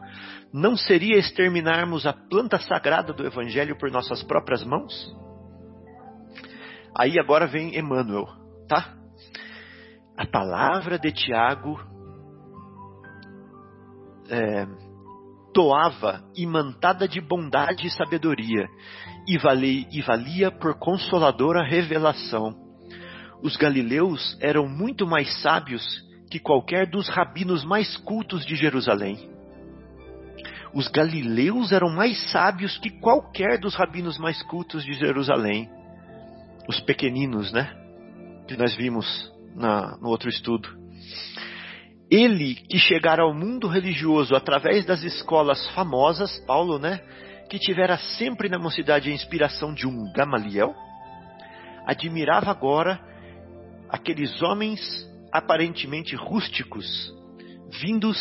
não 0.53 0.77
seria 0.77 1.17
exterminarmos 1.17 2.05
a 2.05 2.13
planta 2.13 2.57
sagrada 2.57 3.11
do 3.11 3.25
Evangelho 3.25 3.77
por 3.77 3.91
nossas 3.91 4.23
próprias 4.23 4.63
mãos? 4.63 4.93
Aí 6.97 7.19
agora 7.19 7.45
vem 7.45 7.77
Emmanuel, 7.77 8.27
tá? 8.67 8.95
A 10.17 10.25
palavra 10.25 10.97
de 10.97 11.11
Tiago 11.11 11.79
é, 14.29 14.65
toava 15.53 16.23
imantada 16.35 17.07
de 17.07 17.21
bondade 17.21 17.87
e 17.87 17.91
sabedoria, 17.91 18.67
e, 19.27 19.37
valia, 19.37 19.85
e 19.91 20.01
valia 20.01 20.49
por 20.49 20.79
consoladora 20.79 21.63
revelação. 21.63 22.55
Os 23.43 23.55
galileus 23.57 24.37
eram 24.39 24.67
muito 24.67 25.05
mais 25.05 25.41
sábios 25.41 25.83
que 26.31 26.39
qualquer 26.39 26.89
dos 26.89 27.07
rabinos 27.09 27.63
mais 27.63 27.97
cultos 27.97 28.45
de 28.45 28.55
Jerusalém. 28.55 29.29
Os 30.73 30.87
galileus 30.87 31.71
eram 31.71 31.89
mais 31.89 32.31
sábios 32.31 32.77
que 32.77 32.89
qualquer 32.89 33.59
dos 33.59 33.75
rabinos 33.75 34.17
mais 34.17 34.41
cultos 34.43 34.83
de 34.83 34.93
Jerusalém. 34.93 35.69
Os 36.67 36.79
pequeninos, 36.81 37.51
né? 37.51 37.73
Que 38.47 38.57
nós 38.57 38.75
vimos 38.75 39.31
na, 39.55 39.97
no 39.97 40.09
outro 40.09 40.29
estudo. 40.29 40.69
Ele 42.09 42.55
que 42.55 42.77
chegara 42.77 43.23
ao 43.23 43.33
mundo 43.33 43.67
religioso 43.67 44.35
através 44.35 44.85
das 44.85 45.03
escolas 45.03 45.67
famosas, 45.71 46.37
Paulo, 46.45 46.79
né? 46.79 47.01
Que 47.49 47.57
tivera 47.59 47.97
sempre 48.17 48.49
na 48.49 48.59
mocidade 48.59 49.09
a 49.09 49.13
inspiração 49.13 49.73
de 49.73 49.87
um 49.87 50.11
Gamaliel, 50.11 50.75
admirava 51.85 52.51
agora 52.51 52.99
aqueles 53.89 54.41
homens 54.41 54.79
aparentemente 55.31 56.15
rústicos, 56.15 56.85
vindos 57.81 58.17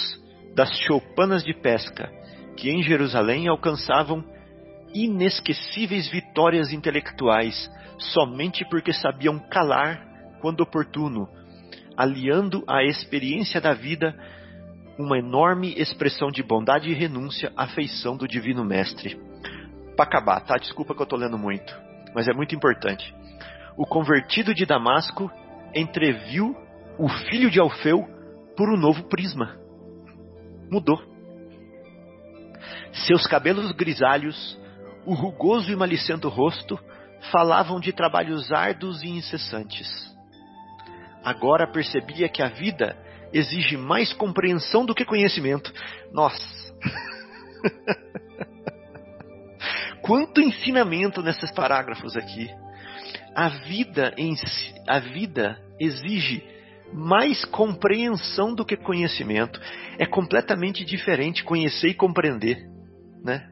das 0.55 0.71
choupanas 0.79 1.43
de 1.43 1.53
pesca, 1.53 2.09
que 2.57 2.71
em 2.71 2.83
Jerusalém 2.83 3.49
alcançavam 3.49 4.25
inesquecíveis 4.95 6.09
vitórias 6.09 6.73
intelectuais 6.73 7.71
somente 7.99 8.65
porque 8.71 8.93
sabiam 8.93 9.39
calar 9.51 10.07
quando 10.41 10.61
oportuno, 10.61 11.29
aliando 11.97 12.63
à 12.69 12.85
experiência 12.85 13.61
da 13.61 13.75
vida 13.75 14.17
uma 14.99 15.19
enorme 15.19 15.75
expressão 15.77 16.31
de 16.31 16.43
bondade 16.43 16.91
e 16.91 16.95
renúncia 16.95 17.53
à 17.57 17.67
feição 17.67 18.17
do 18.17 18.27
Divino 18.27 18.65
Mestre. 18.65 19.21
Para 19.97 20.07
acabar, 20.07 20.41
tá? 20.41 20.57
Desculpa 20.57 20.95
que 20.95 21.01
eu 21.01 21.05
estou 21.05 21.19
lendo 21.19 21.39
muito, 21.39 21.75
mas 22.15 22.29
é 22.29 22.33
muito 22.33 22.55
importante. 22.55 23.15
O 23.77 23.87
convertido 23.87 24.55
de 24.55 24.65
Damasco 24.65 25.31
entreviu 25.75 26.57
o 26.99 27.09
filho 27.09 27.51
de 27.51 27.61
Alfeu 27.61 28.07
por 28.57 28.71
um 28.71 28.77
novo 28.77 29.05
prisma. 29.05 29.57
Mudou. 30.71 30.99
Seus 33.07 33.27
cabelos 33.27 33.71
grisalhos, 33.73 34.59
o 35.05 35.13
rugoso 35.15 35.71
e 35.71 35.77
malicento 35.77 36.29
rosto, 36.29 36.79
falavam 37.31 37.79
de 37.79 37.93
trabalhos 37.93 38.51
árduos 38.51 39.03
e 39.03 39.09
incessantes. 39.09 39.87
Agora 41.23 41.71
percebia 41.71 42.29
que 42.29 42.43
a 42.43 42.49
vida 42.49 42.97
exige 43.33 43.77
mais 43.77 44.13
compreensão 44.13 44.85
do 44.85 44.95
que 44.95 45.05
conhecimento. 45.05 45.73
Nossa! 46.13 46.75
Quanto 50.03 50.41
ensinamento 50.41 51.23
nesses 51.23 51.51
parágrafos 51.51 52.17
aqui. 52.17 52.49
A 53.35 53.49
vida 53.49 54.15
em 54.17 54.35
a 54.89 54.99
vida 54.99 55.61
exige 55.79 56.43
mais 56.93 57.45
compreensão 57.45 58.55
do 58.55 58.65
que 58.65 58.77
conhecimento. 58.77 59.61
É 59.99 60.07
completamente 60.07 60.85
diferente 60.85 61.45
conhecer 61.45 61.89
e 61.89 61.95
compreender, 61.95 62.67
né? 63.23 63.51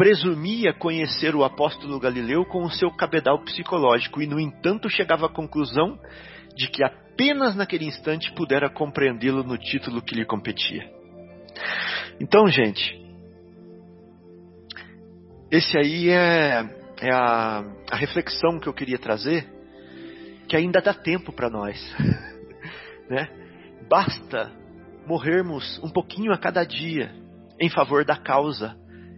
presumia 0.00 0.72
conhecer 0.72 1.34
o 1.34 1.44
apóstolo 1.44 2.00
Galileu 2.00 2.42
com 2.46 2.62
o 2.62 2.70
seu 2.70 2.90
cabedal 2.90 3.44
psicológico 3.44 4.22
e, 4.22 4.26
no 4.26 4.40
entanto, 4.40 4.88
chegava 4.88 5.26
à 5.26 5.28
conclusão 5.28 5.98
de 6.56 6.68
que 6.68 6.82
apenas 7.20 7.54
naquele 7.54 7.84
instante 7.84 8.32
pudera 8.32 8.70
compreendê-lo 8.70 9.44
no 9.44 9.58
título 9.58 10.00
que 10.00 10.14
lhe 10.14 10.24
competia. 10.24 10.90
Então, 12.18 12.48
gente, 12.48 12.98
esse 15.50 15.76
aí 15.76 16.08
é, 16.08 16.64
é 16.98 17.12
a, 17.12 17.62
a 17.90 17.96
reflexão 17.96 18.58
que 18.58 18.66
eu 18.66 18.72
queria 18.72 18.98
trazer, 18.98 19.46
que 20.48 20.56
ainda 20.56 20.80
dá 20.80 20.94
tempo 20.94 21.30
para 21.30 21.50
nós. 21.50 21.78
né? 23.10 23.28
Basta 23.86 24.50
morrermos 25.06 25.78
um 25.84 25.90
pouquinho 25.90 26.32
a 26.32 26.38
cada 26.38 26.64
dia 26.64 27.12
em 27.60 27.68
favor 27.68 28.02
da 28.02 28.16
causa 28.16 28.74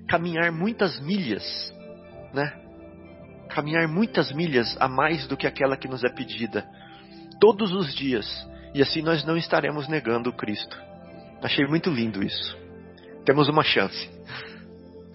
caminhar 0.09 0.51
muitas 0.51 0.99
milhas, 1.01 1.45
né? 2.35 2.53
Caminhar 3.49 3.87
muitas 3.87 4.33
milhas 4.33 4.77
a 4.81 4.89
mais 4.89 5.29
do 5.29 5.37
que 5.37 5.47
aquela 5.47 5.77
que 5.77 5.87
nos 5.87 6.03
é 6.03 6.09
pedida, 6.09 6.67
todos 7.43 7.73
os 7.73 7.93
dias, 7.93 8.25
e 8.73 8.81
assim 8.81 9.03
nós 9.03 9.25
não 9.25 9.37
estaremos 9.37 9.89
negando 9.89 10.31
o 10.31 10.33
Cristo. 10.33 10.79
Achei 11.43 11.67
muito 11.67 11.91
lindo 11.91 12.23
isso. 12.23 12.57
Temos 13.25 13.49
uma 13.49 13.65
chance. 13.65 14.09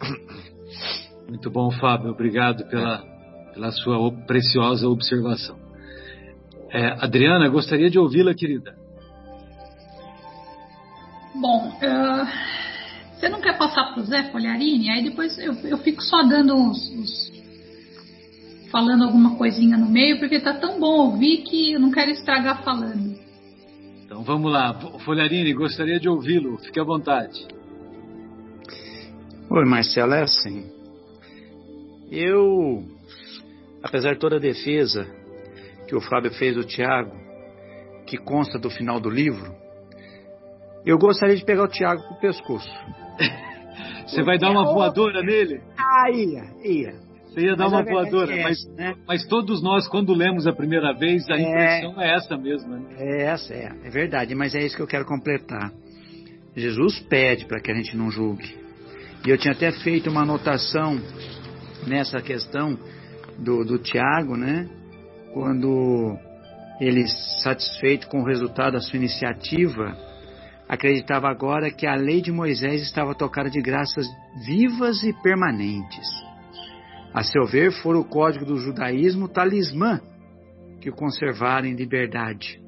Muito 1.25 1.49
bom, 1.49 1.69
Fábio. 1.71 2.11
Obrigado 2.11 2.65
pela, 2.69 3.03
pela 3.53 3.69
sua 3.71 4.09
preciosa 4.25 4.88
observação. 4.88 5.57
É, 6.69 7.03
Adriana, 7.03 7.49
gostaria 7.49 7.89
de 7.89 7.99
ouvi-la, 7.99 8.34
querida. 8.34 8.73
Bom, 11.36 11.67
uh 11.67 12.57
você 13.17 13.30
não 13.30 13.41
quer 13.41 13.57
passar 13.57 13.93
para 13.93 14.01
o 14.01 14.05
Zé 14.05 14.32
Folharini? 14.32 14.91
Aí 14.91 15.03
depois 15.03 15.38
eu, 15.39 15.53
eu 15.63 15.78
fico 15.80 16.03
só 16.03 16.21
dando 16.21 16.53
uns, 16.53 16.78
uns, 16.91 17.26
falando 18.72 19.03
alguma 19.03 19.36
coisinha 19.38 19.78
no 19.78 19.89
meio, 19.89 20.20
porque 20.20 20.39
tá 20.39 20.53
tão 20.53 20.80
bom 20.80 21.11
ouvir 21.11 21.43
que 21.43 21.74
eu 21.74 21.80
não 21.80 21.91
quero 21.91 22.11
estragar 22.11 22.63
falando. 22.63 23.18
Então 24.05 24.24
vamos 24.24 24.51
lá. 24.51 24.74
Folharini, 25.03 25.53
gostaria 25.53 25.99
de 25.99 26.07
ouvi-lo. 26.07 26.57
Fique 26.59 26.80
à 26.80 26.84
vontade. 26.84 27.45
Oi, 29.49 29.65
Marcelo, 29.65 30.13
é 30.13 30.24
assim. 30.24 30.65
Eu, 32.11 32.84
apesar 33.84 34.13
de 34.13 34.20
toda 34.20 34.38
a 34.38 34.39
defesa 34.39 35.05
que 35.88 35.95
o 35.95 36.01
Fábio 36.01 36.32
fez 36.32 36.55
do 36.55 36.63
Tiago, 36.63 37.11
que 38.05 38.18
consta 38.18 38.57
do 38.57 38.70
final 38.70 38.99
do 38.99 39.09
livro, 39.09 39.53
eu 40.86 40.97
gostaria 40.97 41.36
de 41.36 41.43
pegar 41.43 41.63
o 41.63 41.68
Tiago 41.68 42.01
pro 42.03 42.20
pescoço. 42.20 42.70
Você 44.07 44.24
vai 44.24 44.38
dar 44.38 44.51
uma 44.51 44.63
voadora 44.74 45.22
nele? 45.22 45.61
Ah, 45.78 46.09
ia, 46.09 46.43
ia. 46.63 47.07
Você 47.38 47.46
ia 47.46 47.56
dar 47.56 47.70
mas 47.70 47.74
uma 47.74 47.84
voadora, 47.84 48.34
é 48.34 48.42
mas, 48.42 48.66
né? 48.76 48.96
mas 49.08 49.24
todos 49.28 49.62
nós, 49.62 49.88
quando 49.88 50.12
lemos 50.12 50.48
a 50.48 50.54
primeira 50.54 50.92
vez, 50.92 51.30
a 51.30 51.36
é, 51.36 51.42
impressão 51.42 52.02
é 52.02 52.16
essa 52.16 52.36
mesma. 52.36 52.80
Né? 52.80 52.96
É 52.98 53.24
essa, 53.26 53.54
é, 53.54 53.72
é 53.84 53.90
verdade, 53.92 54.34
mas 54.34 54.56
é 54.56 54.66
isso 54.66 54.76
que 54.76 54.82
eu 54.82 54.88
quero 54.88 55.06
completar. 55.06 55.72
Jesus 56.56 57.00
pede 57.02 57.46
para 57.46 57.62
que 57.62 57.72
a 57.72 57.76
gente 57.76 57.96
não 57.96 58.10
julgue. 58.10 58.58
E 59.24 59.30
eu 59.30 59.38
tinha 59.38 59.54
até 59.54 59.72
feito 59.72 60.10
uma 60.10 60.24
anotação 60.24 61.00
nessa 61.86 62.20
questão 62.22 62.76
do, 63.38 63.64
do 63.64 63.78
Tiago, 63.78 64.36
né? 64.36 64.68
Quando 65.32 66.18
ele, 66.82 67.06
satisfeito 67.44 68.08
com 68.08 68.22
o 68.22 68.26
resultado 68.26 68.74
da 68.74 68.82
sua 68.82 68.98
iniciativa, 68.98 69.96
acreditava 70.68 71.30
agora 71.30 71.70
que 71.70 71.86
a 71.86 71.94
lei 71.94 72.20
de 72.20 72.32
Moisés 72.32 72.82
estava 72.82 73.14
tocada 73.14 73.48
de 73.48 73.62
graças 73.62 74.08
vivas 74.44 75.04
e 75.04 75.14
permanentes. 75.22 76.26
A 77.18 77.24
seu 77.24 77.47
ver, 77.47 77.72
fora 77.82 77.97
o 77.97 78.05
código 78.05 78.45
do 78.45 78.57
judaísmo 78.57 79.28
talismã 79.28 79.99
que 80.80 80.88
o 80.88 80.95
em 81.65 81.74
liberdade. 81.74 82.61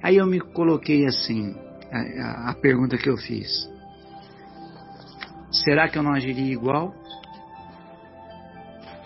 Aí 0.00 0.16
eu 0.16 0.26
me 0.28 0.38
coloquei 0.38 1.04
assim, 1.06 1.56
a, 1.90 2.50
a 2.50 2.54
pergunta 2.54 2.96
que 2.96 3.10
eu 3.10 3.16
fiz: 3.16 3.50
será 5.50 5.88
que 5.88 5.98
eu 5.98 6.04
não 6.04 6.12
agiria 6.12 6.52
igual? 6.52 6.94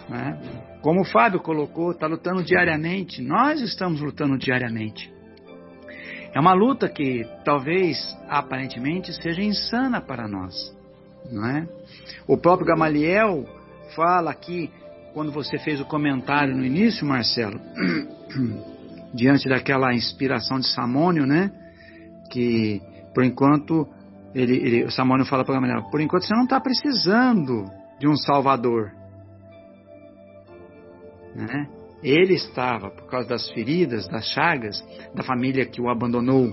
Né? 0.07 0.39
Como 0.83 1.01
o 1.01 1.07
Fábio 1.07 1.41
colocou, 1.41 1.93
está 1.93 2.07
lutando 2.07 2.43
diariamente, 2.43 3.23
nós 3.23 3.63
estamos 3.63 4.03
lutando 4.03 4.37
diariamente. 4.37 5.11
É 6.35 6.39
uma 6.39 6.53
luta 6.53 6.91
que 6.91 7.25
talvez 7.43 7.97
aparentemente 8.29 9.15
seja 9.15 9.41
insana 9.41 9.99
para 10.03 10.29
nós, 10.29 10.55
não 11.33 11.47
é? 11.47 11.67
O 12.27 12.37
próprio 12.37 12.67
Gamaliel 12.67 13.47
fala 13.95 14.31
aqui, 14.31 14.71
quando 15.13 15.33
você 15.33 15.59
fez 15.59 15.81
o 15.81 15.85
comentário 15.85 16.57
no 16.57 16.65
início, 16.65 17.07
Marcelo, 17.07 17.61
diante 19.15 19.49
daquela 19.49 19.95
inspiração 19.95 20.59
de 20.59 20.69
Samônio, 20.69 21.27
né? 21.27 21.51
Que 22.31 22.81
por 23.15 23.25
enquanto 23.25 23.89
ele, 24.35 24.57
ele, 24.57 24.85
o 24.85 24.91
Samônio 24.91 25.25
fala 25.27 25.45
para 25.45 25.55
Gamaliel, 25.55 25.91
por 25.91 26.01
enquanto 26.01 26.25
você 26.25 26.35
não 26.35 26.45
está 26.45 26.61
precisando 26.61 27.65
de 27.99 28.07
um 28.07 28.17
Salvador, 28.17 28.93
né? 31.35 31.69
Ele 32.03 32.35
estava, 32.35 32.91
por 32.91 33.09
causa 33.09 33.29
das 33.29 33.51
feridas, 33.51 34.07
das 34.09 34.25
chagas, 34.27 34.85
da 35.15 35.23
família 35.25 35.67
que 35.67 35.81
o 35.81 35.91
abandonou. 35.91 36.53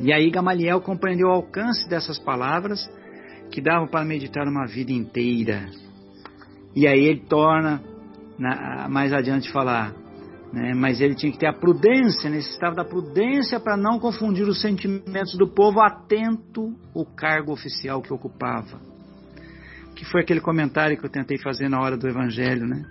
E 0.00 0.12
aí 0.12 0.28
Gamaliel 0.28 0.80
compreendeu 0.80 1.28
o 1.28 1.32
alcance 1.32 1.88
dessas 1.88 2.18
palavras 2.18 2.90
que 3.50 3.60
davam 3.60 3.86
para 3.86 4.04
meditar 4.04 4.48
uma 4.48 4.66
vida 4.66 4.90
inteira. 4.90 5.68
E 6.74 6.86
aí 6.86 7.04
ele 7.04 7.20
torna, 7.20 7.82
na, 8.38 8.88
mais 8.88 9.12
adiante, 9.12 9.50
falar, 9.52 9.94
né, 10.52 10.72
mas 10.74 11.00
ele 11.00 11.14
tinha 11.14 11.32
que 11.32 11.38
ter 11.38 11.46
a 11.46 11.52
prudência, 11.52 12.30
necessitava 12.30 12.76
da 12.76 12.84
prudência 12.84 13.58
para 13.58 13.76
não 13.76 13.98
confundir 13.98 14.46
os 14.46 14.60
sentimentos 14.60 15.36
do 15.36 15.48
povo 15.48 15.80
atento 15.80 16.74
ao 16.94 17.04
cargo 17.04 17.52
oficial 17.52 18.02
que 18.02 18.12
ocupava. 18.12 18.80
Que 19.94 20.04
foi 20.04 20.22
aquele 20.22 20.40
comentário 20.40 20.98
que 20.98 21.04
eu 21.04 21.10
tentei 21.10 21.38
fazer 21.38 21.68
na 21.68 21.80
hora 21.80 21.96
do 21.96 22.08
Evangelho, 22.08 22.66
né? 22.66 22.84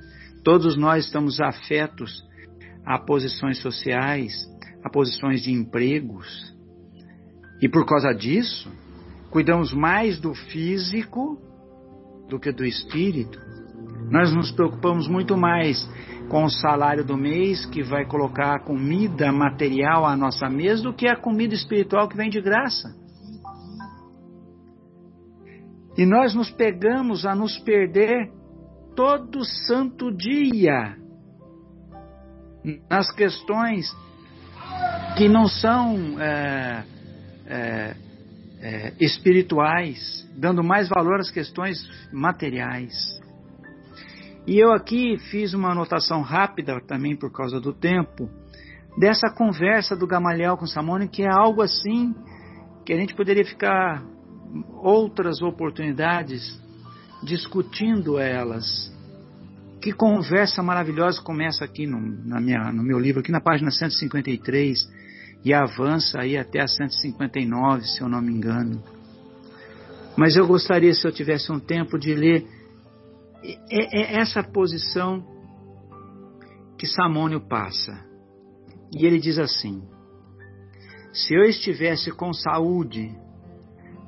Todos 0.44 0.78
nós 0.78 1.06
estamos 1.06 1.40
afetos 1.40 2.24
a 2.86 3.00
posições 3.00 3.60
sociais, 3.60 4.34
a 4.84 4.90
posições 4.90 5.42
de 5.42 5.52
empregos. 5.52 6.54
E 7.62 7.70
por 7.70 7.86
causa 7.86 8.14
disso, 8.14 8.70
cuidamos 9.30 9.74
mais 9.74 10.20
do 10.20 10.34
físico 10.34 11.42
do 12.28 12.40
que 12.40 12.52
do 12.52 12.66
espírito. 12.66 13.40
Nós 14.10 14.34
nos 14.34 14.52
preocupamos 14.52 15.08
muito 15.08 15.38
mais 15.38 15.88
com 16.30 16.44
o 16.44 16.50
salário 16.50 17.04
do 17.04 17.18
mês 17.18 17.66
que 17.66 17.84
vai 17.84 18.06
colocar 18.06 18.56
a 18.56 18.60
comida 18.60 19.32
material 19.32 20.06
à 20.06 20.16
nossa 20.16 20.50
mesa 20.50 20.84
do 20.84 20.94
que 20.94 21.08
a 21.08 21.16
comida 21.16 21.54
espiritual 21.54 22.08
que 22.08 22.18
vem 22.18 22.30
de 22.30 22.42
graça. 22.42 22.96
E 25.98 26.06
nós 26.06 26.34
nos 26.34 26.50
pegamos 26.50 27.26
a 27.26 27.36
nos 27.36 27.58
perder 27.60 28.32
todo 28.96 29.44
santo 29.44 30.12
dia 30.12 30.98
nas 32.90 33.12
questões 33.12 33.86
que 35.18 35.28
não 35.28 35.48
são 35.48 36.20
é, 36.20 36.84
é, 37.46 37.96
é, 38.62 38.94
espirituais, 39.00 40.28
dando 40.36 40.64
mais 40.64 40.90
valor 40.90 41.20
às 41.20 41.30
questões 41.30 41.78
materiais. 42.12 43.22
E 44.46 44.60
eu 44.60 44.74
aqui 44.74 45.18
fiz 45.32 45.54
uma 45.54 45.72
anotação 45.72 46.22
rápida, 46.22 46.82
também 46.82 47.16
por 47.16 47.32
causa 47.32 47.60
do 47.62 47.74
tempo, 47.74 48.30
dessa 48.98 49.30
conversa 49.30 49.96
do 49.96 50.06
Gamaliel 50.06 50.58
com 50.58 50.68
Samônio, 50.68 51.08
que 51.08 51.24
é 51.24 51.30
algo 51.30 51.62
assim 51.62 52.14
que 52.86 52.92
a 52.92 52.98
gente 52.98 53.16
poderia 53.16 53.46
ficar 53.46 54.04
outras 54.82 55.42
oportunidades 55.42 56.62
discutindo 57.24 58.20
elas. 58.20 58.92
Que 59.82 59.94
conversa 59.94 60.62
maravilhosa 60.62 61.22
começa 61.22 61.64
aqui 61.64 61.88
no, 61.88 62.00
na 62.00 62.40
minha, 62.40 62.72
no 62.72 62.84
meu 62.84 63.00
livro, 63.00 63.22
aqui 63.22 63.32
na 63.32 63.42
página 63.42 63.72
153, 63.72 64.90
e 65.44 65.54
avança 65.54 66.20
aí 66.20 66.38
até 66.38 66.62
a 66.62 66.68
159, 66.68 67.86
se 67.86 68.02
eu 68.02 68.10
não 68.10 68.22
me 68.22 68.34
engano. 68.34 68.84
Mas 70.18 70.36
eu 70.36 70.46
gostaria, 70.46 70.94
se 70.94 71.06
eu 71.06 71.12
tivesse 71.12 71.52
um 71.52 71.60
tempo, 71.60 71.98
de 71.98 72.14
ler 72.14 72.46
essa 73.70 74.44
posição 74.44 75.24
que 76.78 76.88
Samônio 76.88 77.42
passa. 77.42 78.06
E 78.92 79.06
ele 79.06 79.20
diz 79.20 79.38
assim: 79.40 79.82
Se 81.12 81.34
eu 81.34 81.44
estivesse 81.44 82.12
com 82.12 82.34
saúde, 82.34 83.16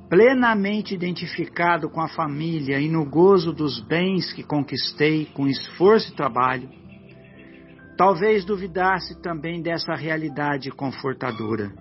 plenamente 0.09 0.93
identificado 0.93 1.89
com 1.89 2.01
a 2.01 2.07
família 2.07 2.79
e 2.79 2.89
no 2.89 3.09
gozo 3.09 3.51
dos 3.51 3.79
bens 3.79 4.31
que 4.33 4.43
conquistei 4.43 5.25
com 5.25 5.47
esforço 5.47 6.11
e 6.11 6.15
trabalho, 6.15 6.69
talvez 7.97 8.45
duvidasse 8.45 9.19
também 9.21 9.61
dessa 9.61 9.95
realidade 9.95 10.69
confortadora. 10.71 11.73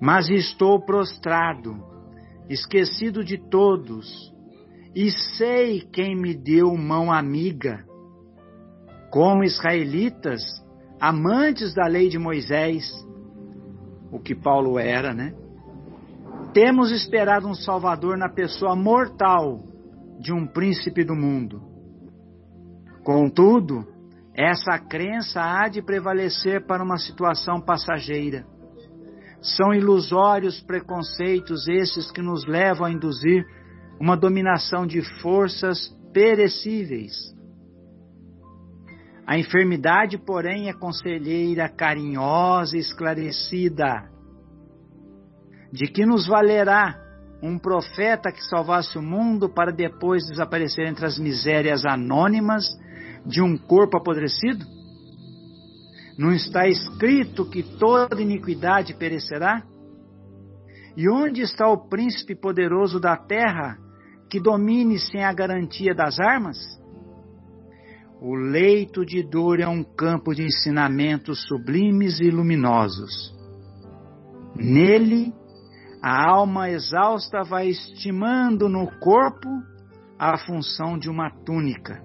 Mas 0.00 0.28
estou 0.28 0.84
prostrado, 0.84 1.76
esquecido 2.48 3.24
de 3.24 3.38
todos, 3.38 4.31
e 4.94 5.10
sei 5.10 5.80
quem 5.80 6.14
me 6.14 6.34
deu 6.34 6.76
mão 6.76 7.10
amiga. 7.10 7.84
Como 9.10 9.44
israelitas, 9.44 10.42
amantes 11.00 11.74
da 11.74 11.86
lei 11.86 12.08
de 12.08 12.18
Moisés, 12.18 12.90
o 14.10 14.18
que 14.18 14.34
Paulo 14.34 14.78
era, 14.78 15.14
né? 15.14 15.34
Temos 16.52 16.90
esperado 16.90 17.48
um 17.48 17.54
Salvador 17.54 18.18
na 18.18 18.28
pessoa 18.28 18.76
mortal 18.76 19.60
de 20.20 20.32
um 20.32 20.46
príncipe 20.46 21.02
do 21.02 21.14
mundo. 21.14 21.62
Contudo, 23.02 23.86
essa 24.34 24.78
crença 24.78 25.40
há 25.40 25.68
de 25.68 25.82
prevalecer 25.82 26.66
para 26.66 26.84
uma 26.84 26.98
situação 26.98 27.60
passageira. 27.60 28.46
São 29.40 29.74
ilusórios 29.74 30.60
preconceitos 30.60 31.66
esses 31.68 32.10
que 32.10 32.22
nos 32.22 32.46
levam 32.46 32.86
a 32.86 32.92
induzir 32.92 33.44
uma 34.00 34.16
dominação 34.16 34.86
de 34.86 35.02
forças 35.20 35.88
perecíveis. 36.12 37.12
A 39.26 39.38
enfermidade, 39.38 40.18
porém, 40.18 40.68
é 40.68 40.72
conselheira 40.72 41.68
carinhosa 41.68 42.76
e 42.76 42.80
esclarecida 42.80 44.10
de 45.72 45.86
que 45.86 46.04
nos 46.04 46.26
valerá 46.26 46.98
um 47.42 47.58
profeta 47.58 48.30
que 48.30 48.44
salvasse 48.44 48.98
o 48.98 49.02
mundo 49.02 49.48
para 49.48 49.72
depois 49.72 50.26
desaparecer 50.28 50.86
entre 50.86 51.06
as 51.06 51.18
misérias 51.18 51.84
anônimas 51.84 52.64
de 53.24 53.40
um 53.40 53.56
corpo 53.56 53.96
apodrecido? 53.96 54.64
Não 56.18 56.32
está 56.32 56.68
escrito 56.68 57.48
que 57.48 57.62
toda 57.62 58.20
iniquidade 58.20 58.94
perecerá? 58.94 59.62
E 60.96 61.08
onde 61.08 61.40
está 61.40 61.68
o 61.68 61.88
príncipe 61.88 62.34
poderoso 62.34 63.00
da 63.00 63.16
terra 63.16 63.78
que 64.28 64.40
domine 64.40 64.98
sem 64.98 65.24
a 65.24 65.32
garantia 65.32 65.94
das 65.94 66.18
armas? 66.20 66.58
O 68.20 68.34
leito 68.34 69.04
de 69.04 69.22
dor 69.22 69.58
é 69.58 69.66
um 69.66 69.82
campo 69.82 70.34
de 70.34 70.44
ensinamentos 70.44 71.44
sublimes 71.46 72.20
e 72.20 72.30
luminosos. 72.30 73.34
Nele 74.54 75.32
a 76.02 76.28
alma 76.28 76.68
exausta 76.68 77.42
vai 77.42 77.68
estimando 77.68 78.68
no 78.68 78.90
corpo 78.98 79.48
a 80.18 80.36
função 80.36 80.98
de 80.98 81.08
uma 81.08 81.30
túnica. 81.30 82.02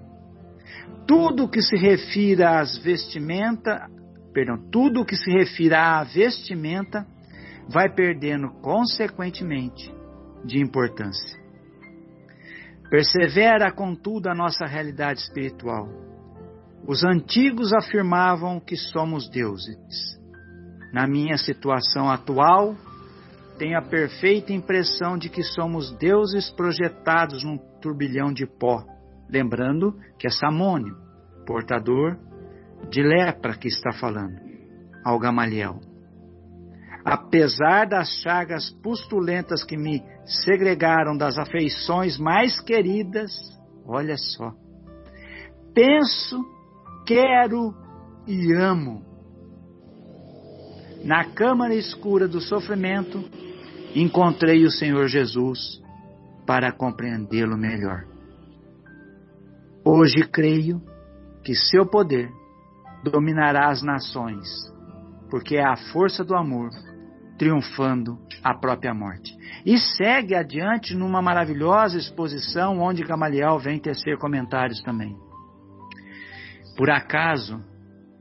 Tudo 1.06 1.48
que 1.48 1.60
se 1.60 1.76
refira 1.76 2.60
às 2.60 2.78
vestimenta, 2.78 3.88
perdão, 4.32 4.56
tudo 4.70 5.04
que 5.04 5.16
se 5.16 5.30
refira 5.30 5.98
à 5.98 6.04
vestimenta 6.04 7.06
vai 7.68 7.92
perdendo 7.92 8.50
consequentemente 8.62 9.92
de 10.44 10.60
importância. 10.60 11.38
Persevera, 12.90 13.70
contudo, 13.70 14.28
a 14.28 14.34
nossa 14.34 14.64
realidade 14.64 15.20
espiritual. 15.20 15.88
Os 16.86 17.04
antigos 17.04 17.72
afirmavam 17.74 18.58
que 18.58 18.76
somos 18.76 19.28
deuses. 19.28 20.18
Na 20.92 21.06
minha 21.06 21.36
situação 21.36 22.10
atual, 22.10 22.74
tenho 23.58 23.76
a 23.76 23.82
perfeita 23.82 24.52
impressão 24.52 25.18
de 25.18 25.28
que 25.28 25.42
somos 25.42 25.92
deuses 25.98 26.50
projetados 26.50 27.44
num 27.44 27.58
turbilhão 27.80 28.32
de 28.32 28.46
pó. 28.46 28.82
Lembrando 29.28 29.94
que 30.18 30.26
é 30.26 30.30
Samônio, 30.30 30.96
portador 31.46 32.16
de 32.88 33.02
lepra, 33.02 33.58
que 33.58 33.68
está 33.68 33.92
falando 33.92 34.40
ao 35.04 35.18
Gamaliel. 35.18 35.87
Apesar 37.10 37.88
das 37.88 38.20
chagas 38.20 38.68
pustulentas 38.82 39.64
que 39.64 39.78
me 39.78 40.02
segregaram 40.26 41.16
das 41.16 41.38
afeições 41.38 42.18
mais 42.18 42.60
queridas, 42.60 43.32
olha 43.86 44.18
só, 44.18 44.52
penso, 45.74 46.44
quero 47.06 47.74
e 48.26 48.52
amo. 48.52 49.02
Na 51.02 51.24
câmara 51.24 51.74
escura 51.74 52.28
do 52.28 52.42
sofrimento, 52.42 53.24
encontrei 53.94 54.66
o 54.66 54.70
Senhor 54.70 55.08
Jesus 55.08 55.80
para 56.46 56.70
compreendê-lo 56.72 57.56
melhor. 57.56 58.04
Hoje 59.82 60.28
creio 60.30 60.82
que 61.42 61.54
seu 61.54 61.86
poder 61.86 62.30
dominará 63.02 63.70
as 63.70 63.82
nações, 63.82 64.46
porque 65.30 65.56
é 65.56 65.64
a 65.64 65.76
força 65.90 66.22
do 66.22 66.34
amor 66.34 66.68
triunfando 67.38 68.18
a 68.42 68.54
própria 68.54 68.92
morte. 68.92 69.32
E 69.64 69.78
segue 69.78 70.34
adiante 70.34 70.94
numa 70.94 71.22
maravilhosa 71.22 71.96
exposição 71.96 72.80
onde 72.80 73.04
Gamaliel 73.04 73.58
vem 73.58 73.78
tecer 73.78 74.18
comentários 74.18 74.82
também. 74.82 75.16
Por 76.76 76.90
acaso, 76.90 77.62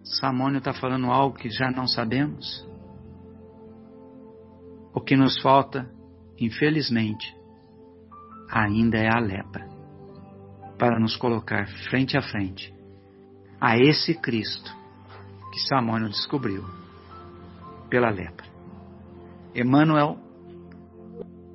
Samônio 0.04 0.60
está 0.60 0.74
falando 0.74 1.08
algo 1.08 1.38
que 1.38 1.50
já 1.50 1.70
não 1.70 1.88
sabemos? 1.88 2.66
O 4.94 5.02
que 5.02 5.16
nos 5.16 5.40
falta, 5.42 5.90
infelizmente, 6.40 7.36
ainda 8.50 8.98
é 8.98 9.10
a 9.14 9.20
lepra 9.20 9.68
para 10.78 11.00
nos 11.00 11.16
colocar 11.18 11.68
frente 11.90 12.18
a 12.18 12.22
frente 12.22 12.74
a 13.60 13.78
esse 13.78 14.14
Cristo 14.14 14.72
que 15.52 15.60
Samônio 15.68 16.10
descobriu 16.10 16.64
pela 17.90 18.10
lepra. 18.10 18.47
Emmanuel 19.58 20.20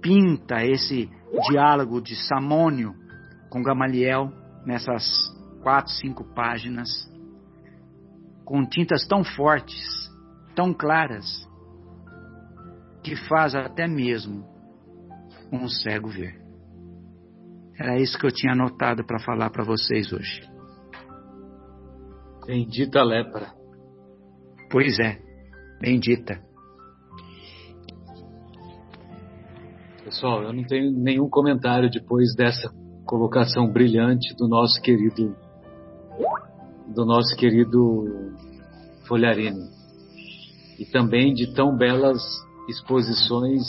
pinta 0.01 0.65
esse 0.65 1.09
diálogo 1.49 2.01
de 2.01 2.17
Samônio 2.27 2.95
com 3.49 3.63
Gamaliel 3.63 4.33
nessas 4.67 5.05
quatro, 5.63 5.93
cinco 5.93 6.25
páginas, 6.35 6.89
com 8.45 8.67
tintas 8.67 9.07
tão 9.07 9.23
fortes, 9.23 10.11
tão 10.57 10.75
claras, 10.75 11.49
que 13.05 13.15
faz 13.29 13.55
até 13.55 13.87
mesmo 13.87 14.45
um 15.53 15.69
cego 15.69 16.09
ver. 16.09 16.41
Era 17.79 17.99
isso 17.99 18.19
que 18.19 18.27
eu 18.27 18.33
tinha 18.33 18.53
anotado 18.53 19.05
para 19.05 19.21
falar 19.21 19.51
para 19.51 19.65
vocês 19.65 20.13
hoje. 20.13 20.43
Bendita 22.47 23.03
lepra. 23.03 23.53
Pois 24.71 24.99
é, 24.99 25.21
bendita. 25.81 26.52
Pessoal, 30.23 30.45
eu 30.45 30.53
não 30.53 30.63
tenho 30.63 30.93
nenhum 30.93 31.29
comentário 31.29 31.91
depois 31.91 32.33
dessa 32.37 32.73
colocação 33.05 33.67
brilhante 33.69 34.33
do 34.37 34.47
nosso 34.47 34.81
querido 34.81 35.35
do 36.95 37.05
nosso 37.05 37.35
querido 37.37 38.33
Folharini 39.09 39.69
e 40.79 40.87
também 40.87 41.35
de 41.35 41.53
tão 41.53 41.77
belas 41.77 42.23
exposições 42.69 43.65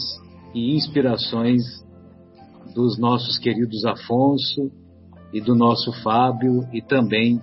e 0.54 0.76
inspirações 0.76 1.64
dos 2.76 3.00
nossos 3.00 3.40
queridos 3.40 3.84
Afonso 3.84 4.72
e 5.34 5.42
do 5.42 5.56
nosso 5.56 5.92
Fábio 6.04 6.68
e 6.72 6.84
também 6.84 7.42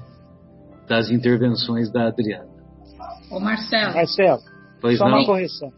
das 0.89 1.11
intervenções 1.11 1.91
da 1.91 2.07
Adriana. 2.07 2.49
Ô 3.29 3.41
Marcelo. 3.41 3.93
Marcelo, 3.93 4.41
Pois 4.81 4.99
só 4.99 5.09
não? 5.09 5.19
uma 5.19 5.27
correção. 5.27 5.73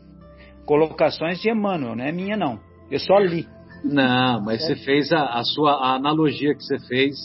Colocações 0.66 1.40
de 1.40 1.50
Emmanuel, 1.50 1.96
não 1.96 2.04
é 2.04 2.12
minha 2.12 2.36
não. 2.36 2.71
Eu 2.92 2.98
só 3.00 3.18
li. 3.18 3.46
Não, 3.84 4.40
mas 4.44 4.64
você 4.64 4.76
fez 4.76 5.10
a, 5.12 5.24
a 5.38 5.42
sua 5.44 5.72
a 5.72 5.94
analogia 5.96 6.54
que 6.54 6.62
você 6.62 6.78
fez. 6.86 7.16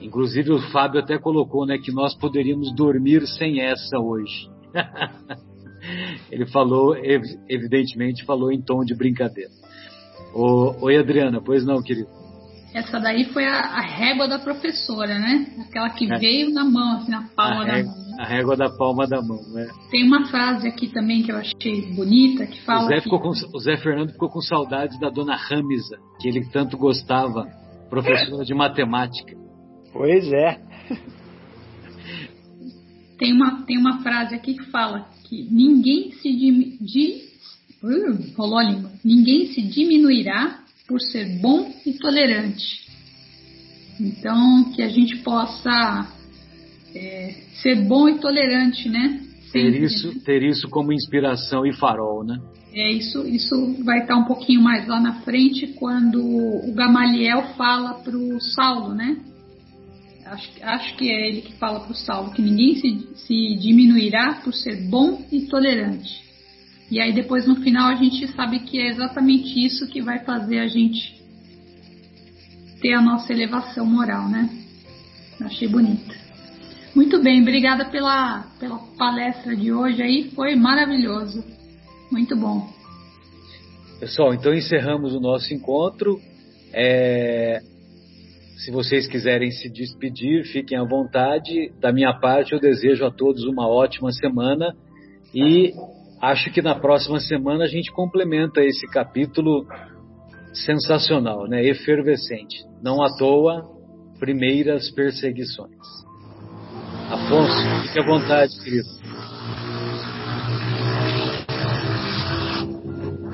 Inclusive 0.00 0.50
o 0.52 0.60
Fábio 0.70 1.00
até 1.00 1.18
colocou, 1.18 1.64
né, 1.66 1.78
que 1.78 1.92
nós 1.92 2.14
poderíamos 2.16 2.74
dormir 2.74 3.26
sem 3.26 3.60
essa 3.60 3.98
hoje. 3.98 4.48
Ele 6.30 6.46
falou, 6.46 6.96
ev- 6.96 7.38
evidentemente, 7.48 8.24
falou 8.24 8.52
em 8.52 8.60
tom 8.62 8.84
de 8.84 8.94
brincadeira. 8.94 9.50
Ô, 10.34 10.74
oi, 10.84 10.96
Adriana, 10.96 11.40
pois 11.42 11.64
não, 11.64 11.82
querido? 11.82 12.08
Essa 12.74 13.00
daí 13.00 13.24
foi 13.32 13.44
a, 13.46 13.58
a 13.60 13.80
régua 13.80 14.28
da 14.28 14.38
professora, 14.38 15.18
né? 15.18 15.46
Aquela 15.68 15.90
que 15.90 16.10
É. 16.10 16.18
veio 16.18 16.52
na 16.52 16.64
mão, 16.64 16.98
assim, 16.98 17.10
na 17.10 17.22
palma 17.34 17.62
A 17.62 17.64
da 17.66 17.72
régua, 17.72 17.92
mão. 17.92 18.09
A 18.20 18.24
régua 18.26 18.54
da 18.54 18.68
palma 18.68 19.06
da 19.06 19.22
mão, 19.22 19.40
né? 19.50 19.66
Tem 19.90 20.04
uma 20.04 20.26
frase 20.26 20.68
aqui 20.68 20.88
também 20.88 21.22
que 21.22 21.32
eu 21.32 21.36
achei 21.36 21.90
bonita, 21.94 22.46
que 22.46 22.60
O 22.60 22.64
fala 22.64 22.86
Zé, 22.88 22.96
que... 22.96 23.04
ficou 23.04 23.18
com, 23.18 23.30
o 23.30 23.58
Zé 23.58 23.78
Fernando 23.78 24.12
ficou 24.12 24.28
com 24.28 24.42
saudades 24.42 25.00
da 25.00 25.08
dona 25.08 25.34
Ramisa, 25.34 25.96
que 26.20 26.28
ele 26.28 26.44
tanto 26.50 26.76
gostava, 26.76 27.46
professora 27.88 28.44
de 28.44 28.52
matemática. 28.52 29.34
Pois 29.90 30.30
é. 30.30 30.60
Tem 33.18 33.32
uma, 33.32 33.62
tem 33.64 33.78
uma 33.78 34.02
frase 34.02 34.34
aqui 34.34 34.52
que 34.52 34.70
fala 34.70 35.08
que 35.24 35.48
ninguém 35.50 36.12
se 36.12 36.30
di, 36.30 37.22
uh, 37.82 38.36
rolou 38.36 38.58
a 38.58 38.64
língua. 38.64 38.90
Ninguém 39.02 39.46
se 39.46 39.62
diminuirá 39.62 40.62
por 40.86 41.00
ser 41.00 41.40
bom 41.40 41.72
e 41.86 41.94
tolerante. 41.94 42.86
Então, 43.98 44.72
que 44.72 44.82
a 44.82 44.88
gente 44.88 45.16
possa 45.18 46.19
é, 46.94 47.34
ser 47.62 47.76
bom 47.86 48.08
e 48.08 48.18
tolerante, 48.18 48.88
né? 48.88 49.20
Ter 49.52 49.82
isso, 49.82 50.20
ter 50.20 50.42
isso 50.42 50.68
como 50.68 50.92
inspiração 50.92 51.66
e 51.66 51.72
farol, 51.72 52.24
né? 52.24 52.38
É, 52.72 52.92
isso, 52.92 53.26
isso 53.26 53.82
vai 53.84 54.00
estar 54.00 54.16
um 54.16 54.24
pouquinho 54.24 54.62
mais 54.62 54.86
lá 54.86 55.00
na 55.00 55.20
frente 55.22 55.66
quando 55.68 56.22
o 56.22 56.72
Gamaliel 56.72 57.54
fala 57.56 57.94
para 57.94 58.16
o 58.16 58.40
Saulo, 58.40 58.94
né? 58.94 59.18
Acho, 60.24 60.50
acho 60.62 60.96
que 60.96 61.10
é 61.10 61.28
ele 61.28 61.42
que 61.42 61.54
fala 61.54 61.80
para 61.80 61.90
o 61.90 61.96
Saulo 61.96 62.32
que 62.32 62.40
ninguém 62.40 62.76
se, 62.76 63.08
se 63.26 63.56
diminuirá 63.56 64.40
por 64.44 64.54
ser 64.54 64.88
bom 64.88 65.26
e 65.32 65.46
tolerante. 65.46 66.22
E 66.88 67.00
aí 67.00 67.12
depois 67.12 67.46
no 67.46 67.56
final 67.56 67.88
a 67.88 67.96
gente 67.96 68.28
sabe 68.28 68.60
que 68.60 68.78
é 68.78 68.88
exatamente 68.88 69.64
isso 69.64 69.88
que 69.88 70.00
vai 70.00 70.20
fazer 70.20 70.60
a 70.60 70.68
gente 70.68 71.20
ter 72.80 72.94
a 72.94 73.02
nossa 73.02 73.32
elevação 73.32 73.84
moral, 73.84 74.28
né? 74.28 74.48
Achei 75.40 75.66
bonita. 75.66 76.14
Muito 76.94 77.22
bem, 77.22 77.42
obrigada 77.42 77.84
pela, 77.86 78.44
pela 78.58 78.78
palestra 78.98 79.54
de 79.56 79.72
hoje 79.72 80.02
aí, 80.02 80.30
foi 80.34 80.56
maravilhoso. 80.56 81.44
Muito 82.10 82.36
bom. 82.36 82.68
Pessoal, 84.00 84.34
então 84.34 84.52
encerramos 84.52 85.14
o 85.14 85.20
nosso 85.20 85.52
encontro. 85.54 86.18
É, 86.72 87.60
Se 88.56 88.70
vocês 88.70 89.06
quiserem 89.06 89.50
se 89.50 89.70
despedir, 89.70 90.44
fiquem 90.44 90.76
à 90.76 90.84
vontade. 90.84 91.72
Da 91.80 91.92
minha 91.92 92.12
parte, 92.12 92.52
eu 92.52 92.60
desejo 92.60 93.04
a 93.06 93.10
todos 93.10 93.44
uma 93.44 93.68
ótima 93.68 94.10
semana 94.12 94.74
e 95.34 95.72
acho 96.20 96.50
que 96.52 96.60
na 96.60 96.74
próxima 96.74 97.20
semana 97.20 97.64
a 97.64 97.68
gente 97.68 97.90
complementa 97.92 98.62
esse 98.62 98.86
capítulo 98.88 99.66
sensacional, 100.52 101.46
né? 101.46 101.64
Efervescente. 101.64 102.64
Não 102.82 103.02
à 103.02 103.08
toa, 103.16 103.64
primeiras 104.18 104.90
perseguições. 104.90 105.78
Afonso, 107.10 107.82
fique 107.82 107.98
à 107.98 108.06
vontade, 108.06 108.56
querido. 108.60 108.88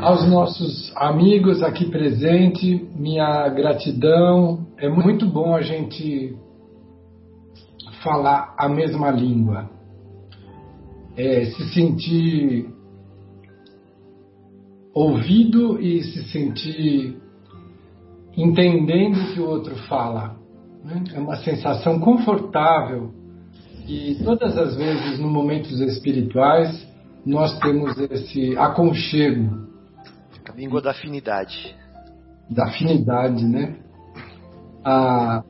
Aos 0.01 0.27
nossos 0.27 0.91
amigos 0.97 1.63
aqui 1.63 1.85
presentes, 1.91 2.81
minha 2.99 3.47
gratidão. 3.51 4.67
É 4.79 4.89
muito 4.89 5.27
bom 5.27 5.55
a 5.55 5.61
gente 5.61 6.35
falar 8.03 8.55
a 8.57 8.67
mesma 8.67 9.11
língua, 9.11 9.69
é, 11.15 11.45
se 11.45 11.75
sentir 11.75 12.71
ouvido 14.95 15.79
e 15.79 16.03
se 16.03 16.25
sentir 16.31 17.21
entendendo 18.35 19.19
o 19.19 19.35
que 19.35 19.41
o 19.41 19.47
outro 19.47 19.77
fala. 19.87 20.35
né? 20.83 21.05
É 21.13 21.21
uma 21.21 21.37
sensação 21.37 22.01
confortável 22.01 23.26
e 23.87 24.17
todas 24.25 24.57
as 24.59 24.75
vezes, 24.77 25.19
nos 25.21 25.31
momentos 25.31 25.81
espirituais, 25.81 26.87
nós 27.25 27.59
temos 27.61 27.97
esse 27.99 28.57
aconchego 28.57 29.67
A 30.49 30.53
língua 30.53 30.81
da 30.81 30.91
afinidade. 30.91 31.75
da 32.51 32.67
afinidade, 32.67 33.45
né? 33.45 33.77
Ah, 34.85 35.43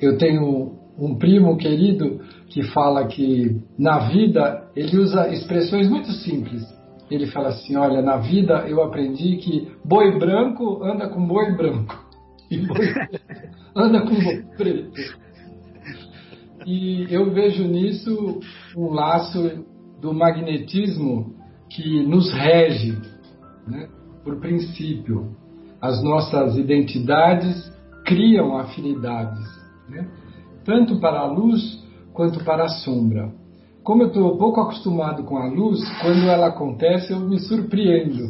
eu 0.00 0.16
tenho 0.18 0.76
um 0.98 1.16
primo 1.16 1.56
querido 1.56 2.20
que 2.48 2.62
fala 2.62 3.06
que 3.06 3.60
na 3.78 4.08
vida 4.08 4.68
ele 4.74 4.96
usa 4.98 5.28
expressões 5.28 5.88
muito 5.88 6.10
simples. 6.12 6.62
Ele 7.10 7.26
fala 7.26 7.48
assim: 7.48 7.76
Olha, 7.76 8.02
na 8.02 8.16
vida 8.18 8.64
eu 8.68 8.82
aprendi 8.82 9.36
que 9.36 9.72
boi 9.84 10.18
branco 10.18 10.82
anda 10.84 11.08
com 11.08 11.26
boi 11.26 11.56
branco 11.56 11.96
e 12.50 12.58
boi 12.58 12.94
anda 13.74 14.00
com 14.02 14.14
boi 14.14 14.44
preto. 14.56 15.27
E 16.70 17.06
eu 17.08 17.30
vejo 17.30 17.66
nisso 17.66 18.40
um 18.76 18.90
laço 18.90 19.64
do 20.02 20.12
magnetismo 20.12 21.34
que 21.70 22.02
nos 22.02 22.30
rege 22.30 22.92
né, 23.66 23.88
por 24.22 24.36
princípio. 24.36 25.34
As 25.80 26.04
nossas 26.04 26.58
identidades 26.58 27.72
criam 28.04 28.58
afinidades, 28.58 29.42
né, 29.88 30.10
tanto 30.62 31.00
para 31.00 31.20
a 31.20 31.32
luz 31.32 31.82
quanto 32.12 32.44
para 32.44 32.64
a 32.64 32.68
sombra. 32.68 33.32
Como 33.82 34.02
eu 34.02 34.08
estou 34.08 34.36
pouco 34.36 34.60
acostumado 34.60 35.22
com 35.24 35.38
a 35.38 35.46
luz, 35.46 35.80
quando 36.02 36.28
ela 36.28 36.48
acontece 36.48 37.14
eu 37.14 37.20
me 37.20 37.40
surpreendo, 37.40 38.28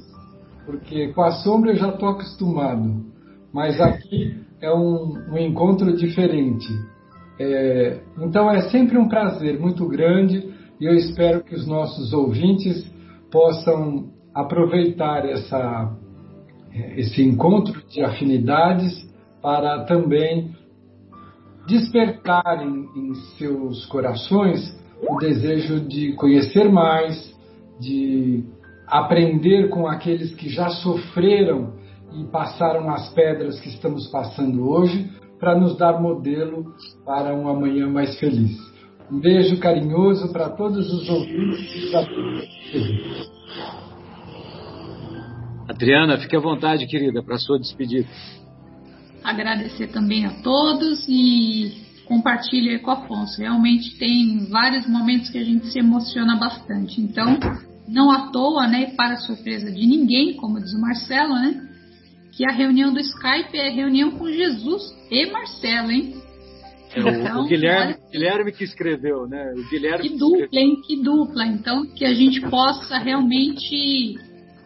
porque 0.65 1.09
com 1.09 1.23
a 1.23 1.33
sombra 1.33 1.73
eu 1.73 1.77
já 1.77 1.89
estou 1.89 2.11
acostumado, 2.11 3.05
mas 3.53 3.81
aqui 3.81 4.41
é 4.61 4.73
um, 4.73 5.33
um 5.33 5.39
encontro 5.39 5.93
diferente. 5.97 6.69
É, 7.39 8.01
então 8.21 8.51
é 8.51 8.63
sempre 8.63 8.99
um 8.99 9.09
prazer 9.09 9.59
muito 9.61 9.87
grande 9.87 10.53
e 10.81 10.85
eu 10.85 10.95
espero 10.95 11.43
que 11.43 11.55
os 11.55 11.67
nossos 11.67 12.13
ouvintes 12.13 12.91
possam 13.31 14.11
aproveitar 14.35 15.25
essa, 15.25 15.97
esse 16.97 17.23
encontro 17.23 17.83
de 17.89 18.03
afinidades 18.03 19.09
para 19.41 19.85
também 19.85 20.57
despertar 21.67 22.67
em, 22.67 22.89
em 22.97 23.15
seus 23.37 23.85
corações 23.87 24.77
o 25.09 25.17
desejo 25.19 25.81
de 25.81 26.15
conhecer 26.15 26.69
mais, 26.69 27.37
de 27.79 28.43
aprender 28.87 29.69
com 29.69 29.87
aqueles 29.87 30.35
que 30.35 30.49
já 30.49 30.71
sofreram 30.71 31.75
e 32.13 32.25
passaram 32.25 32.89
as 32.91 33.13
pedras 33.13 33.61
que 33.61 33.69
estamos 33.69 34.09
passando 34.09 34.69
hoje, 34.69 35.09
para 35.39 35.59
nos 35.59 35.77
dar 35.77 36.01
modelo 36.01 36.75
para 37.05 37.35
um 37.35 37.49
amanhã 37.49 37.89
mais 37.89 38.19
feliz. 38.19 38.57
Um 39.11 39.21
beijo 39.21 39.59
carinhoso 39.59 40.31
para 40.33 40.51
todos 40.51 40.93
os 40.93 41.09
ouvintes 41.09 41.91
da 41.93 42.07
Adriana, 45.69 46.19
fique 46.19 46.37
à 46.37 46.41
vontade, 46.41 46.87
querida, 46.87 47.23
para 47.23 47.37
a 47.37 47.39
sua 47.39 47.59
despedida. 47.59 48.09
Agradecer 49.23 49.89
também 49.89 50.25
a 50.25 50.43
todos 50.43 51.07
e 51.09 51.73
compartilhe 52.07 52.79
com 52.79 52.91
o 52.91 52.95
Afonso. 52.95 53.41
Realmente 53.41 53.99
tem 53.99 54.47
vários 54.51 54.89
momentos 54.89 55.29
que 55.29 55.39
a 55.39 55.45
gente 55.45 55.67
se 55.67 55.79
emociona 55.79 56.37
bastante. 56.37 57.01
Então, 57.01 57.39
não 57.87 58.11
à 58.11 58.31
toa, 58.31 58.67
né, 58.67 58.93
para 58.97 59.17
surpresa 59.17 59.71
de 59.71 59.87
ninguém, 59.87 60.35
como 60.37 60.59
diz 60.59 60.73
o 60.73 60.81
Marcelo, 60.81 61.35
né, 61.35 61.68
que 62.39 62.49
a 62.49 62.53
reunião 62.53 62.93
do 62.93 63.01
Skype 63.01 63.59
é 63.59 63.69
reunião 63.69 64.13
com 64.13 64.29
Jesus 64.29 64.97
e 65.11 65.27
Marcelo, 65.27 65.91
hein? 65.91 66.15
É, 66.95 67.03
o, 67.03 67.09
então, 67.09 67.43
o 67.43 67.49
Guilherme, 67.49 67.97
Guilherme 68.13 68.53
que 68.53 68.63
escreveu, 68.63 69.27
né? 69.27 69.55
O 69.57 69.69
Guilherme 69.69 70.09
que 70.09 70.17
dupla, 70.17 70.61
hein? 70.61 70.81
Que 70.87 71.03
dupla. 71.03 71.47
Então, 71.47 71.85
que 71.85 72.05
a 72.05 72.15
gente 72.15 72.41
possa 72.43 72.97
realmente 72.97 74.17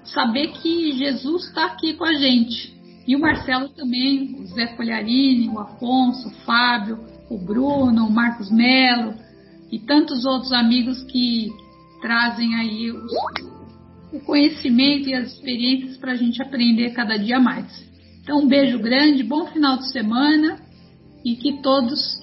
saber 0.04 0.48
que 0.48 0.92
Jesus 0.98 1.46
está 1.46 1.64
aqui 1.64 1.94
com 1.94 2.04
a 2.04 2.12
gente. 2.12 2.74
E 3.08 3.16
o 3.16 3.18
Marcelo 3.18 3.70
também, 3.70 4.36
o 4.38 4.46
Zé 4.48 4.76
Folharini, 4.76 5.48
o 5.48 5.58
Afonso, 5.58 6.28
o 6.28 6.44
Fábio, 6.44 6.98
o 7.30 7.38
Bruno, 7.38 8.06
o 8.06 8.12
Marcos 8.12 8.50
Melo 8.50 9.14
e 9.70 9.78
tantos 9.78 10.26
outros 10.26 10.52
amigos 10.52 11.02
que 11.04 11.48
trazem 12.02 12.54
aí 12.54 12.90
os, 12.90 13.12
o 14.12 14.20
conhecimento 14.20 15.08
e 15.08 15.14
as 15.14 15.32
experiências 15.32 15.96
para 15.96 16.12
a 16.12 16.16
gente 16.16 16.42
aprender 16.42 16.90
cada 16.90 17.16
dia 17.16 17.40
mais. 17.40 17.90
Então, 18.22 18.40
um 18.40 18.46
beijo 18.46 18.78
grande, 18.78 19.22
bom 19.22 19.46
final 19.46 19.78
de 19.78 19.90
semana 19.90 20.58
e 21.24 21.34
que 21.34 21.62
todos 21.62 22.20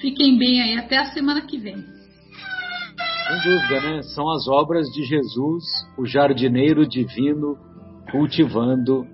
fiquem 0.00 0.36
bem 0.38 0.60
aí 0.60 0.76
até 0.76 0.98
a 0.98 1.12
semana 1.12 1.40
que 1.42 1.56
vem. 1.56 1.76
Sem 1.76 3.52
dúvida, 3.52 3.80
né? 3.80 4.02
São 4.14 4.28
as 4.30 4.48
obras 4.48 4.86
de 4.88 5.04
Jesus, 5.04 5.64
o 5.96 6.06
jardineiro 6.06 6.86
divino, 6.86 7.56
cultivando 8.10 9.06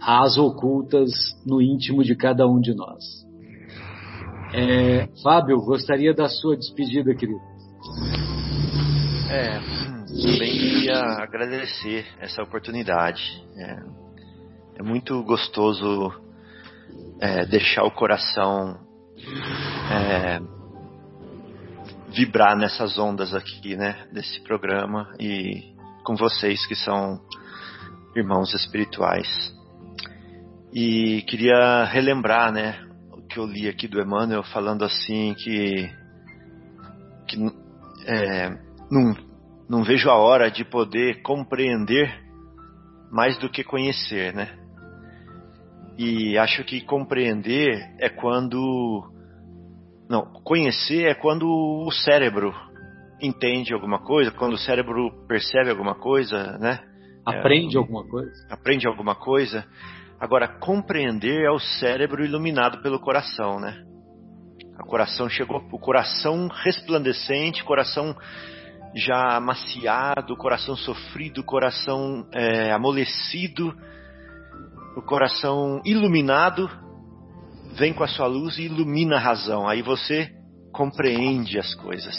as 0.00 0.36
ocultas 0.36 1.10
no 1.46 1.60
íntimo 1.60 2.02
de 2.02 2.14
cada 2.14 2.46
um 2.46 2.60
de 2.60 2.74
nós. 2.74 3.02
É, 4.52 5.08
Fábio, 5.22 5.58
gostaria 5.58 6.14
da 6.14 6.28
sua 6.28 6.56
despedida, 6.56 7.14
querido. 7.14 7.40
É, 9.30 9.73
também 10.22 10.52
queria 10.52 10.96
agradecer 11.18 12.06
essa 12.20 12.42
oportunidade. 12.42 13.22
É, 13.56 13.82
é 14.76 14.82
muito 14.82 15.22
gostoso 15.24 16.12
é, 17.20 17.44
deixar 17.46 17.84
o 17.84 17.90
coração 17.90 18.78
é, 19.90 20.40
vibrar 22.14 22.56
nessas 22.56 22.98
ondas 22.98 23.34
aqui, 23.34 23.76
né, 23.76 24.06
desse 24.12 24.40
programa 24.42 25.12
e 25.18 25.74
com 26.04 26.14
vocês 26.14 26.64
que 26.66 26.76
são 26.76 27.20
irmãos 28.14 28.52
espirituais. 28.54 29.26
E 30.72 31.22
queria 31.22 31.84
relembrar, 31.84 32.52
né, 32.52 32.86
o 33.12 33.22
que 33.26 33.38
eu 33.38 33.46
li 33.46 33.68
aqui 33.68 33.88
do 33.88 34.00
Emmanuel 34.00 34.42
falando 34.44 34.84
assim 34.84 35.34
que 35.34 35.90
que 37.26 37.38
é, 38.06 38.50
não, 38.90 39.14
não 39.68 39.82
vejo 39.82 40.10
a 40.10 40.16
hora 40.16 40.50
de 40.50 40.64
poder 40.64 41.22
compreender 41.22 42.22
mais 43.10 43.38
do 43.38 43.48
que 43.48 43.62
conhecer, 43.62 44.34
né? 44.34 44.58
E 45.96 46.36
acho 46.36 46.64
que 46.64 46.80
compreender 46.80 47.94
é 47.98 48.08
quando. 48.08 49.10
Não, 50.08 50.22
conhecer 50.42 51.06
é 51.06 51.14
quando 51.14 51.46
o 51.46 51.90
cérebro 51.90 52.52
entende 53.22 53.72
alguma 53.72 54.00
coisa, 54.00 54.30
quando 54.32 54.54
o 54.54 54.58
cérebro 54.58 55.10
percebe 55.26 55.70
alguma 55.70 55.94
coisa, 55.94 56.58
né? 56.58 56.80
Aprende 57.24 57.76
é, 57.76 57.78
alguma 57.78 58.04
coisa. 58.06 58.32
Aprende 58.50 58.86
alguma 58.86 59.14
coisa. 59.14 59.64
Agora, 60.20 60.48
compreender 60.48 61.44
é 61.44 61.50
o 61.50 61.58
cérebro 61.58 62.24
iluminado 62.24 62.82
pelo 62.82 63.00
coração, 63.00 63.60
né? 63.60 63.84
O 64.80 64.86
coração 64.86 65.28
chegou, 65.28 65.64
o 65.72 65.78
coração 65.78 66.48
resplandecente, 66.48 67.64
coração 67.64 68.14
já 68.94 69.36
amaciado, 69.36 70.36
coração 70.36 70.76
sofrido, 70.76 71.42
coração 71.42 72.26
é, 72.32 72.72
amolecido 72.72 73.74
o 74.96 75.02
coração 75.02 75.80
iluminado 75.84 76.70
vem 77.76 77.92
com 77.92 78.04
a 78.04 78.08
sua 78.08 78.26
luz 78.26 78.58
e 78.58 78.62
ilumina 78.62 79.16
a 79.16 79.20
razão. 79.20 79.66
Aí 79.68 79.82
você 79.82 80.30
compreende 80.72 81.58
as 81.58 81.74
coisas. 81.74 82.14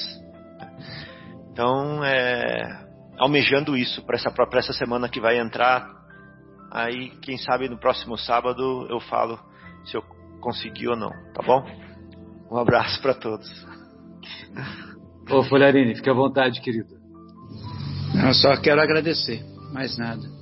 Então, 1.51 2.03
é, 2.03 2.85
almejando 3.17 3.77
isso 3.77 4.05
para 4.05 4.17
essa 4.17 4.33
essa 4.57 4.73
semana 4.73 5.07
que 5.07 5.21
vai 5.21 5.39
entrar, 5.39 5.89
aí 6.71 7.11
quem 7.21 7.37
sabe 7.37 7.69
no 7.69 7.79
próximo 7.79 8.17
sábado 8.17 8.85
eu 8.89 8.99
falo 8.99 9.39
se 9.85 9.95
eu 9.95 10.01
consegui 10.41 10.87
ou 10.89 10.97
não, 10.97 11.11
tá 11.33 11.41
bom? 11.45 11.65
Um 12.51 12.57
abraço 12.57 13.01
para 13.01 13.13
todos. 13.13 13.49
Ô 15.29 15.43
Folharini, 15.43 15.95
fique 15.95 16.09
à 16.09 16.13
vontade, 16.13 16.61
querido. 16.61 16.95
Eu 18.25 18.33
só 18.33 18.55
quero 18.57 18.81
agradecer, 18.81 19.43
mais 19.73 19.97
nada 19.97 20.35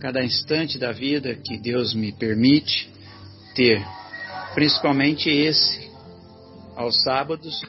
cada 0.00 0.22
instante 0.22 0.78
da 0.78 0.92
vida 0.92 1.34
que 1.34 1.58
Deus 1.58 1.94
me 1.94 2.12
permite 2.12 2.90
ter, 3.54 3.82
principalmente 4.54 5.30
esse, 5.30 5.90
aos 6.76 7.02
sábados, 7.02 7.60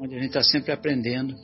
onde 0.00 0.14
a 0.14 0.18
gente 0.18 0.28
está 0.28 0.42
sempre 0.42 0.72
aprendendo, 0.72 1.34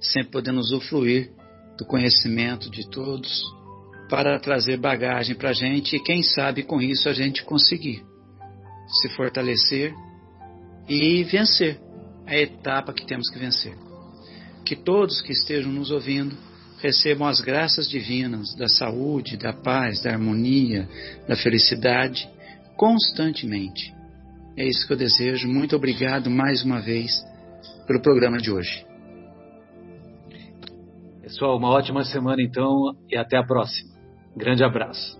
sempre 0.00 0.30
podendo 0.32 0.60
usufruir 0.60 1.30
do 1.78 1.86
conhecimento 1.86 2.70
de 2.70 2.88
todos 2.90 3.42
para 4.10 4.38
trazer 4.40 4.78
bagagem 4.78 5.36
para 5.36 5.50
a 5.50 5.52
gente 5.54 5.96
e 5.96 6.02
quem 6.02 6.22
sabe 6.22 6.62
com 6.62 6.80
isso 6.80 7.08
a 7.08 7.12
gente 7.12 7.44
conseguir 7.44 8.02
se 9.00 9.08
fortalecer 9.10 9.94
e 10.88 11.22
vencer 11.24 11.78
a 12.28 12.36
etapa 12.36 12.92
que 12.92 13.06
temos 13.06 13.30
que 13.30 13.38
vencer. 13.38 13.74
Que 14.64 14.76
todos 14.76 15.22
que 15.22 15.32
estejam 15.32 15.72
nos 15.72 15.90
ouvindo 15.90 16.36
recebam 16.78 17.26
as 17.26 17.40
graças 17.40 17.88
divinas 17.88 18.54
da 18.54 18.68
saúde, 18.68 19.38
da 19.38 19.52
paz, 19.52 20.02
da 20.02 20.10
harmonia, 20.12 20.86
da 21.26 21.34
felicidade 21.34 22.28
constantemente. 22.76 23.94
É 24.56 24.64
isso 24.64 24.86
que 24.86 24.92
eu 24.92 24.96
desejo. 24.96 25.48
Muito 25.48 25.74
obrigado 25.74 26.30
mais 26.30 26.62
uma 26.62 26.80
vez 26.80 27.10
pelo 27.86 28.00
programa 28.00 28.36
de 28.36 28.50
hoje. 28.50 28.86
Pessoal, 31.22 31.56
uma 31.56 31.70
ótima 31.70 32.04
semana 32.04 32.42
então 32.42 32.94
e 33.10 33.16
até 33.16 33.38
a 33.38 33.42
próxima. 33.42 33.90
Grande 34.36 34.62
abraço. 34.62 35.18